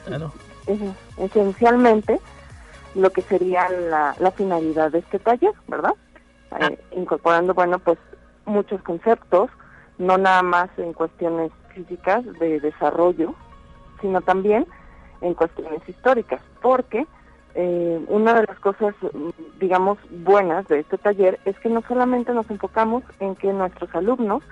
esencialmente 1.17 2.19
lo 2.95 3.11
que 3.11 3.21
sería 3.21 3.69
la, 3.69 4.31
finalidad 4.35 4.91
de 4.91 4.99
este 4.99 5.19
taller, 5.19 5.53
¿verdad? 5.67 5.93
Ah. 6.49 6.65
Eh, 6.65 6.79
incorporando, 6.97 7.53
bueno, 7.53 7.77
pues 7.77 7.99
muchos 8.45 8.81
conceptos, 8.81 9.51
no 9.99 10.17
nada 10.17 10.41
más 10.41 10.69
en 10.77 10.93
cuestiones 10.93 11.51
físicas 11.75 12.25
de 12.39 12.59
desarrollo, 12.59 13.35
sino 14.01 14.21
también 14.21 14.65
en 15.21 15.33
cuestiones 15.33 15.87
históricas, 15.87 16.41
porque 16.61 17.05
eh, 17.55 18.05
una 18.07 18.33
de 18.35 18.47
las 18.47 18.59
cosas, 18.59 18.93
digamos, 19.59 19.97
buenas 20.09 20.67
de 20.67 20.79
este 20.79 20.97
taller 20.97 21.39
es 21.45 21.57
que 21.59 21.69
no 21.69 21.81
solamente 21.87 22.33
nos 22.33 22.49
enfocamos 22.49 23.03
en 23.19 23.35
que 23.35 23.51
nuestros 23.51 23.93
alumnos 23.95 24.43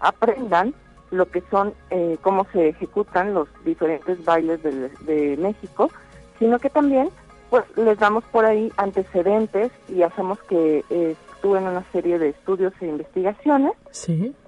aprendan 0.00 0.74
lo 1.10 1.26
que 1.26 1.42
son, 1.50 1.74
eh, 1.90 2.16
cómo 2.22 2.46
se 2.52 2.68
ejecutan 2.68 3.34
los 3.34 3.48
diferentes 3.64 4.24
bailes 4.24 4.62
de, 4.62 5.36
México, 5.38 5.90
sino 6.38 6.58
que 6.58 6.70
también 6.70 7.10
pues 7.50 7.64
les 7.76 7.98
damos 7.98 8.24
por 8.24 8.46
ahí 8.46 8.72
antecedentes 8.78 9.70
y 9.88 10.02
hacemos 10.02 10.38
que 10.44 10.84
eh, 10.88 11.16
en 11.44 11.64
una 11.64 11.84
serie 11.90 12.18
de 12.18 12.28
estudios 12.28 12.72
e 12.80 12.86
investigaciones 12.86 13.72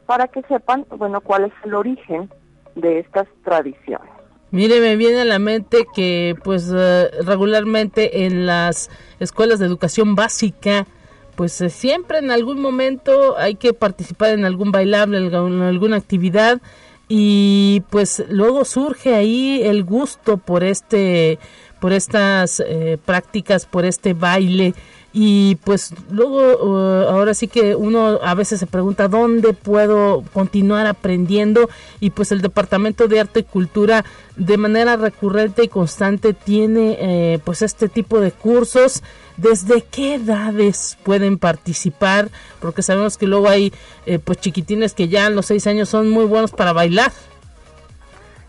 para 0.07 0.29
que 0.29 0.43
sepan, 0.43 0.87
bueno, 0.97 1.21
cuál 1.21 1.45
es 1.45 1.53
el 1.65 1.75
origen 1.75 2.31
de 2.77 3.01
estas 3.01 3.27
tradiciones. 3.43 4.14
Mire, 4.55 4.79
me 4.79 4.95
viene 4.95 5.23
a 5.23 5.25
la 5.25 5.41
mente 5.41 5.85
que 5.93 6.37
pues 6.45 6.71
eh, 6.73 7.11
regularmente 7.25 8.25
en 8.25 8.47
las 8.47 8.89
escuelas 9.19 9.59
de 9.59 9.67
educación 9.67 10.15
básica 10.15 10.87
pues 11.35 11.61
eh, 11.61 11.71
siempre 11.71 12.19
en 12.19 12.31
algún 12.31 12.61
momento 12.61 13.37
hay 13.37 13.57
que 13.57 13.73
participar 13.73 14.31
en 14.31 14.45
algún 14.45 14.71
bailable, 14.71 15.19
en 15.19 15.61
alguna 15.61 15.97
actividad 15.97 16.63
y 17.09 17.83
pues 17.91 18.23
luego 18.29 18.65
surge 18.65 19.17
ahí 19.17 19.61
el 19.65 19.83
gusto 19.83 20.37
por 20.37 20.63
este 20.63 21.41
por 21.81 21.93
estas 21.93 22.63
eh, 22.65 22.97
prácticas, 23.05 23.67
por 23.67 23.85
este 23.85 24.15
baile 24.15 24.73
y 25.17 25.55
pues 25.63 25.95
luego 26.11 26.57
uh, 26.57 27.09
ahora 27.09 27.35
sí 27.35 27.47
que 27.47 27.77
uno 27.77 28.19
a 28.21 28.35
veces 28.35 28.59
se 28.59 28.67
pregunta 28.67 29.07
dónde 29.07 29.53
puedo 29.53 30.25
continuar 30.33 30.89
aprendiendo 30.89 31.71
y 32.01 32.11
pues 32.11 32.33
el 32.33 32.43
departamento 32.43 33.07
de 33.07 33.21
arte 33.21 33.41
y 33.41 33.45
cultura 33.45 34.05
de 34.35 34.57
manera 34.57 34.97
recurrente 34.97 35.63
y 35.63 35.69
constante 35.69 36.35
tiene 36.35 36.97
eh, 36.99 37.39
pues 37.45 37.63
este 37.63 37.89
tipo 37.89 38.19
de 38.19 38.33
cursos. 38.33 39.05
Desde 39.37 39.83
qué 39.83 40.17
edades 40.17 40.99
pueden 41.05 41.39
participar 41.39 42.29
porque 42.61 42.83
sabemos 42.83 43.17
que 43.17 43.29
luego 43.29 43.49
hay 43.49 43.73
eh, 44.07 44.19
pues 44.19 44.39
chiquitines 44.39 44.95
que 44.95 45.07
ya 45.07 45.27
a 45.27 45.31
los 45.31 45.47
seis 45.47 45.69
años 45.69 45.89
son 45.89 46.11
muy 46.11 46.25
buenos 46.25 46.51
para 46.51 46.73
bailar. 46.73 47.13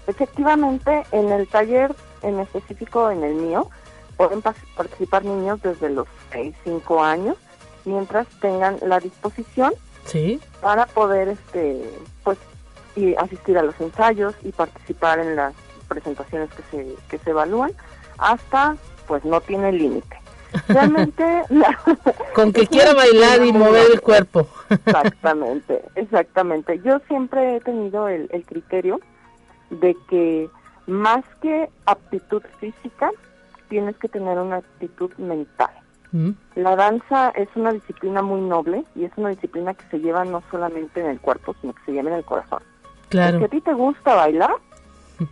Efectivamente 0.08 1.04
en 1.12 1.32
el 1.32 1.48
taller 1.48 1.94
en 2.24 2.40
específico 2.40 3.12
en 3.12 3.24
el 3.24 3.36
mío 3.36 3.70
pueden 4.18 4.42
participar 4.42 5.26
niños 5.26 5.62
desde 5.62 5.90
los 5.90 6.08
6, 6.32 6.56
5 6.64 7.04
años, 7.04 7.38
mientras 7.86 8.28
tengan 8.40 8.78
la 8.82 9.00
disposición 9.00 9.74
¿Sí? 10.06 10.40
para 10.62 10.86
poder 10.86 11.30
este 11.30 11.90
pues 12.24 12.38
y 12.96 13.14
asistir 13.16 13.58
a 13.58 13.64
los 13.64 13.80
ensayos 13.80 14.36
y 14.44 14.52
participar 14.52 15.20
en 15.20 15.36
las 15.36 15.54
presentaciones 15.88 16.50
que 16.52 16.64
se, 16.72 16.96
que 17.10 17.18
se 17.18 17.30
evalúan, 17.32 17.72
hasta 18.18 18.78
pues 19.08 19.24
no 19.26 19.42
tiene 19.42 19.72
límite. 19.72 20.18
Realmente 20.68 21.44
con 22.34 22.54
que 22.54 22.66
quiera 22.68 22.94
bailar 22.94 23.46
y 23.46 23.52
mover 23.52 23.92
el 23.92 24.02
cuerpo. 24.02 24.48
exactamente, 24.70 25.82
exactamente. 25.96 26.80
Yo 26.84 27.00
siempre 27.08 27.58
he 27.58 27.60
tenido 27.60 28.08
el, 28.08 28.30
el 28.32 28.46
criterio 28.46 29.02
de 29.70 29.96
que 30.10 30.50
más 30.88 31.24
que 31.42 31.70
aptitud 31.86 32.42
física, 32.60 33.12
tienes 33.70 33.98
que 33.98 34.08
tener 34.08 34.38
una 34.38 34.58
actitud 34.58 35.12
mental. 35.18 35.72
Mm. 36.12 36.32
La 36.56 36.76
danza 36.76 37.30
es 37.32 37.50
una 37.56 37.74
disciplina 37.74 38.22
muy 38.22 38.42
noble 38.42 38.86
y 38.96 39.06
es 39.06 39.12
una 39.18 39.30
disciplina 39.30 39.74
que 39.74 39.86
se 39.90 40.00
lleva 40.00 40.24
no 40.24 40.42
solamente 40.50 41.02
en 41.02 41.08
el 41.08 41.20
cuerpo, 41.20 41.56
sino 41.62 41.74
que 41.74 41.82
se 41.86 41.92
lleva 41.92 42.10
en 42.12 42.18
el 42.18 42.26
corazón. 42.26 42.60
Claro. 43.10 43.40
Si 43.40 43.46
a 43.46 43.48
ti 43.50 43.62
te 43.62 43.74
gusta 43.74 44.16
bailar, 44.16 44.56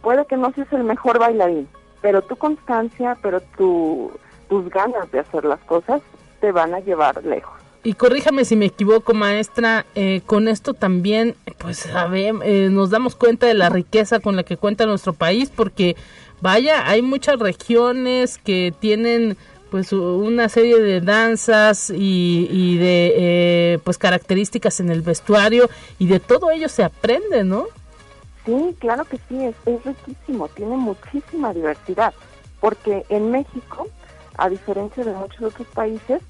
puede 0.02 0.26
que 0.26 0.38
no 0.38 0.52
seas 0.54 0.72
el 0.74 0.84
mejor 0.84 1.20
bailarín, 1.20 1.68
pero 2.02 2.22
tu 2.22 2.36
constancia, 2.36 3.18
pero 3.22 3.42
tu, 3.58 4.12
tus 4.50 4.70
ganas 4.70 5.12
de 5.12 5.20
hacer 5.20 5.46
las 5.46 5.60
cosas 5.62 6.02
te 6.42 6.52
van 6.52 6.74
a 6.74 6.80
llevar 6.80 7.24
lejos. 7.24 7.54
Y 7.86 7.94
corríjame 7.96 8.46
si 8.46 8.56
me 8.56 8.66
equivoco, 8.66 9.14
maestra, 9.14 9.86
eh, 9.94 10.22
con 10.26 10.48
esto 10.48 10.74
también, 10.74 11.36
pues, 11.58 11.86
a 11.94 12.10
eh, 12.16 12.70
nos 12.72 12.90
damos 12.90 13.16
cuenta 13.16 13.46
de 13.46 13.56
la 13.56 13.68
riqueza 13.68 14.22
con 14.22 14.38
la 14.38 14.44
que 14.44 14.56
cuenta 14.56 14.86
nuestro 14.86 15.12
país, 15.12 15.50
porque 15.50 15.98
vaya, 16.44 16.88
hay 16.90 17.02
muchas 17.02 17.40
regiones 17.40 18.38
que 18.38 18.74
tienen 18.78 19.38
pues 19.72 19.94
una 19.94 20.50
serie 20.50 20.78
de 20.80 21.00
danzas 21.02 21.90
y, 21.90 22.78
de 22.78 23.14
eh, 23.16 23.80
pues 23.84 23.98
características 23.98 24.80
en 24.82 24.92
el 24.92 25.02
vestuario 25.02 25.68
y 25.98 26.06
de 26.08 26.20
todo 26.20 26.52
ello 26.52 26.70
se 26.70 26.84
aprende, 26.84 27.44
¿no? 27.44 27.66
Sí, 28.46 28.76
claro 28.78 29.06
que 29.06 29.18
sí, 29.30 29.42
es, 29.46 29.56
es 29.66 29.84
riquísimo, 29.86 30.50
tiene 30.50 30.76
muchísima 30.76 31.54
diversidad, 31.54 32.14
porque 32.60 33.06
en 33.08 33.32
México, 33.32 33.88
a 34.38 34.50
diferencia 34.50 35.06
de 35.06 35.14
muchos 35.14 35.42
otros 35.42 35.68
países, 35.70 36.22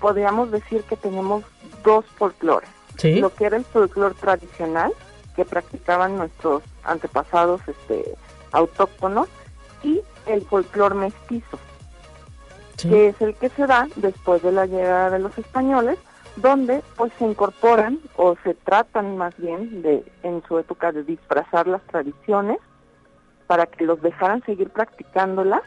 podríamos 0.00 0.50
decir 0.50 0.82
que 0.82 0.96
tenemos 0.96 1.44
dos 1.84 2.04
folclores. 2.16 2.68
Lo 3.04 3.32
que 3.32 3.46
era 3.46 3.56
el 3.56 3.64
folclore 3.64 4.16
tradicional, 4.16 4.92
que 5.36 5.44
practicaban 5.44 6.16
nuestros 6.16 6.64
antepasados 6.82 7.60
este, 7.68 8.16
autóctonos 8.52 9.28
y 9.82 10.00
el 10.26 10.42
folclor 10.42 10.94
mestizo, 10.94 11.58
que 12.76 13.08
es 13.08 13.20
el 13.20 13.34
que 13.34 13.48
se 13.50 13.66
da 13.66 13.88
después 13.96 14.42
de 14.42 14.52
la 14.52 14.66
llegada 14.66 15.10
de 15.10 15.18
los 15.18 15.36
españoles, 15.38 15.98
donde 16.36 16.82
pues 16.96 17.12
se 17.18 17.26
incorporan 17.26 17.98
o 18.16 18.36
se 18.44 18.54
tratan 18.54 19.16
más 19.16 19.36
bien 19.38 19.82
de 19.82 20.04
en 20.22 20.42
su 20.46 20.58
época 20.58 20.92
de 20.92 21.02
disfrazar 21.02 21.66
las 21.66 21.82
tradiciones 21.82 22.58
para 23.46 23.66
que 23.66 23.84
los 23.84 24.00
dejaran 24.02 24.42
seguir 24.44 24.70
practicándolas, 24.70 25.62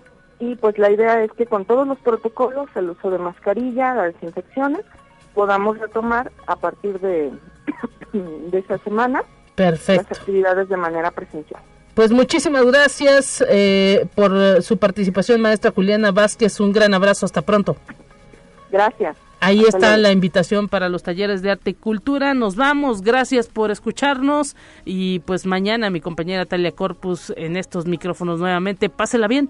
y 0.43 0.55
pues 0.55 0.77
la 0.77 0.91
idea 0.91 1.23
es 1.23 1.31
que 1.31 1.45
con 1.45 1.65
todos 1.65 1.87
los 1.87 1.97
protocolos, 1.99 2.67
el 2.75 2.89
uso 2.89 3.09
de 3.09 3.17
mascarilla, 3.17 3.93
las 3.93 4.13
desinfecciones, 4.13 4.81
podamos 5.33 5.79
retomar 5.79 6.31
a 6.47 6.55
partir 6.57 6.99
de, 6.99 7.31
de 8.13 8.57
esa 8.59 8.77
semana 8.79 9.23
Perfecto. 9.55 10.07
las 10.09 10.19
actividades 10.19 10.67
de 10.67 10.77
manera 10.77 11.11
presencial. 11.11 11.61
Pues 11.93 12.11
muchísimas 12.11 12.65
gracias 12.65 13.43
eh, 13.47 14.07
por 14.15 14.61
su 14.63 14.77
participación, 14.77 15.41
maestra 15.41 15.71
Juliana 15.71 16.11
Vázquez. 16.11 16.59
Un 16.59 16.73
gran 16.73 16.93
abrazo, 16.93 17.25
hasta 17.25 17.43
pronto. 17.43 17.77
Gracias. 18.71 19.15
Ahí 19.39 19.61
está 19.67 19.97
la 19.97 20.11
invitación 20.11 20.69
para 20.69 20.89
los 20.89 21.03
talleres 21.03 21.41
de 21.41 21.51
arte 21.51 21.71
y 21.71 21.73
cultura. 21.73 22.33
Nos 22.33 22.55
vamos, 22.55 23.01
gracias 23.01 23.47
por 23.47 23.71
escucharnos 23.71 24.55
y 24.85 25.19
pues 25.19 25.45
mañana 25.45 25.89
mi 25.89 25.99
compañera 25.99 26.45
Talia 26.45 26.71
Corpus 26.71 27.33
en 27.35 27.57
estos 27.57 27.85
micrófonos 27.85 28.39
nuevamente. 28.39 28.89
Pásela 28.89 29.27
bien. 29.27 29.49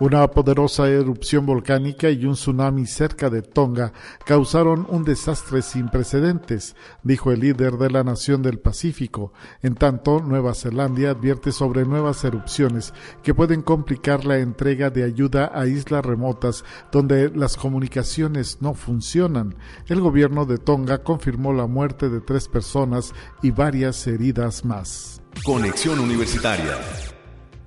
Una 0.00 0.26
poderosa 0.26 0.88
erupción 0.88 1.46
volcánica 1.46 2.10
y 2.10 2.24
un 2.24 2.34
tsunami 2.34 2.84
cerca 2.84 3.30
de 3.30 3.42
Tonga 3.42 3.92
causaron 4.26 4.88
un 4.90 5.04
desastre 5.04 5.62
sin 5.62 5.88
precedentes, 5.88 6.74
dijo 7.04 7.30
el 7.30 7.38
líder 7.38 7.74
de 7.74 7.90
la 7.90 8.02
nación 8.02 8.42
del 8.42 8.58
Pacífico. 8.58 9.32
En 9.62 9.76
tanto, 9.76 10.18
Nueva 10.18 10.54
Zelanda 10.54 11.10
advierte 11.10 11.52
sobre 11.52 11.84
nuevas 11.84 12.24
erupciones 12.24 12.92
que 13.22 13.34
pueden 13.34 13.62
complicar 13.62 14.24
la 14.24 14.38
entrega 14.38 14.90
de 14.90 15.04
ayuda 15.04 15.52
a 15.54 15.68
islas 15.68 16.04
remotas 16.04 16.64
donde 16.90 17.30
las 17.30 17.56
comunicaciones 17.56 18.58
no 18.60 18.74
funcionan. 18.74 19.54
El 19.86 20.00
gobierno 20.00 20.44
de 20.44 20.58
Tonga 20.58 21.04
confirmó 21.04 21.52
la 21.52 21.68
muerte 21.68 22.08
de 22.08 22.20
tres 22.20 22.48
personas 22.48 23.12
y 23.42 23.52
varias 23.52 24.04
heridas 24.08 24.64
más. 24.64 25.22
Conexión 25.44 26.00
Universitaria 26.00 26.78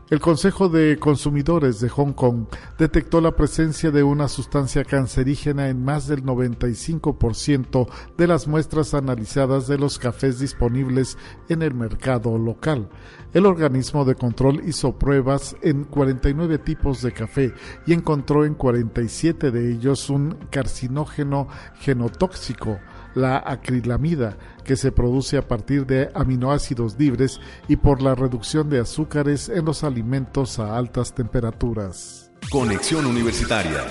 el 0.09 0.21
Consejo 0.21 0.69
de 0.69 0.97
Consumidores 0.97 1.81
de 1.81 1.89
Hong 1.89 2.13
Kong 2.13 2.45
detectó 2.77 3.19
la 3.19 3.35
presencia 3.35 3.91
de 3.91 4.03
una 4.03 4.29
sustancia 4.29 4.85
cancerígena 4.85 5.67
en 5.67 5.83
más 5.83 6.07
del 6.07 6.23
95% 6.23 7.89
de 8.17 8.27
las 8.27 8.47
muestras 8.47 8.93
analizadas 8.93 9.67
de 9.67 9.77
los 9.77 9.99
cafés 9.99 10.39
disponibles 10.39 11.17
en 11.49 11.61
el 11.61 11.73
mercado 11.73 12.37
local. 12.37 12.87
El 13.33 13.45
organismo 13.45 14.05
de 14.05 14.15
control 14.15 14.61
hizo 14.65 14.97
pruebas 14.97 15.57
en 15.61 15.83
49 15.83 16.57
tipos 16.59 17.01
de 17.01 17.11
café 17.11 17.53
y 17.85 17.91
encontró 17.91 18.45
en 18.45 18.53
47 18.53 19.51
de 19.51 19.73
ellos 19.73 20.09
un 20.09 20.37
carcinógeno 20.49 21.49
genotóxico 21.79 22.79
la 23.17 23.43
acrilamida, 23.45 24.37
que 24.63 24.75
se 24.75 24.91
produce 24.91 25.37
a 25.37 25.47
partir 25.47 25.85
de 25.85 26.09
aminoácidos 26.13 26.97
libres 26.97 27.39
y 27.67 27.75
por 27.75 28.01
la 28.01 28.15
reducción 28.15 28.69
de 28.69 28.79
azúcares 28.79 29.49
en 29.49 29.65
los 29.65 29.83
alimentos 29.83 30.59
a 30.59 30.77
altas 30.77 31.13
temperaturas. 31.13 32.31
Conexión 32.49 33.05
Universitaria. 33.05 33.83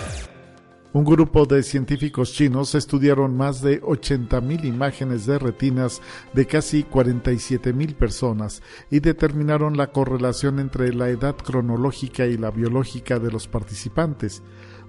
Un 0.93 1.05
grupo 1.05 1.45
de 1.45 1.63
científicos 1.63 2.33
chinos 2.33 2.75
estudiaron 2.75 3.37
más 3.37 3.61
de 3.61 3.83
80.000 3.83 4.65
imágenes 4.65 5.27
de 5.27 5.39
retinas 5.39 6.01
de 6.33 6.47
casi 6.47 6.85
47.000 6.85 7.95
personas 7.97 8.63
y 8.91 9.01
determinaron 9.01 9.77
la 9.77 9.89
correlación 9.89 10.59
entre 10.59 10.95
la 10.95 11.11
edad 11.11 11.37
cronológica 11.37 12.25
y 12.25 12.39
la 12.39 12.51
biológica 12.51 13.19
de 13.19 13.31
los 13.31 13.47
participantes. 13.47 14.43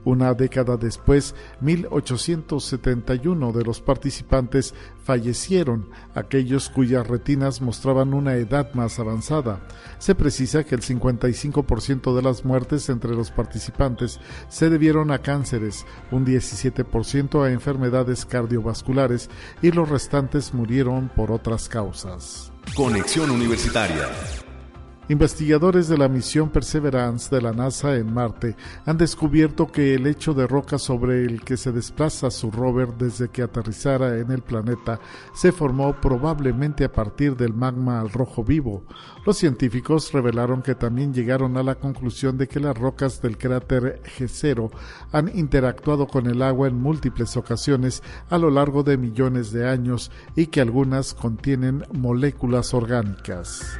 Una 0.07 0.33
década 0.33 0.77
después, 0.77 1.35
1871 1.59 3.51
de 3.51 3.63
los 3.65 3.81
participantes 3.81 4.73
fallecieron, 5.03 5.89
aquellos 6.15 6.69
cuyas 6.69 7.05
retinas 7.05 7.61
mostraban 7.61 8.13
una 8.13 8.35
edad 8.35 8.73
más 8.73 8.99
avanzada. 8.99 9.67
Se 9.99 10.15
precisa 10.15 10.63
que 10.63 10.75
el 10.75 10.81
55% 10.81 12.15
de 12.15 12.21
las 12.21 12.45
muertes 12.45 12.87
entre 12.87 13.15
los 13.15 13.31
participantes 13.31 14.21
se 14.47 14.69
debieron 14.69 15.11
a 15.11 15.19
cánceres, 15.19 15.85
un 16.09 16.25
17% 16.25 17.43
a 17.43 17.51
enfermedades 17.51 18.25
cardiovasculares 18.25 19.29
y 19.61 19.71
los 19.71 19.89
restantes 19.89 20.53
murieron 20.53 21.09
por 21.09 21.33
otras 21.33 21.67
causas. 21.67 22.53
Conexión 22.77 23.29
Universitaria 23.29 24.07
Investigadores 25.09 25.87
de 25.87 25.97
la 25.97 26.09
misión 26.09 26.49
Perseverance 26.49 27.33
de 27.33 27.41
la 27.41 27.53
NASA 27.53 27.95
en 27.95 28.13
Marte 28.13 28.57
han 28.85 28.97
descubierto 28.97 29.71
que 29.71 29.93
el 29.93 30.05
hecho 30.05 30.33
de 30.33 30.45
roca 30.47 30.77
sobre 30.77 31.23
el 31.23 31.45
que 31.45 31.55
se 31.55 31.71
desplaza 31.71 32.29
su 32.29 32.51
rover 32.51 32.89
desde 32.97 33.29
que 33.29 33.41
aterrizara 33.41 34.17
en 34.19 34.31
el 34.31 34.41
planeta 34.41 34.99
se 35.33 35.53
formó 35.53 35.93
probablemente 35.93 36.83
a 36.83 36.91
partir 36.91 37.37
del 37.37 37.53
magma 37.53 38.01
al 38.01 38.09
rojo 38.09 38.43
vivo. 38.43 38.83
Los 39.25 39.37
científicos 39.37 40.11
revelaron 40.11 40.61
que 40.61 40.75
también 40.75 41.13
llegaron 41.13 41.55
a 41.55 41.63
la 41.63 41.75
conclusión 41.75 42.37
de 42.37 42.49
que 42.49 42.59
las 42.59 42.77
rocas 42.77 43.21
del 43.21 43.37
cráter 43.37 44.01
G0 44.17 44.69
han 45.13 45.33
interactuado 45.37 46.07
con 46.07 46.27
el 46.27 46.41
agua 46.41 46.67
en 46.67 46.81
múltiples 46.81 47.37
ocasiones 47.37 48.03
a 48.29 48.37
lo 48.37 48.49
largo 48.49 48.83
de 48.83 48.97
millones 48.97 49.53
de 49.53 49.69
años 49.69 50.11
y 50.35 50.47
que 50.47 50.59
algunas 50.59 51.13
contienen 51.13 51.85
moléculas 51.93 52.73
orgánicas. 52.73 53.79